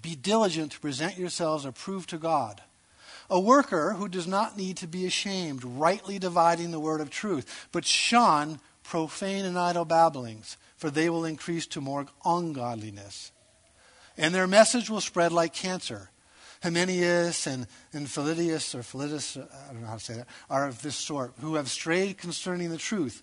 Be 0.00 0.14
diligent 0.14 0.72
to 0.72 0.80
present 0.80 1.18
yourselves 1.18 1.64
approved 1.64 2.10
to 2.10 2.18
God. 2.18 2.62
A 3.30 3.40
worker 3.40 3.94
who 3.94 4.08
does 4.08 4.26
not 4.26 4.56
need 4.56 4.76
to 4.78 4.86
be 4.86 5.06
ashamed, 5.06 5.64
rightly 5.64 6.18
dividing 6.18 6.70
the 6.70 6.80
word 6.80 7.00
of 7.00 7.10
truth, 7.10 7.68
but 7.72 7.84
shun 7.84 8.60
profane 8.82 9.44
and 9.44 9.58
idle 9.58 9.84
babblings, 9.84 10.56
for 10.76 10.90
they 10.90 11.08
will 11.08 11.24
increase 11.24 11.66
to 11.68 11.80
more 11.80 12.06
ungodliness. 12.24 13.30
And 14.18 14.34
their 14.34 14.46
message 14.46 14.90
will 14.90 15.00
spread 15.00 15.32
like 15.32 15.54
cancer 15.54 16.10
Hymenaeus 16.62 17.46
and, 17.46 17.66
and 17.92 18.08
Philetus, 18.08 18.74
or 18.74 18.82
Philetus, 18.82 19.36
uh, 19.36 19.46
I 19.68 19.72
don't 19.72 19.82
know 19.82 19.88
how 19.88 19.96
to 19.96 20.00
say 20.00 20.14
that, 20.14 20.28
are 20.48 20.68
of 20.68 20.82
this 20.82 20.96
sort, 20.96 21.34
who 21.40 21.56
have 21.56 21.68
strayed 21.68 22.18
concerning 22.18 22.70
the 22.70 22.78
truth, 22.78 23.22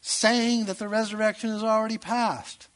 saying 0.00 0.66
that 0.66 0.78
the 0.78 0.88
resurrection 0.88 1.50
is 1.50 1.64
already 1.64 1.98
past. 1.98 2.68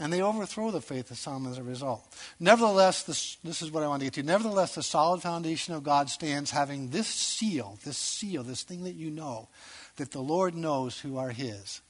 And 0.00 0.12
they 0.12 0.22
overthrow 0.22 0.70
the 0.70 0.80
faith 0.80 1.10
of 1.10 1.18
some 1.18 1.48
as 1.48 1.58
a 1.58 1.62
result. 1.64 2.06
Nevertheless, 2.38 3.02
this, 3.02 3.36
this 3.42 3.62
is 3.62 3.72
what 3.72 3.82
I 3.82 3.88
want 3.88 4.00
to 4.00 4.06
get 4.06 4.14
to. 4.14 4.22
Nevertheless, 4.22 4.76
the 4.76 4.82
solid 4.82 5.22
foundation 5.22 5.74
of 5.74 5.82
God 5.82 6.08
stands 6.08 6.52
having 6.52 6.90
this 6.90 7.08
seal, 7.08 7.78
this 7.84 7.98
seal, 7.98 8.44
this 8.44 8.62
thing 8.62 8.84
that 8.84 8.94
you 8.94 9.10
know, 9.10 9.48
that 9.96 10.12
the 10.12 10.20
Lord 10.20 10.54
knows 10.54 11.00
who 11.00 11.16
are 11.16 11.30
His. 11.30 11.80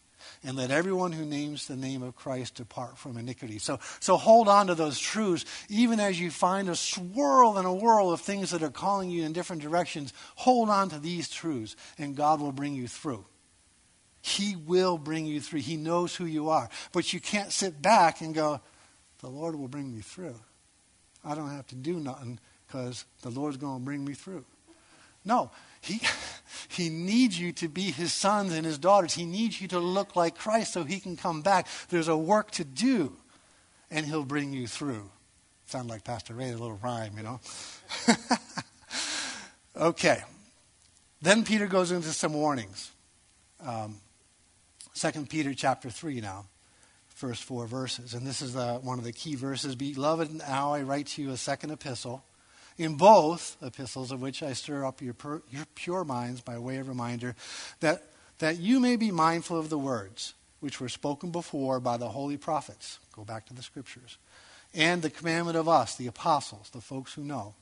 And 0.42 0.56
let 0.56 0.70
everyone 0.70 1.12
who 1.12 1.24
names 1.24 1.66
the 1.66 1.76
name 1.76 2.02
of 2.02 2.16
Christ 2.16 2.56
depart 2.56 2.98
from 2.98 3.16
iniquity. 3.16 3.58
So, 3.58 3.78
so 4.00 4.16
hold 4.16 4.48
on 4.48 4.68
to 4.68 4.74
those 4.74 4.98
truths, 4.98 5.44
even 5.68 6.00
as 6.00 6.20
you 6.20 6.30
find 6.30 6.68
a 6.68 6.76
swirl 6.76 7.58
and 7.58 7.66
a 7.66 7.72
whirl 7.72 8.10
of 8.10 8.20
things 8.20 8.50
that 8.50 8.62
are 8.62 8.70
calling 8.70 9.10
you 9.10 9.24
in 9.24 9.32
different 9.32 9.62
directions. 9.62 10.12
Hold 10.36 10.70
on 10.70 10.88
to 10.90 10.98
these 10.98 11.28
truths, 11.28 11.76
and 11.98 12.16
God 12.16 12.40
will 12.40 12.52
bring 12.52 12.74
you 12.74 12.88
through. 12.88 13.24
He 14.20 14.56
will 14.56 14.98
bring 14.98 15.26
you 15.26 15.40
through. 15.40 15.60
He 15.60 15.76
knows 15.76 16.14
who 16.14 16.24
you 16.24 16.50
are. 16.50 16.68
But 16.92 17.12
you 17.12 17.20
can't 17.20 17.52
sit 17.52 17.80
back 17.80 18.20
and 18.20 18.34
go, 18.34 18.60
the 19.20 19.28
Lord 19.28 19.56
will 19.56 19.68
bring 19.68 19.94
me 19.94 20.00
through. 20.00 20.38
I 21.24 21.34
don't 21.34 21.50
have 21.50 21.66
to 21.68 21.74
do 21.74 21.98
nothing 21.98 22.38
because 22.66 23.04
the 23.22 23.30
Lord's 23.30 23.56
going 23.56 23.78
to 23.78 23.84
bring 23.84 24.04
me 24.04 24.14
through. 24.14 24.44
No, 25.24 25.50
he, 25.88 26.00
he 26.68 26.88
needs 26.88 27.38
you 27.38 27.52
to 27.52 27.68
be 27.68 27.90
his 27.90 28.12
sons 28.12 28.52
and 28.52 28.64
his 28.64 28.78
daughters. 28.78 29.14
He 29.14 29.24
needs 29.24 29.60
you 29.60 29.68
to 29.68 29.78
look 29.78 30.16
like 30.16 30.36
Christ 30.36 30.72
so 30.72 30.84
he 30.84 31.00
can 31.00 31.16
come 31.16 31.42
back. 31.42 31.66
There's 31.88 32.08
a 32.08 32.16
work 32.16 32.50
to 32.52 32.64
do, 32.64 33.16
and 33.90 34.06
he'll 34.06 34.24
bring 34.24 34.52
you 34.52 34.66
through. 34.66 35.10
Sound 35.66 35.88
like 35.88 36.04
Pastor 36.04 36.34
Ray, 36.34 36.50
a 36.50 36.52
little 36.52 36.78
rhyme, 36.82 37.12
you 37.16 37.22
know? 37.22 37.40
okay. 39.76 40.22
Then 41.20 41.44
Peter 41.44 41.66
goes 41.66 41.90
into 41.90 42.08
some 42.08 42.32
warnings. 42.32 42.90
Um, 43.60 43.96
2 44.94 45.26
Peter 45.26 45.52
chapter 45.54 45.90
3 45.90 46.20
now, 46.20 46.46
first 47.08 47.44
four 47.44 47.66
verses. 47.66 48.14
And 48.14 48.26
this 48.26 48.40
is 48.40 48.54
the, 48.54 48.74
one 48.74 48.98
of 48.98 49.04
the 49.04 49.12
key 49.12 49.34
verses. 49.34 49.74
Beloved, 49.74 50.32
now 50.32 50.72
I 50.72 50.82
write 50.82 51.08
to 51.08 51.22
you 51.22 51.30
a 51.30 51.36
second 51.36 51.70
epistle 51.70 52.22
in 52.78 52.94
both 52.94 53.56
epistles 53.60 54.12
of 54.12 54.22
which 54.22 54.42
I 54.42 54.52
stir 54.52 54.84
up 54.84 55.02
your, 55.02 55.14
per, 55.14 55.42
your 55.50 55.66
pure 55.74 56.04
minds 56.04 56.40
by 56.40 56.58
way 56.58 56.78
of 56.78 56.88
reminder, 56.88 57.34
that, 57.80 58.04
that 58.38 58.58
you 58.58 58.78
may 58.80 58.96
be 58.96 59.10
mindful 59.10 59.58
of 59.58 59.68
the 59.68 59.78
words 59.78 60.34
which 60.60 60.80
were 60.80 60.88
spoken 60.88 61.30
before 61.30 61.80
by 61.80 61.96
the 61.96 62.08
holy 62.08 62.36
prophets. 62.36 62.98
Go 63.12 63.24
back 63.24 63.46
to 63.46 63.54
the 63.54 63.62
scriptures. 63.62 64.16
And 64.74 65.02
the 65.02 65.10
commandment 65.10 65.56
of 65.56 65.68
us, 65.68 65.96
the 65.96 66.06
apostles, 66.06 66.70
the 66.70 66.80
folks 66.80 67.14
who 67.14 67.24
know. 67.24 67.54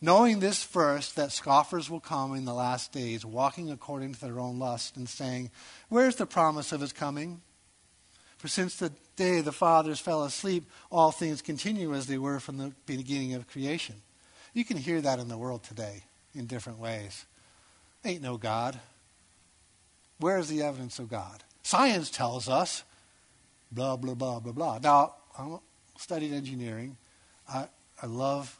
Knowing 0.00 0.40
this 0.40 0.62
first, 0.62 1.16
that 1.16 1.32
scoffers 1.32 1.88
will 1.88 2.00
come 2.00 2.34
in 2.34 2.44
the 2.44 2.54
last 2.54 2.92
days, 2.92 3.24
walking 3.24 3.70
according 3.70 4.12
to 4.14 4.20
their 4.20 4.38
own 4.38 4.58
lust, 4.58 4.96
and 4.96 5.08
saying, 5.08 5.50
Where's 5.88 6.16
the 6.16 6.26
promise 6.26 6.72
of 6.72 6.82
his 6.82 6.92
coming? 6.92 7.40
For 8.36 8.48
since 8.48 8.76
the 8.76 8.92
day 9.16 9.40
the 9.40 9.52
fathers 9.52 9.98
fell 9.98 10.22
asleep, 10.24 10.70
all 10.90 11.10
things 11.10 11.40
continue 11.40 11.94
as 11.94 12.06
they 12.06 12.18
were 12.18 12.38
from 12.38 12.58
the 12.58 12.72
beginning 12.84 13.32
of 13.32 13.48
creation. 13.48 13.96
You 14.56 14.64
can 14.64 14.78
hear 14.78 15.02
that 15.02 15.18
in 15.18 15.28
the 15.28 15.36
world 15.36 15.64
today 15.64 16.04
in 16.34 16.46
different 16.46 16.78
ways. 16.78 17.26
Ain't 18.06 18.22
no 18.22 18.38
God. 18.38 18.80
Where 20.18 20.38
is 20.38 20.48
the 20.48 20.62
evidence 20.62 20.98
of 20.98 21.10
God? 21.10 21.44
Science 21.62 22.08
tells 22.08 22.48
us, 22.48 22.82
blah, 23.70 23.96
blah, 23.96 24.14
blah, 24.14 24.40
blah, 24.40 24.52
blah. 24.52 24.78
Now, 24.78 25.12
I 25.38 25.58
studied 25.98 26.32
engineering. 26.32 26.96
I, 27.46 27.68
I 28.02 28.06
love 28.06 28.58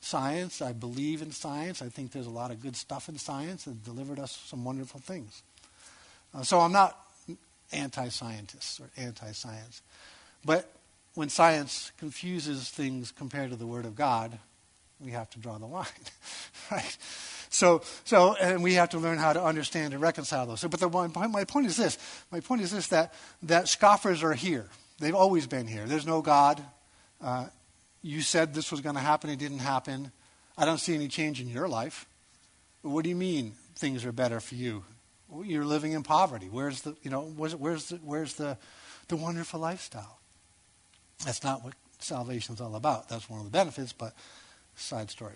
science. 0.00 0.62
I 0.62 0.72
believe 0.72 1.20
in 1.20 1.32
science. 1.32 1.82
I 1.82 1.88
think 1.88 2.12
there's 2.12 2.28
a 2.28 2.30
lot 2.30 2.52
of 2.52 2.62
good 2.62 2.76
stuff 2.76 3.08
in 3.08 3.18
science 3.18 3.64
that 3.64 3.82
delivered 3.82 4.20
us 4.20 4.40
some 4.46 4.64
wonderful 4.64 5.00
things. 5.00 5.42
Uh, 6.32 6.44
so 6.44 6.60
I'm 6.60 6.70
not 6.70 6.96
anti 7.72 8.08
scientist 8.08 8.78
or 8.78 8.88
anti 8.96 9.32
science. 9.32 9.82
But 10.44 10.70
when 11.14 11.28
science 11.28 11.90
confuses 11.98 12.70
things 12.70 13.10
compared 13.10 13.50
to 13.50 13.56
the 13.56 13.66
Word 13.66 13.84
of 13.84 13.96
God, 13.96 14.38
we 15.02 15.12
have 15.12 15.30
to 15.30 15.38
draw 15.38 15.58
the 15.58 15.66
line, 15.66 15.86
right? 16.70 16.96
So, 17.50 17.82
so, 18.04 18.34
and 18.34 18.62
we 18.62 18.74
have 18.74 18.90
to 18.90 18.98
learn 18.98 19.18
how 19.18 19.32
to 19.32 19.42
understand 19.42 19.92
and 19.92 20.02
reconcile 20.02 20.46
those. 20.46 20.60
So, 20.60 20.68
but 20.68 20.80
the 20.80 20.88
my 20.88 21.44
point 21.44 21.66
is 21.66 21.76
this: 21.76 21.98
my 22.30 22.40
point 22.40 22.62
is 22.62 22.70
this 22.70 22.88
that 22.88 23.12
that 23.42 23.68
scoffers 23.68 24.22
are 24.22 24.32
here. 24.32 24.68
They've 24.98 25.14
always 25.14 25.46
been 25.46 25.66
here. 25.66 25.84
There's 25.86 26.06
no 26.06 26.22
God. 26.22 26.62
Uh, 27.20 27.46
you 28.02 28.20
said 28.20 28.54
this 28.54 28.70
was 28.70 28.80
going 28.80 28.96
to 28.96 29.00
happen. 29.00 29.30
It 29.30 29.38
didn't 29.38 29.58
happen. 29.58 30.12
I 30.56 30.64
don't 30.64 30.78
see 30.78 30.94
any 30.94 31.08
change 31.08 31.40
in 31.40 31.48
your 31.48 31.68
life. 31.68 32.06
What 32.82 33.04
do 33.04 33.10
you 33.10 33.16
mean 33.16 33.52
things 33.76 34.04
are 34.04 34.12
better 34.12 34.40
for 34.40 34.54
you? 34.54 34.84
You're 35.44 35.64
living 35.64 35.92
in 35.92 36.02
poverty. 36.02 36.48
Where's 36.50 36.82
the, 36.82 36.96
you 37.02 37.10
know, 37.10 37.22
where's, 37.22 37.54
where's 37.56 37.88
the, 37.88 37.96
where's 37.96 38.34
the, 38.34 38.58
the 39.08 39.16
wonderful 39.16 39.60
lifestyle? 39.60 40.18
That's 41.24 41.42
not 41.42 41.64
what 41.64 41.74
salvation 42.00 42.54
is 42.54 42.60
all 42.60 42.74
about. 42.74 43.08
That's 43.08 43.30
one 43.30 43.38
of 43.38 43.46
the 43.46 43.50
benefits, 43.50 43.92
but 43.92 44.14
Side 44.76 45.10
story. 45.10 45.34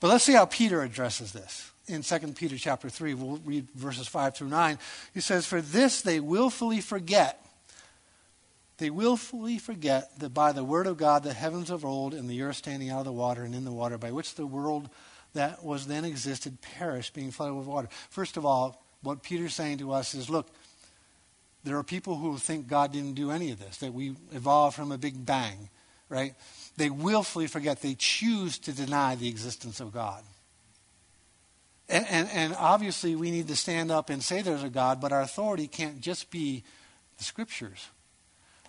But 0.00 0.08
let's 0.08 0.24
see 0.24 0.32
how 0.32 0.46
Peter 0.46 0.82
addresses 0.82 1.32
this. 1.32 1.70
In 1.86 2.02
2 2.02 2.18
Peter 2.34 2.56
chapter 2.56 2.88
3, 2.88 3.14
we'll 3.14 3.36
read 3.44 3.68
verses 3.74 4.06
5 4.06 4.36
through 4.36 4.48
9. 4.48 4.78
He 5.12 5.20
says, 5.20 5.46
For 5.46 5.60
this 5.60 6.00
they 6.02 6.20
willfully 6.20 6.80
forget. 6.80 7.44
They 8.78 8.90
willfully 8.90 9.58
forget 9.58 10.18
that 10.20 10.32
by 10.32 10.52
the 10.52 10.64
word 10.64 10.86
of 10.86 10.96
God 10.96 11.22
the 11.22 11.34
heavens 11.34 11.68
of 11.68 11.84
old 11.84 12.14
and 12.14 12.30
the 12.30 12.42
earth 12.42 12.56
standing 12.56 12.88
out 12.88 13.00
of 13.00 13.04
the 13.04 13.12
water 13.12 13.42
and 13.42 13.54
in 13.54 13.64
the 13.64 13.72
water, 13.72 13.98
by 13.98 14.10
which 14.10 14.34
the 14.34 14.46
world 14.46 14.88
that 15.34 15.62
was 15.62 15.86
then 15.86 16.04
existed 16.04 16.60
perished, 16.62 17.12
being 17.12 17.30
flooded 17.30 17.56
with 17.56 17.66
water. 17.66 17.88
First 18.08 18.36
of 18.36 18.46
all, 18.46 18.82
what 19.02 19.22
Peter's 19.22 19.54
saying 19.54 19.78
to 19.78 19.92
us 19.92 20.14
is 20.14 20.30
look, 20.30 20.48
there 21.62 21.76
are 21.76 21.84
people 21.84 22.16
who 22.16 22.38
think 22.38 22.68
God 22.68 22.92
didn't 22.92 23.14
do 23.14 23.30
any 23.30 23.50
of 23.50 23.58
this, 23.58 23.78
that 23.78 23.92
we 23.92 24.14
evolved 24.32 24.76
from 24.76 24.92
a 24.92 24.98
big 24.98 25.26
bang, 25.26 25.68
right? 26.08 26.34
They 26.76 26.90
willfully 26.90 27.46
forget, 27.46 27.82
they 27.82 27.94
choose 27.94 28.58
to 28.60 28.72
deny 28.72 29.14
the 29.14 29.28
existence 29.28 29.80
of 29.80 29.92
God. 29.92 30.22
And, 31.88 32.06
and, 32.08 32.28
and, 32.32 32.54
obviously, 32.56 33.16
we 33.16 33.32
need 33.32 33.48
to 33.48 33.56
stand 33.56 33.90
up 33.90 34.10
and 34.10 34.22
say 34.22 34.42
there's 34.42 34.62
a 34.62 34.68
God, 34.68 35.00
but 35.00 35.10
our 35.10 35.22
authority 35.22 35.66
can't 35.66 36.00
just 36.00 36.30
be 36.30 36.62
the 37.18 37.24
scriptures. 37.24 37.88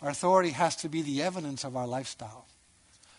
Our 0.02 0.10
authority 0.10 0.50
has 0.50 0.76
to 0.78 0.90
be 0.90 1.04
the 1.04 1.22
evidence 1.22 1.64
of 1.64 1.78
our 1.78 1.86
lifestyle. 1.86 2.48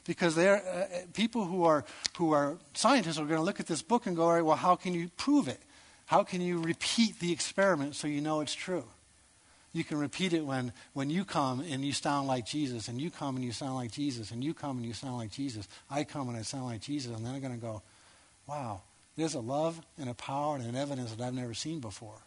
Because 0.05 0.35
there, 0.35 0.57
uh, 0.57 1.07
people 1.15 1.45
who 1.45 1.63
are, 1.63 1.85
who 2.19 2.33
are 2.33 2.59
scientists 2.75 3.19
are 3.19 3.25
going 3.25 3.39
to 3.39 3.45
look 3.45 3.61
at 3.61 3.69
this 3.69 3.83
book 3.83 4.07
and 4.07 4.17
go, 4.17 4.25
all 4.25 4.33
right, 4.33 4.45
well, 4.45 4.57
how 4.57 4.75
can 4.75 4.93
you 4.93 5.09
prove 5.17 5.47
it? 5.47 5.61
How 6.07 6.25
can 6.25 6.41
you 6.41 6.61
repeat 6.61 7.21
the 7.21 7.31
experiment 7.31 7.95
so 7.95 8.09
you 8.09 8.21
know 8.21 8.41
it's 8.41 8.55
true? 8.55 8.85
You 9.73 9.85
can 9.85 9.99
repeat 9.99 10.35
it 10.35 10.45
when, 10.45 10.73
when 10.93 11.09
you 11.09 11.25
come 11.25 11.61
and 11.61 11.85
you 11.85 11.93
sound 11.93 12.29
like 12.29 12.45
Jesus, 12.45 12.89
and 12.89 13.01
you 13.01 13.11
come 13.11 13.37
and 13.37 13.45
you 13.45 13.53
sound 13.53 13.75
like 13.75 13.91
Jesus, 13.91 14.31
and 14.31 14.45
you 14.45 14.53
come 14.53 14.77
and 14.77 14.85
you 14.85 14.93
sound 14.93 15.17
like 15.17 15.31
Jesus. 15.31 15.67
I 15.91 16.05
come 16.05 16.29
and 16.29 16.37
I 16.37 16.43
sound 16.43 16.67
like 16.67 16.83
Jesus, 16.83 17.15
and 17.15 17.25
then 17.25 17.35
I'm 17.35 17.41
going 17.41 17.55
to 17.55 17.61
go, 17.61 17.83
wow, 18.47 18.83
there's 19.17 19.35
a 19.35 19.41
love 19.41 19.81
and 19.99 20.11
a 20.11 20.15
power 20.15 20.57
and 20.57 20.65
an 20.67 20.77
evidence 20.77 21.13
that 21.13 21.25
I've 21.25 21.35
never 21.35 21.55
seen 21.55 21.81
before. 21.81 22.19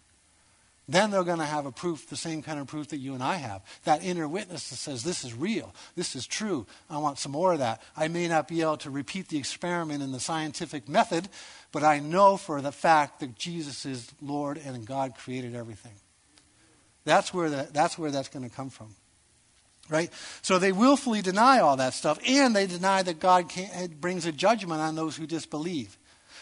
Then 0.87 1.09
they're 1.09 1.23
going 1.23 1.39
to 1.39 1.45
have 1.45 1.65
a 1.65 1.71
proof, 1.71 2.07
the 2.07 2.15
same 2.15 2.43
kind 2.43 2.59
of 2.59 2.67
proof 2.67 2.89
that 2.89 2.97
you 2.97 3.15
and 3.15 3.23
I 3.23 3.35
have. 3.35 3.63
That 3.85 4.03
inner 4.03 4.27
witness 4.27 4.69
that 4.69 4.75
says, 4.75 5.03
this 5.03 5.23
is 5.23 5.33
real, 5.33 5.73
this 5.95 6.15
is 6.15 6.27
true, 6.27 6.67
I 6.89 6.99
want 6.99 7.17
some 7.17 7.31
more 7.31 7.53
of 7.53 7.59
that. 7.59 7.81
I 7.97 8.07
may 8.07 8.27
not 8.27 8.47
be 8.47 8.61
able 8.61 8.77
to 8.77 8.91
repeat 8.91 9.29
the 9.29 9.37
experiment 9.37 10.03
in 10.03 10.11
the 10.11 10.19
scientific 10.19 10.87
method, 10.87 11.27
but 11.71 11.83
I 11.83 11.99
know 11.99 12.37
for 12.37 12.61
the 12.61 12.71
fact 12.71 13.19
that 13.19 13.35
Jesus 13.35 13.85
is 13.85 14.11
Lord 14.21 14.59
and 14.63 14.85
God 14.85 15.15
created 15.15 15.55
everything. 15.55 15.93
That's 17.05 17.33
where, 17.33 17.49
the, 17.49 17.69
that's, 17.71 17.97
where 17.97 18.11
that's 18.11 18.29
going 18.29 18.47
to 18.47 18.53
come 18.53 18.69
from. 18.69 18.95
Right? 19.87 20.11
So 20.41 20.57
they 20.57 20.71
willfully 20.71 21.21
deny 21.21 21.59
all 21.59 21.77
that 21.77 21.93
stuff, 21.93 22.19
and 22.27 22.55
they 22.55 22.65
deny 22.65 23.03
that 23.03 23.19
God 23.19 23.51
brings 24.01 24.25
a 24.25 24.31
judgment 24.31 24.81
on 24.81 24.95
those 24.95 25.15
who 25.15 25.27
disbelieve. 25.27 25.97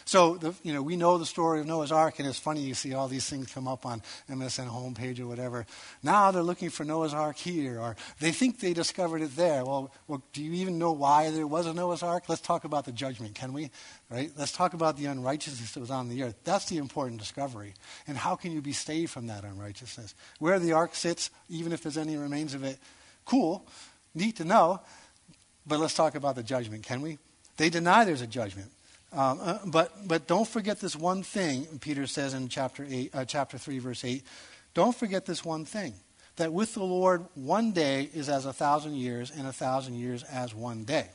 So, 0.05 0.35
the, 0.35 0.53
you 0.63 0.73
know, 0.73 0.81
we 0.81 0.95
know 0.95 1.17
the 1.17 1.25
story 1.25 1.59
of 1.59 1.65
Noah's 1.65 1.91
Ark, 1.91 2.19
and 2.19 2.27
it's 2.27 2.39
funny 2.39 2.61
you 2.61 2.73
see 2.73 2.93
all 2.93 3.07
these 3.07 3.27
things 3.27 3.51
come 3.53 3.67
up 3.67 3.85
on 3.85 4.01
MSN 4.29 4.69
homepage 4.69 5.19
or 5.19 5.27
whatever. 5.27 5.65
Now 6.01 6.31
they're 6.31 6.43
looking 6.43 6.69
for 6.69 6.83
Noah's 6.83 7.13
Ark 7.13 7.37
here, 7.37 7.79
or 7.79 7.95
they 8.19 8.31
think 8.31 8.59
they 8.59 8.73
discovered 8.73 9.21
it 9.21 9.35
there. 9.35 9.63
Well, 9.63 9.93
well, 10.07 10.21
do 10.33 10.43
you 10.43 10.53
even 10.53 10.77
know 10.77 10.91
why 10.91 11.29
there 11.29 11.47
was 11.47 11.65
a 11.65 11.73
Noah's 11.73 12.03
Ark? 12.03 12.25
Let's 12.27 12.41
talk 12.41 12.65
about 12.65 12.85
the 12.85 12.91
judgment, 12.91 13.35
can 13.35 13.53
we? 13.53 13.71
Right? 14.09 14.31
Let's 14.37 14.51
talk 14.51 14.73
about 14.73 14.97
the 14.97 15.05
unrighteousness 15.05 15.71
that 15.71 15.79
was 15.79 15.91
on 15.91 16.09
the 16.09 16.23
earth. 16.23 16.35
That's 16.43 16.65
the 16.65 16.77
important 16.77 17.19
discovery. 17.19 17.73
And 18.07 18.17
how 18.17 18.35
can 18.35 18.51
you 18.51 18.61
be 18.61 18.73
saved 18.73 19.11
from 19.11 19.27
that 19.27 19.43
unrighteousness? 19.43 20.15
Where 20.39 20.59
the 20.59 20.73
ark 20.73 20.95
sits, 20.95 21.29
even 21.49 21.71
if 21.71 21.81
there's 21.81 21.97
any 21.97 22.17
remains 22.17 22.53
of 22.53 22.63
it, 22.63 22.77
cool, 23.25 23.65
neat 24.13 24.35
to 24.37 24.45
know. 24.45 24.81
But 25.65 25.79
let's 25.79 25.93
talk 25.93 26.15
about 26.15 26.35
the 26.35 26.43
judgment, 26.43 26.83
can 26.83 27.01
we? 27.01 27.19
They 27.55 27.69
deny 27.69 28.03
there's 28.03 28.21
a 28.21 28.27
judgment. 28.27 28.71
Um, 29.13 29.39
uh, 29.41 29.59
but, 29.65 30.07
but 30.07 30.25
don't 30.25 30.47
forget 30.47 30.79
this 30.79 30.95
one 30.95 31.21
thing, 31.21 31.67
Peter 31.79 32.07
says 32.07 32.33
in 32.33 32.49
chapter, 32.49 32.85
eight, 32.89 33.13
uh, 33.13 33.25
chapter 33.25 33.59
3, 33.59 33.77
verse 33.79 34.03
8. 34.03 34.23
Don't 34.73 34.95
forget 34.95 35.25
this 35.25 35.45
one 35.45 35.65
thing 35.65 35.93
that 36.37 36.51
with 36.51 36.73
the 36.73 36.83
Lord, 36.83 37.25
one 37.35 37.73
day 37.73 38.09
is 38.13 38.27
as 38.27 38.45
a 38.45 38.53
thousand 38.53 38.95
years, 38.95 39.29
and 39.29 39.45
a 39.45 39.53
thousand 39.53 39.95
years 39.95 40.23
as 40.23 40.55
one 40.55 40.83
day. 40.83 41.07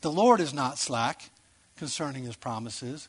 The 0.00 0.10
Lord 0.10 0.40
is 0.40 0.54
not 0.54 0.78
slack 0.78 1.30
concerning 1.76 2.24
his 2.24 2.36
promises, 2.36 3.08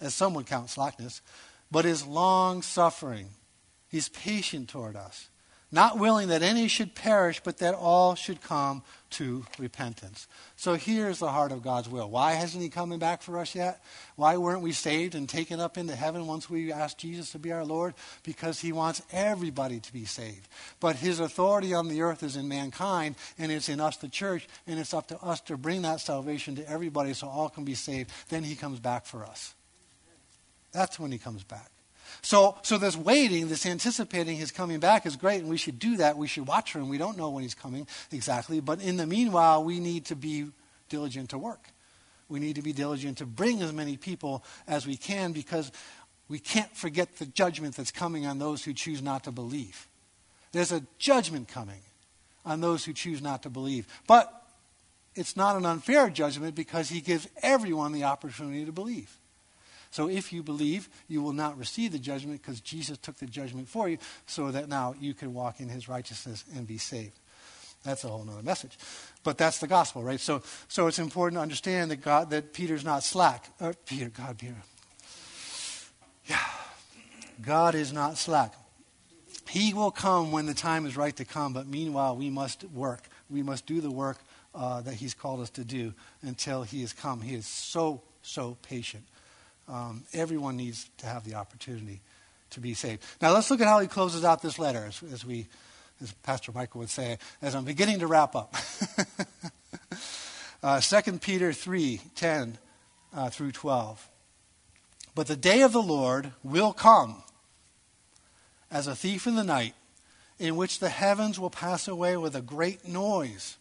as 0.00 0.14
some 0.14 0.34
would 0.34 0.46
count 0.46 0.68
slackness, 0.68 1.22
but 1.70 1.84
is 1.84 2.04
long 2.04 2.62
suffering. 2.62 3.28
He's 3.88 4.08
patient 4.08 4.68
toward 4.68 4.96
us, 4.96 5.28
not 5.72 5.98
willing 5.98 6.28
that 6.28 6.42
any 6.42 6.68
should 6.68 6.94
perish, 6.94 7.40
but 7.42 7.58
that 7.58 7.74
all 7.74 8.14
should 8.14 8.42
come 8.42 8.82
to 9.08 9.44
repentance. 9.58 10.28
So 10.56 10.74
here's 10.74 11.18
the 11.18 11.30
heart 11.30 11.50
of 11.50 11.62
God's 11.62 11.88
will. 11.88 12.10
Why 12.10 12.32
hasn't 12.32 12.62
He 12.62 12.68
coming 12.68 12.98
back 12.98 13.22
for 13.22 13.38
us 13.38 13.54
yet? 13.54 13.82
Why 14.16 14.36
weren't 14.36 14.60
we 14.60 14.72
saved 14.72 15.14
and 15.14 15.26
taken 15.26 15.60
up 15.60 15.78
into 15.78 15.96
heaven 15.96 16.26
once 16.26 16.48
we 16.48 16.70
asked 16.70 16.98
Jesus 16.98 17.32
to 17.32 17.38
be 17.38 17.52
our 17.52 17.64
Lord? 17.64 17.94
Because 18.22 18.60
He 18.60 18.70
wants 18.70 19.02
everybody 19.12 19.80
to 19.80 19.92
be 19.92 20.04
saved. 20.04 20.46
But 20.78 20.96
His 20.96 21.20
authority 21.20 21.72
on 21.72 21.88
the 21.88 22.02
earth 22.02 22.22
is 22.22 22.36
in 22.36 22.48
mankind, 22.48 23.16
and 23.38 23.50
it's 23.50 23.70
in 23.70 23.80
us, 23.80 23.96
the 23.96 24.08
church, 24.08 24.46
and 24.66 24.78
it's 24.78 24.92
up 24.92 25.08
to 25.08 25.18
us 25.22 25.40
to 25.42 25.56
bring 25.56 25.82
that 25.82 26.00
salvation 26.00 26.56
to 26.56 26.70
everybody 26.70 27.14
so 27.14 27.28
all 27.28 27.48
can 27.48 27.64
be 27.64 27.74
saved. 27.74 28.10
Then 28.28 28.44
He 28.44 28.56
comes 28.56 28.78
back 28.78 29.06
for 29.06 29.24
us. 29.24 29.54
That's 30.72 31.00
when 31.00 31.12
He 31.12 31.18
comes 31.18 31.44
back. 31.44 31.71
So, 32.20 32.58
so 32.62 32.78
this 32.78 32.96
waiting, 32.96 33.48
this 33.48 33.64
anticipating 33.64 34.36
his 34.36 34.50
coming 34.50 34.80
back 34.80 35.06
is 35.06 35.16
great, 35.16 35.40
and 35.40 35.48
we 35.48 35.56
should 35.56 35.78
do 35.78 35.96
that. 35.96 36.16
We 36.16 36.28
should 36.28 36.46
watch 36.46 36.72
for 36.72 36.78
him. 36.78 36.88
We 36.88 36.98
don't 36.98 37.16
know 37.16 37.30
when 37.30 37.42
he's 37.42 37.54
coming 37.54 37.86
exactly, 38.10 38.60
but 38.60 38.82
in 38.82 38.96
the 38.96 39.06
meanwhile, 39.06 39.64
we 39.64 39.80
need 39.80 40.06
to 40.06 40.16
be 40.16 40.48
diligent 40.88 41.30
to 41.30 41.38
work. 41.38 41.68
We 42.28 42.40
need 42.40 42.56
to 42.56 42.62
be 42.62 42.72
diligent 42.72 43.18
to 43.18 43.26
bring 43.26 43.62
as 43.62 43.72
many 43.72 43.96
people 43.96 44.44
as 44.66 44.86
we 44.86 44.96
can 44.96 45.32
because 45.32 45.72
we 46.28 46.38
can't 46.38 46.74
forget 46.76 47.16
the 47.16 47.26
judgment 47.26 47.76
that's 47.76 47.90
coming 47.90 48.26
on 48.26 48.38
those 48.38 48.64
who 48.64 48.72
choose 48.72 49.02
not 49.02 49.24
to 49.24 49.32
believe. 49.32 49.86
There's 50.52 50.72
a 50.72 50.82
judgment 50.98 51.48
coming 51.48 51.80
on 52.44 52.60
those 52.60 52.84
who 52.84 52.92
choose 52.92 53.22
not 53.22 53.42
to 53.42 53.50
believe. 53.50 53.86
But 54.06 54.32
it's 55.14 55.36
not 55.36 55.56
an 55.56 55.66
unfair 55.66 56.08
judgment 56.10 56.54
because 56.54 56.88
he 56.88 57.00
gives 57.00 57.28
everyone 57.42 57.92
the 57.92 58.04
opportunity 58.04 58.64
to 58.64 58.72
believe. 58.72 59.16
So 59.92 60.08
if 60.08 60.32
you 60.32 60.42
believe, 60.42 60.88
you 61.06 61.20
will 61.22 61.34
not 61.34 61.58
receive 61.58 61.92
the 61.92 61.98
judgment 61.98 62.40
because 62.40 62.62
Jesus 62.62 62.96
took 62.96 63.18
the 63.18 63.26
judgment 63.26 63.68
for 63.68 63.90
you 63.90 63.98
so 64.26 64.50
that 64.50 64.70
now 64.70 64.94
you 64.98 65.12
can 65.12 65.34
walk 65.34 65.60
in 65.60 65.68
his 65.68 65.86
righteousness 65.86 66.44
and 66.56 66.66
be 66.66 66.78
saved. 66.78 67.20
That's 67.84 68.02
a 68.02 68.08
whole 68.08 68.26
other 68.26 68.42
message. 68.42 68.78
But 69.22 69.36
that's 69.36 69.58
the 69.58 69.66
gospel, 69.66 70.02
right? 70.02 70.18
So, 70.18 70.42
so 70.66 70.86
it's 70.86 70.98
important 70.98 71.36
to 71.36 71.42
understand 71.42 71.90
that 71.90 71.96
God, 72.00 72.30
that 72.30 72.54
Peter's 72.54 72.86
not 72.86 73.02
slack. 73.02 73.50
Or 73.60 73.74
Peter, 73.74 74.08
God, 74.08 74.38
Peter. 74.38 74.56
Yeah. 76.24 76.38
God 77.42 77.74
is 77.74 77.92
not 77.92 78.16
slack. 78.16 78.54
He 79.50 79.74
will 79.74 79.90
come 79.90 80.32
when 80.32 80.46
the 80.46 80.54
time 80.54 80.86
is 80.86 80.96
right 80.96 81.14
to 81.16 81.26
come, 81.26 81.52
but 81.52 81.66
meanwhile, 81.66 82.16
we 82.16 82.30
must 82.30 82.64
work. 82.64 83.02
We 83.28 83.42
must 83.42 83.66
do 83.66 83.82
the 83.82 83.90
work 83.90 84.16
uh, 84.54 84.80
that 84.82 84.94
He's 84.94 85.12
called 85.12 85.40
us 85.40 85.50
to 85.50 85.64
do 85.64 85.92
until 86.22 86.62
He 86.62 86.80
has 86.80 86.94
come. 86.94 87.20
He 87.20 87.34
is 87.34 87.46
so, 87.46 88.00
so 88.22 88.56
patient 88.62 89.04
um, 89.68 90.04
everyone 90.12 90.56
needs 90.56 90.88
to 90.98 91.06
have 91.06 91.24
the 91.24 91.34
opportunity 91.34 92.00
to 92.50 92.60
be 92.60 92.74
saved. 92.74 93.02
Now 93.20 93.32
let's 93.32 93.50
look 93.50 93.60
at 93.60 93.66
how 93.66 93.80
he 93.80 93.88
closes 93.88 94.24
out 94.24 94.42
this 94.42 94.58
letter, 94.58 94.84
as, 94.86 95.02
as 95.12 95.24
we, 95.24 95.46
as 96.02 96.12
Pastor 96.22 96.52
Michael 96.52 96.80
would 96.80 96.90
say, 96.90 97.18
as 97.40 97.54
I'm 97.54 97.64
beginning 97.64 98.00
to 98.00 98.06
wrap 98.06 98.34
up. 98.34 98.54
uh, 100.62 100.80
2 100.80 101.18
Peter 101.18 101.52
3 101.52 102.00
10 102.14 102.58
uh, 103.14 103.30
through 103.30 103.52
12. 103.52 104.08
But 105.14 105.26
the 105.26 105.36
day 105.36 105.62
of 105.62 105.72
the 105.72 105.82
Lord 105.82 106.32
will 106.42 106.72
come 106.72 107.22
as 108.70 108.86
a 108.86 108.96
thief 108.96 109.26
in 109.26 109.34
the 109.34 109.44
night, 109.44 109.74
in 110.38 110.56
which 110.56 110.78
the 110.78 110.88
heavens 110.88 111.38
will 111.38 111.50
pass 111.50 111.86
away 111.86 112.16
with 112.16 112.34
a 112.34 112.40
great 112.40 112.88
noise, 112.88 113.58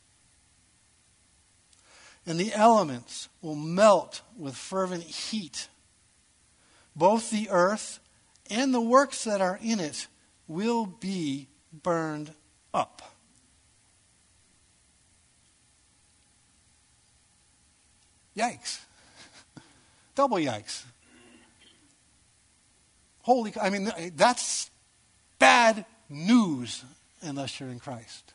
and 2.25 2.39
the 2.39 2.53
elements 2.53 3.27
will 3.41 3.55
melt 3.55 4.21
with 4.37 4.55
fervent 4.55 5.03
heat 5.03 5.67
both 6.95 7.29
the 7.29 7.49
earth 7.49 7.99
and 8.49 8.73
the 8.73 8.81
works 8.81 9.23
that 9.23 9.41
are 9.41 9.59
in 9.61 9.79
it 9.79 10.07
will 10.47 10.85
be 10.85 11.47
burned 11.71 12.33
up. 12.73 13.01
Yikes. 18.35 18.79
Double 20.15 20.37
yikes. 20.37 20.83
Holy, 23.23 23.53
I 23.61 23.69
mean, 23.69 23.91
that's 24.15 24.71
bad 25.37 25.85
news 26.09 26.83
unless 27.21 27.59
you're 27.59 27.69
in 27.69 27.79
Christ. 27.79 28.33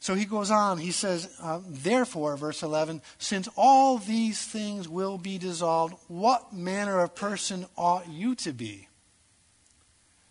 So 0.00 0.14
he 0.14 0.24
goes 0.24 0.50
on, 0.50 0.78
he 0.78 0.92
says, 0.92 1.28
uh, 1.42 1.60
Therefore, 1.68 2.38
verse 2.38 2.62
11, 2.62 3.02
since 3.18 3.48
all 3.54 3.98
these 3.98 4.42
things 4.42 4.88
will 4.88 5.18
be 5.18 5.36
dissolved, 5.36 5.94
what 6.08 6.54
manner 6.54 7.00
of 7.00 7.14
person 7.14 7.66
ought 7.76 8.08
you 8.08 8.34
to 8.36 8.52
be? 8.52 8.88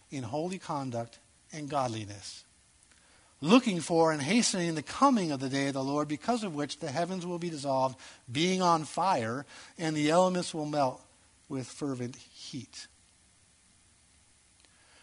In 0.10 0.24
holy 0.24 0.58
conduct 0.58 1.20
and 1.54 1.70
godliness, 1.70 2.46
looking 3.42 3.80
for 3.80 4.12
and 4.12 4.24
hastening 4.24 4.74
the 4.74 4.82
coming 4.82 5.32
of 5.32 5.40
the 5.40 5.50
day 5.50 5.68
of 5.68 5.76
the 5.76 5.84
Lord, 5.84 6.08
because 6.08 6.44
of 6.44 6.56
which 6.56 6.80
the 6.80 6.90
heavens 6.90 7.24
will 7.24 7.40
be 7.40 7.52
dissolved, 7.52 7.96
being 8.32 8.64
on 8.64 8.86
fire, 8.86 9.46
and 9.78 9.96
the 9.96 10.10
elements 10.10 10.52
will 10.52 10.66
melt 10.66 11.00
with 11.48 11.68
fervent 11.68 12.16
heat. 12.16 12.88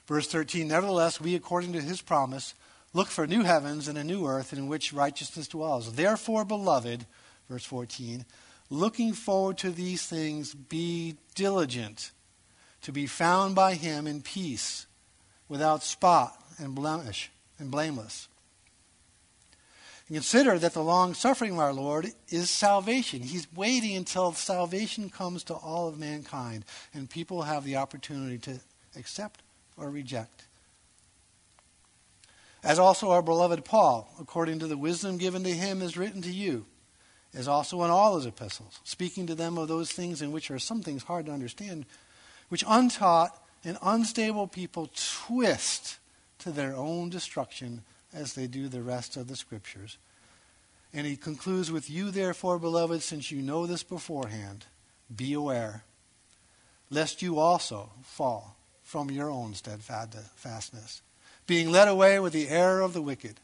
Verse 0.08 0.26
13, 0.26 0.66
Nevertheless, 0.66 1.20
we, 1.20 1.36
according 1.36 1.72
to 1.74 1.80
his 1.80 2.02
promise, 2.02 2.54
Look 2.96 3.08
for 3.08 3.26
new 3.26 3.42
heavens 3.42 3.88
and 3.88 3.98
a 3.98 4.04
new 4.04 4.26
earth 4.26 4.54
in 4.54 4.68
which 4.68 4.90
righteousness 4.90 5.48
dwells. 5.48 5.96
Therefore, 5.96 6.46
beloved, 6.46 7.04
verse 7.46 7.66
14, 7.66 8.24
looking 8.70 9.12
forward 9.12 9.58
to 9.58 9.70
these 9.70 10.06
things, 10.06 10.54
be 10.54 11.18
diligent 11.34 12.10
to 12.80 12.92
be 12.92 13.06
found 13.06 13.54
by 13.54 13.74
him 13.74 14.06
in 14.06 14.22
peace, 14.22 14.86
without 15.46 15.82
spot 15.82 16.42
and 16.56 16.74
blemish 16.74 17.30
and 17.58 17.70
blameless. 17.70 18.28
And 20.08 20.16
consider 20.16 20.58
that 20.58 20.72
the 20.72 20.82
long 20.82 21.12
suffering 21.12 21.52
of 21.52 21.58
our 21.58 21.74
Lord 21.74 22.12
is 22.30 22.48
salvation. 22.48 23.20
He's 23.20 23.46
waiting 23.54 23.94
until 23.94 24.32
salvation 24.32 25.10
comes 25.10 25.44
to 25.44 25.54
all 25.54 25.86
of 25.86 25.98
mankind, 25.98 26.64
and 26.94 27.10
people 27.10 27.42
have 27.42 27.64
the 27.64 27.76
opportunity 27.76 28.38
to 28.38 28.58
accept 28.96 29.42
or 29.76 29.90
reject 29.90 30.45
as 32.66 32.80
also 32.80 33.12
our 33.12 33.22
beloved 33.22 33.64
Paul, 33.64 34.12
according 34.20 34.58
to 34.58 34.66
the 34.66 34.76
wisdom 34.76 35.18
given 35.18 35.44
to 35.44 35.52
him, 35.52 35.80
is 35.80 35.96
written 35.96 36.20
to 36.22 36.32
you, 36.32 36.66
as 37.32 37.46
also 37.46 37.84
in 37.84 37.90
all 37.90 38.16
his 38.16 38.26
epistles, 38.26 38.80
speaking 38.82 39.28
to 39.28 39.36
them 39.36 39.56
of 39.56 39.68
those 39.68 39.92
things 39.92 40.20
in 40.20 40.32
which 40.32 40.50
are 40.50 40.58
some 40.58 40.82
things 40.82 41.04
hard 41.04 41.26
to 41.26 41.32
understand, 41.32 41.86
which 42.48 42.64
untaught 42.66 43.40
and 43.64 43.78
unstable 43.82 44.48
people 44.48 44.90
twist 44.96 45.98
to 46.40 46.50
their 46.50 46.74
own 46.74 47.08
destruction 47.08 47.84
as 48.12 48.34
they 48.34 48.48
do 48.48 48.66
the 48.66 48.82
rest 48.82 49.16
of 49.16 49.28
the 49.28 49.36
scriptures. 49.36 49.96
And 50.92 51.06
he 51.06 51.14
concludes 51.14 51.70
with 51.70 51.88
you, 51.88 52.10
therefore, 52.10 52.58
beloved, 52.58 53.00
since 53.00 53.30
you 53.30 53.42
know 53.42 53.66
this 53.66 53.84
beforehand, 53.84 54.66
be 55.14 55.34
aware, 55.34 55.84
lest 56.90 57.22
you 57.22 57.38
also 57.38 57.90
fall 58.02 58.56
from 58.82 59.08
your 59.08 59.30
own 59.30 59.54
steadfastness 59.54 61.02
being 61.46 61.70
led 61.70 61.88
away 61.88 62.18
with 62.18 62.32
the 62.32 62.48
error 62.48 62.80
of 62.80 62.92
the 62.92 63.02
wicked. 63.02 63.40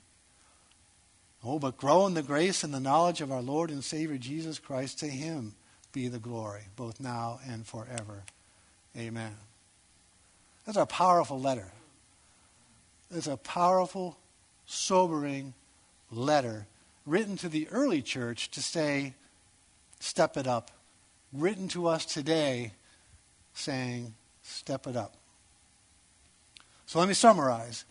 Oh, 1.45 1.59
but 1.59 1.77
grow 1.77 2.07
in 2.07 2.15
the 2.15 2.23
grace 2.23 2.63
and 2.63 2.73
the 2.73 2.81
knowledge 2.81 3.21
of 3.21 3.33
our 3.33 3.43
Lord 3.43 3.71
and 3.71 3.83
Savior 3.83 4.19
Jesus 4.19 4.59
Christ. 4.59 5.01
To 5.01 5.09
him 5.09 5.55
be 5.93 6.09
the 6.09 6.19
glory, 6.19 6.63
both 6.77 7.01
now 7.01 7.41
and 7.47 7.67
forever. 7.67 8.23
Amen. 8.97 9.37
That's 10.65 10.79
a 10.79 10.87
powerful 10.87 11.41
letter. 11.41 11.73
It's 13.11 13.27
a 13.27 13.37
powerful, 13.37 14.17
sobering 14.67 15.55
letter 16.11 16.67
written 17.05 17.37
to 17.39 17.49
the 17.49 17.69
early 17.69 18.03
church 18.03 18.51
to 18.53 18.63
say, 18.63 19.15
step 19.99 20.37
it 20.37 20.47
up. 20.47 20.71
Written 21.33 21.69
to 21.69 21.89
us 21.89 22.05
today 22.05 22.73
saying, 23.55 24.15
step 24.43 24.87
it 24.87 24.97
up. 24.97 25.17
So 26.87 26.99
let 26.99 27.09
me 27.09 27.15
summarize. 27.15 27.85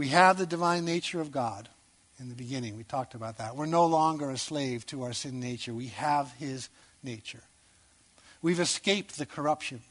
We 0.00 0.08
have 0.08 0.38
the 0.38 0.46
divine 0.46 0.86
nature 0.86 1.20
of 1.20 1.30
God 1.30 1.68
in 2.18 2.30
the 2.30 2.34
beginning. 2.34 2.78
We 2.78 2.84
talked 2.84 3.12
about 3.12 3.36
that. 3.36 3.54
We're 3.54 3.66
no 3.66 3.84
longer 3.84 4.30
a 4.30 4.38
slave 4.38 4.86
to 4.86 5.02
our 5.02 5.12
sin 5.12 5.40
nature. 5.40 5.74
We 5.74 5.88
have 5.88 6.32
his 6.38 6.70
nature. 7.02 7.42
We've 8.40 8.60
escaped 8.60 9.18
the 9.18 9.26
corruption 9.26 9.82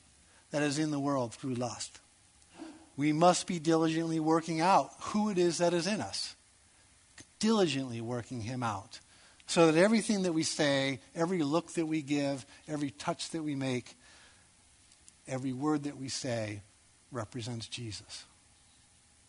that 0.50 0.64
is 0.64 0.80
in 0.80 0.90
the 0.90 1.00
world 1.00 1.36
through 1.36 1.54
lust. 1.54 2.00
We 2.98 3.14
must 3.14 3.46
be 3.46 3.60
diligently 3.60 4.20
working 4.20 4.62
out 4.62 4.90
who 5.00 5.30
it 5.30 5.38
is 5.38 5.60
that 5.60 5.76
is 5.76 5.86
in 5.86 6.02
us. 6.02 6.36
Diligently 7.38 8.02
working 8.02 8.42
him 8.42 8.64
out. 8.64 9.02
So 9.46 9.72
that 9.72 9.80
everything 9.80 10.24
that 10.24 10.34
we 10.34 10.42
say, 10.42 11.02
every 11.14 11.44
look 11.44 11.74
that 11.74 11.86
we 11.86 12.02
give, 12.02 12.48
every 12.68 12.90
touch 12.90 13.30
that 13.30 13.44
we 13.44 13.54
make, 13.54 13.96
every 15.28 15.54
word 15.54 15.84
that 15.84 15.98
we 15.98 16.10
say 16.10 16.64
represents 17.12 17.68
Jesus. 17.68 18.26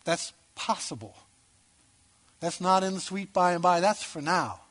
That's 0.05 0.33
possible. 0.55 1.15
That's 2.39 2.61
not 2.61 2.83
in 2.83 2.95
the 2.95 2.99
sweet 2.99 3.33
by 3.33 3.53
and 3.53 3.61
by. 3.61 3.79
That's 3.79 4.03
for 4.03 4.21
now. 4.21 4.61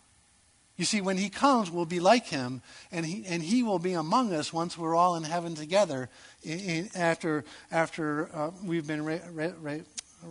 You 0.77 0.87
see, 0.87 1.03
when 1.03 1.19
he 1.19 1.29
comes, 1.29 1.71
we'll 1.71 1.85
be 1.85 2.01
like 2.01 2.27
him, 2.27 2.63
and 2.91 3.05
he, 3.05 3.27
and 3.27 3.43
he 3.43 3.63
will 3.63 3.79
be 3.79 3.93
among 3.93 4.33
us 4.33 4.51
once 4.51 4.79
we're 4.79 4.97
all 4.97 5.15
in 5.15 5.25
heaven 5.25 5.55
together 5.55 6.09
in, 6.43 6.59
in, 6.59 6.91
after, 6.95 7.45
after 7.71 8.35
uh, 8.35 8.51
we've 8.65 8.87
been 8.87 9.05
ra- 9.05 9.19
ra- 9.31 9.53
ra- 9.61 9.81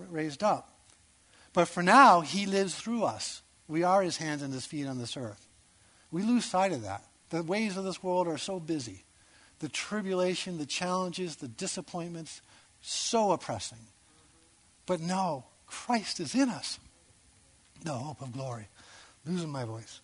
raised 0.09 0.41
up. 0.41 0.71
But 1.53 1.67
for 1.67 1.83
now, 1.83 2.21
he 2.21 2.47
lives 2.47 2.73
through 2.73 3.03
us. 3.03 3.43
We 3.67 3.83
are 3.83 4.01
his 4.01 4.17
hands 4.17 4.41
and 4.41 4.51
his 4.51 4.65
feet 4.65 4.87
on 4.87 4.97
this 4.97 5.15
earth. 5.15 5.47
We 6.11 6.23
lose 6.23 6.45
sight 6.45 6.71
of 6.71 6.81
that. 6.81 7.03
The 7.29 7.43
ways 7.43 7.77
of 7.77 7.83
this 7.83 8.01
world 8.01 8.27
are 8.27 8.39
so 8.39 8.59
busy. 8.59 9.03
The 9.59 9.69
tribulation, 9.69 10.57
the 10.57 10.65
challenges, 10.65 11.35
the 11.35 11.47
disappointments, 11.47 12.41
so 12.81 13.31
oppressing. 13.31 13.85
But 14.89 15.01
no, 15.01 15.45
Christ 15.67 16.19
is 16.19 16.33
in 16.33 16.49
us, 16.49 16.79
the 17.83 17.93
hope 17.93 18.23
of 18.23 18.33
glory. 18.33 18.67
Losing 19.23 19.51
my 19.51 19.63
voice. 19.63 20.01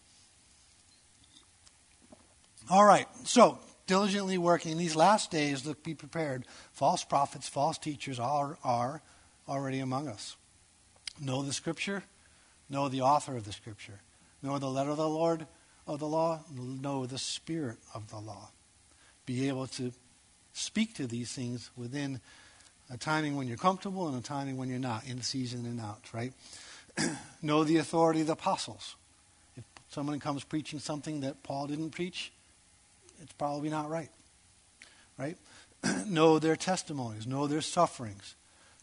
All 2.69 2.85
right, 2.85 3.07
so 3.23 3.57
diligently 3.87 4.37
working 4.37 4.77
these 4.77 4.95
last 4.95 5.31
days, 5.31 5.65
look, 5.65 5.83
be 5.83 5.95
prepared. 5.95 6.45
False 6.71 7.03
prophets, 7.03 7.49
false 7.49 7.79
teachers 7.79 8.19
are, 8.19 8.59
are 8.63 9.01
already 9.49 9.79
among 9.79 10.07
us. 10.07 10.35
Know 11.19 11.41
the 11.41 11.51
Scripture, 11.51 12.03
know 12.69 12.87
the 12.87 13.01
author 13.01 13.35
of 13.35 13.45
the 13.45 13.53
Scripture, 13.53 14.01
know 14.43 14.59
the 14.59 14.69
letter 14.69 14.91
of 14.91 14.97
the 14.97 15.09
Lord 15.09 15.47
of 15.87 15.97
the 15.97 16.07
law, 16.07 16.41
know 16.55 17.07
the 17.07 17.17
Spirit 17.17 17.77
of 17.95 18.11
the 18.11 18.19
law. 18.19 18.51
Be 19.25 19.47
able 19.47 19.65
to 19.65 19.93
speak 20.53 20.93
to 20.97 21.07
these 21.07 21.31
things 21.31 21.71
within 21.75 22.21
a 22.89 22.97
timing 22.97 23.35
when 23.35 23.47
you're 23.47 23.57
comfortable 23.57 24.07
and 24.07 24.17
a 24.17 24.21
timing 24.21 24.57
when 24.57 24.69
you're 24.69 24.79
not, 24.79 25.07
in 25.07 25.21
season 25.21 25.65
and 25.65 25.79
out, 25.79 26.01
right? 26.13 26.33
know 27.41 27.63
the 27.63 27.77
authority 27.77 28.21
of 28.21 28.27
the 28.27 28.33
apostles. 28.33 28.95
If 29.55 29.63
someone 29.89 30.19
comes 30.19 30.43
preaching 30.43 30.79
something 30.79 31.21
that 31.21 31.43
Paul 31.43 31.67
didn't 31.67 31.91
preach, 31.91 32.31
it's 33.21 33.33
probably 33.33 33.69
not 33.69 33.89
right. 33.89 34.09
Right? 35.17 35.37
know 36.07 36.39
their 36.39 36.55
testimonies, 36.55 37.25
know 37.25 37.47
their 37.47 37.61
sufferings, 37.61 38.35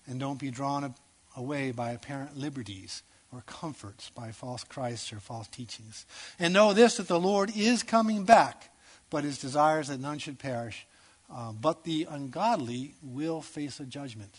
and 0.06 0.18
don't 0.18 0.38
be 0.38 0.50
drawn 0.50 0.94
away 1.36 1.70
by 1.70 1.92
apparent 1.92 2.36
liberties 2.36 3.02
or 3.32 3.42
comforts 3.46 4.10
by 4.10 4.30
false 4.30 4.64
Christs 4.64 5.12
or 5.12 5.20
false 5.20 5.48
teachings. 5.48 6.04
And 6.38 6.52
know 6.52 6.72
this 6.74 6.96
that 6.96 7.08
the 7.08 7.20
Lord 7.20 7.56
is 7.56 7.82
coming 7.82 8.24
back, 8.24 8.70
but 9.10 9.24
his 9.24 9.38
desire 9.38 9.80
is 9.80 9.88
that 9.88 10.00
none 10.00 10.18
should 10.18 10.38
perish. 10.38 10.86
Uh, 11.34 11.52
but 11.52 11.84
the 11.84 12.06
ungodly 12.10 12.94
will 13.02 13.40
face 13.40 13.80
a 13.80 13.84
judgment. 13.84 14.34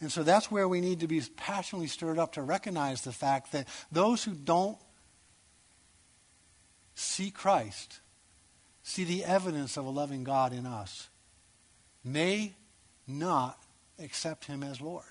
And 0.00 0.10
so 0.10 0.22
that's 0.22 0.50
where 0.50 0.66
we 0.66 0.80
need 0.80 1.00
to 1.00 1.06
be 1.06 1.20
passionately 1.36 1.88
stirred 1.88 2.18
up 2.18 2.32
to 2.32 2.42
recognize 2.42 3.02
the 3.02 3.12
fact 3.12 3.52
that 3.52 3.68
those 3.92 4.24
who 4.24 4.32
don't 4.32 4.78
see 6.94 7.30
Christ 7.30 8.00
see 8.82 9.04
the 9.04 9.24
evidence 9.24 9.76
of 9.76 9.84
a 9.84 9.90
loving 9.90 10.24
God 10.24 10.54
in 10.54 10.64
us 10.64 11.08
may 12.02 12.54
not 13.06 13.58
accept 13.98 14.46
him 14.46 14.62
as 14.62 14.80
Lord. 14.80 15.04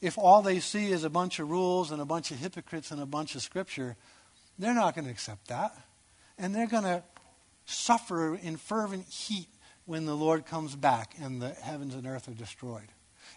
If 0.00 0.16
all 0.16 0.42
they 0.42 0.60
see 0.60 0.92
is 0.92 1.02
a 1.02 1.10
bunch 1.10 1.40
of 1.40 1.50
rules 1.50 1.90
and 1.90 2.00
a 2.00 2.04
bunch 2.04 2.30
of 2.30 2.38
hypocrites 2.38 2.92
and 2.92 3.02
a 3.02 3.06
bunch 3.06 3.34
of 3.34 3.42
scripture, 3.42 3.96
they're 4.58 4.74
not 4.74 4.94
going 4.94 5.06
to 5.06 5.10
accept 5.10 5.48
that. 5.48 5.76
And 6.38 6.54
they're 6.54 6.68
going 6.68 6.84
to 6.84 7.02
suffer 7.66 8.36
in 8.36 8.56
fervent 8.56 9.06
heat 9.08 9.48
when 9.90 10.06
the 10.06 10.14
Lord 10.14 10.46
comes 10.46 10.76
back 10.76 11.16
and 11.20 11.42
the 11.42 11.50
heavens 11.50 11.96
and 11.96 12.06
earth 12.06 12.28
are 12.28 12.32
destroyed. 12.32 12.86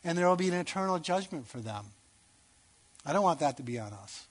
And 0.04 0.16
there 0.16 0.28
will 0.28 0.36
be 0.36 0.50
an 0.50 0.54
eternal 0.54 1.00
judgment 1.00 1.48
for 1.48 1.58
them. 1.58 1.84
I 3.04 3.12
don't 3.12 3.24
want 3.24 3.40
that 3.40 3.58
to 3.58 3.64
be 3.64 3.80
on 3.80 3.92
us. 3.92 4.28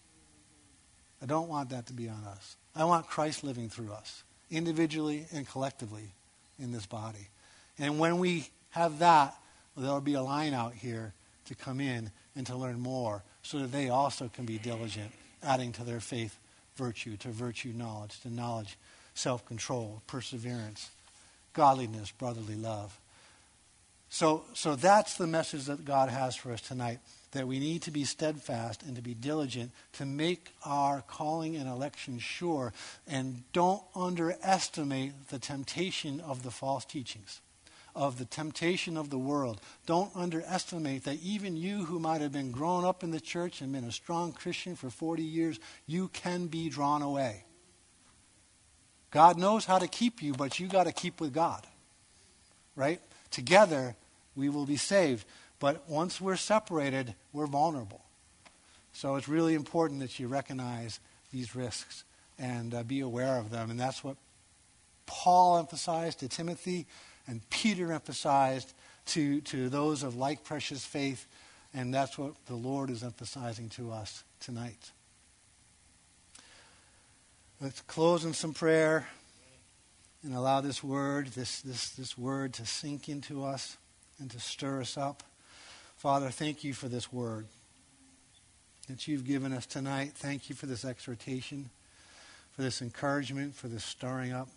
I 1.20 1.27
don't 1.27 1.49
want 1.49 1.70
that 1.70 1.87
to 1.87 1.93
be 1.93 2.09
on 2.09 2.23
us. 2.23 2.57
I 2.77 2.85
want 2.85 3.09
Christ 3.09 3.43
living 3.43 3.68
through 3.68 3.91
us 3.91 4.23
individually 4.53 5.27
and 5.33 5.49
collectively 5.49 6.14
in 6.61 6.70
this 6.70 6.87
body. 6.87 7.29
And 7.77 7.99
when 7.99 8.18
we 8.18 8.47
have 8.70 9.01
that, 9.01 9.35
there'll 9.77 10.01
be 10.01 10.14
a 10.14 10.23
line 10.23 10.55
out 10.55 10.75
here 10.75 11.14
to 11.47 11.57
come 11.57 11.81
in 11.81 12.12
and 12.37 12.47
to 12.47 12.55
learn 12.55 12.79
more 12.79 13.25
so 13.43 13.59
that 13.59 13.73
they 13.73 13.89
also 13.89 14.31
can 14.33 14.45
be 14.45 14.59
diligent, 14.59 15.11
adding 15.43 15.73
to 15.73 15.83
their 15.83 15.99
faith 15.99 16.39
virtue, 16.77 17.16
to 17.16 17.31
virtue 17.31 17.73
knowledge, 17.75 18.20
to 18.20 18.33
knowledge 18.33 18.79
self 19.12 19.45
control, 19.45 20.03
perseverance, 20.07 20.93
godliness, 21.53 22.11
brotherly 22.11 22.57
love. 22.57 22.99
So, 24.09 24.45
so 24.53 24.77
that's 24.77 25.17
the 25.17 25.27
message 25.27 25.65
that 25.67 25.85
God 25.85 26.11
has 26.11 26.37
for 26.37 26.53
us 26.53 26.61
tonight 26.61 26.99
that 27.33 27.49
we 27.49 27.59
need 27.59 27.83
to 27.83 27.91
be 27.91 28.05
steadfast 28.05 28.83
and 28.83 28.95
to 28.97 29.03
be 29.03 29.15
diligent 29.15 29.71
to 29.95 30.05
make 30.05 30.51
our 30.65 31.03
calling 31.09 31.57
and 31.57 31.69
election 31.69 32.19
sure. 32.19 32.73
And 33.09 33.43
don't 33.53 33.83
underestimate 33.97 35.29
the 35.29 35.39
temptation 35.39 36.21
of 36.21 36.43
the 36.43 36.51
false 36.51 36.85
teachings, 36.85 37.41
of 37.97 38.19
the 38.19 38.27
temptation 38.27 38.97
of 38.97 39.11
the 39.11 39.19
world. 39.19 39.61
Don't 39.87 40.15
underestimate 40.15 41.05
that 41.05 41.23
even 41.23 41.57
you 41.57 41.87
who 41.87 41.99
might 41.99 42.21
have 42.21 42.33
been 42.33 42.53
grown 42.53 42.85
up 42.85 43.03
in 43.03 43.11
the 43.11 43.21
church 43.21 43.61
and 43.61 43.73
been 43.73 43.85
a 43.85 43.93
strong 43.93 44.33
Christian 44.33 44.77
for 44.77 44.91
40 44.91 45.23
years, 45.23 45.59
you 45.87 46.09
can 46.09 46.47
be 46.47 46.69
drawn 46.69 47.01
away. 47.01 47.45
God 49.13 49.39
knows 49.39 49.67
how 49.67 49.79
to 49.79 49.87
keep 49.87 50.23
you, 50.23 50.33
but 50.33 50.59
you 50.59 50.67
got 50.67 50.85
to 50.85 50.93
keep 50.93 51.21
with 51.21 51.33
God. 51.33 51.65
Right? 52.75 53.01
Together, 53.31 53.95
we 54.35 54.49
will 54.49 54.67
be 54.67 54.77
saved. 54.77 55.27
But 55.61 55.89
once 55.89 56.21
we're 56.21 56.37
separated, 56.37 57.15
we're 57.33 57.47
vulnerable. 57.47 58.01
So 58.93 59.17
it's 59.17 59.29
really 59.29 59.55
important 59.55 60.01
that 60.01 60.19
you 60.19 60.27
recognize 60.27 60.99
these 61.33 61.55
risks 61.55 62.05
and 62.39 62.75
uh, 62.75 62.83
be 62.83 63.01
aware 63.01 63.37
of 63.37 63.51
them. 63.51 63.71
And 63.71 63.79
that's 63.79 64.03
what 64.03 64.17
Paul 65.07 65.59
emphasized 65.59 66.21
to 66.21 66.29
Timothy 66.29 66.87
and 67.27 67.49
Peter 67.51 67.93
emphasized 67.93 68.73
to, 69.07 69.41
to 69.43 69.69
those 69.69 70.03
of 70.03 70.17
like 70.17 70.45
precious 70.45 70.85
faith. 70.85 71.27
And 71.75 71.93
that's 71.93 72.19
what 72.19 72.33
the 72.47 72.55
Lord 72.55 72.91
is 72.91 73.03
emphasizing 73.03 73.69
to 73.71 73.93
us 73.93 74.25
tonight. 74.41 74.91
Let's 77.63 77.81
close 77.83 78.25
in 78.25 78.33
some 78.33 78.55
prayer 78.55 79.07
and 80.25 80.35
allow 80.35 80.61
this 80.61 80.83
word, 80.83 81.29
this, 81.29 81.61
this, 81.61 81.91
this 81.91 82.19
word 82.19 82.55
to 82.55 82.67
sink 82.67 83.09
into 83.09 83.45
us 83.45 83.77
and 84.19 84.29
to 84.33 84.41
stir 84.41 84.81
us 84.81 84.99
up. 84.99 85.23
Father, 85.97 86.31
thank 86.31 86.65
you 86.65 86.75
for 86.75 86.89
this 86.89 87.13
word 87.13 87.47
that 88.89 89.07
you've 89.07 89.25
given 89.25 89.53
us 89.53 89.65
tonight. 89.65 90.11
Thank 90.13 90.49
you 90.49 90.57
for 90.57 90.67
this 90.67 90.85
exhortation, 90.85 91.71
for 92.51 92.63
this 92.63 92.83
encouragement, 92.83 93.55
for 93.55 93.69
this 93.69 93.85
stirring 93.85 94.33
up. 94.33 94.49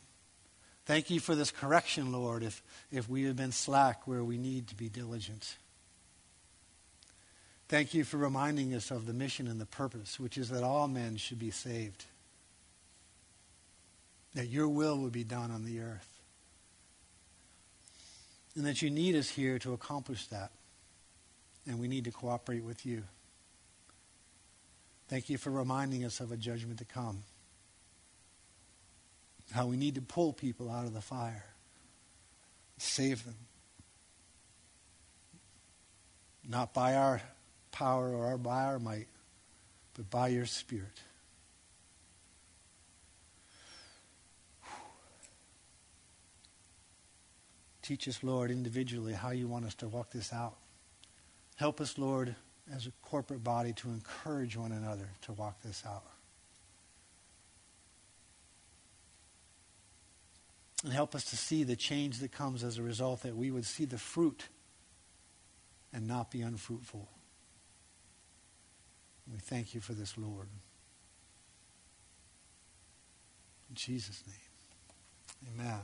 Thank 0.87 1.11
you 1.11 1.19
for 1.19 1.35
this 1.35 1.51
correction, 1.51 2.11
Lord, 2.11 2.41
if, 2.41 2.63
if 2.91 3.07
we 3.07 3.25
have 3.25 3.35
been 3.35 3.51
slack 3.51 4.07
where 4.07 4.23
we 4.23 4.39
need 4.39 4.67
to 4.69 4.75
be 4.75 4.89
diligent. 4.89 5.57
Thank 7.69 7.93
you 7.93 8.03
for 8.03 8.17
reminding 8.17 8.73
us 8.73 8.89
of 8.89 9.05
the 9.05 9.13
mission 9.13 9.47
and 9.47 9.61
the 9.61 9.67
purpose, 9.67 10.19
which 10.19 10.39
is 10.39 10.49
that 10.49 10.63
all 10.63 10.87
men 10.87 11.17
should 11.17 11.37
be 11.37 11.51
saved, 11.51 12.05
that 14.35 14.47
your 14.47 14.67
will 14.67 14.97
would 14.99 15.13
be 15.13 15.23
done 15.23 15.49
on 15.49 15.65
the 15.65 15.79
earth, 15.79 16.21
and 18.55 18.65
that 18.65 18.81
you 18.81 18.89
need 18.89 19.15
us 19.15 19.29
here 19.29 19.57
to 19.59 19.73
accomplish 19.73 20.27
that 20.27 20.51
and 21.67 21.79
we 21.79 21.87
need 21.87 22.05
to 22.05 22.11
cooperate 22.11 22.63
with 22.63 22.85
you. 22.85 23.03
Thank 25.07 25.29
you 25.29 25.37
for 25.37 25.49
reminding 25.49 26.03
us 26.03 26.19
of 26.19 26.31
a 26.31 26.37
judgment 26.37 26.79
to 26.79 26.85
come. 26.85 27.23
How 29.51 29.67
we 29.67 29.77
need 29.77 29.95
to 29.95 30.01
pull 30.01 30.33
people 30.33 30.71
out 30.71 30.85
of 30.85 30.93
the 30.93 31.01
fire, 31.01 31.45
save 32.77 33.23
them. 33.25 33.35
Not 36.47 36.73
by 36.73 36.95
our 36.95 37.21
power 37.71 38.09
or 38.09 38.37
by 38.37 38.65
our 38.65 38.79
might, 38.79 39.07
but 39.95 40.09
by 40.09 40.29
your 40.29 40.45
Spirit. 40.45 40.99
Teach 47.85 48.07
us, 48.07 48.23
Lord, 48.23 48.49
individually 48.49 49.13
how 49.13 49.29
you 49.29 49.47
want 49.47 49.65
us 49.65 49.75
to 49.75 49.87
walk 49.87 50.09
this 50.09 50.33
out. 50.33 50.55
Help 51.55 51.79
us, 51.79 51.99
Lord, 51.99 52.35
as 52.73 52.87
a 52.87 52.91
corporate 53.03 53.43
body 53.43 53.73
to 53.73 53.89
encourage 53.89 54.57
one 54.57 54.71
another 54.71 55.07
to 55.21 55.33
walk 55.33 55.61
this 55.61 55.83
out. 55.85 56.03
And 60.83 60.91
help 60.91 61.13
us 61.13 61.25
to 61.25 61.37
see 61.37 61.63
the 61.63 61.75
change 61.75 62.17
that 62.19 62.31
comes 62.31 62.63
as 62.63 62.79
a 62.79 62.81
result, 62.81 63.21
that 63.21 63.35
we 63.35 63.51
would 63.51 63.65
see 63.65 63.85
the 63.85 63.99
fruit 63.99 64.47
and 65.93 66.07
not 66.07 66.31
be 66.31 66.41
unfruitful. 66.41 67.07
We 69.31 69.37
thank 69.37 69.75
you 69.75 69.81
for 69.81 69.93
this, 69.93 70.17
Lord. 70.17 70.47
In 73.69 73.75
Jesus' 73.75 74.23
name, 74.25 75.59
amen. 75.59 75.81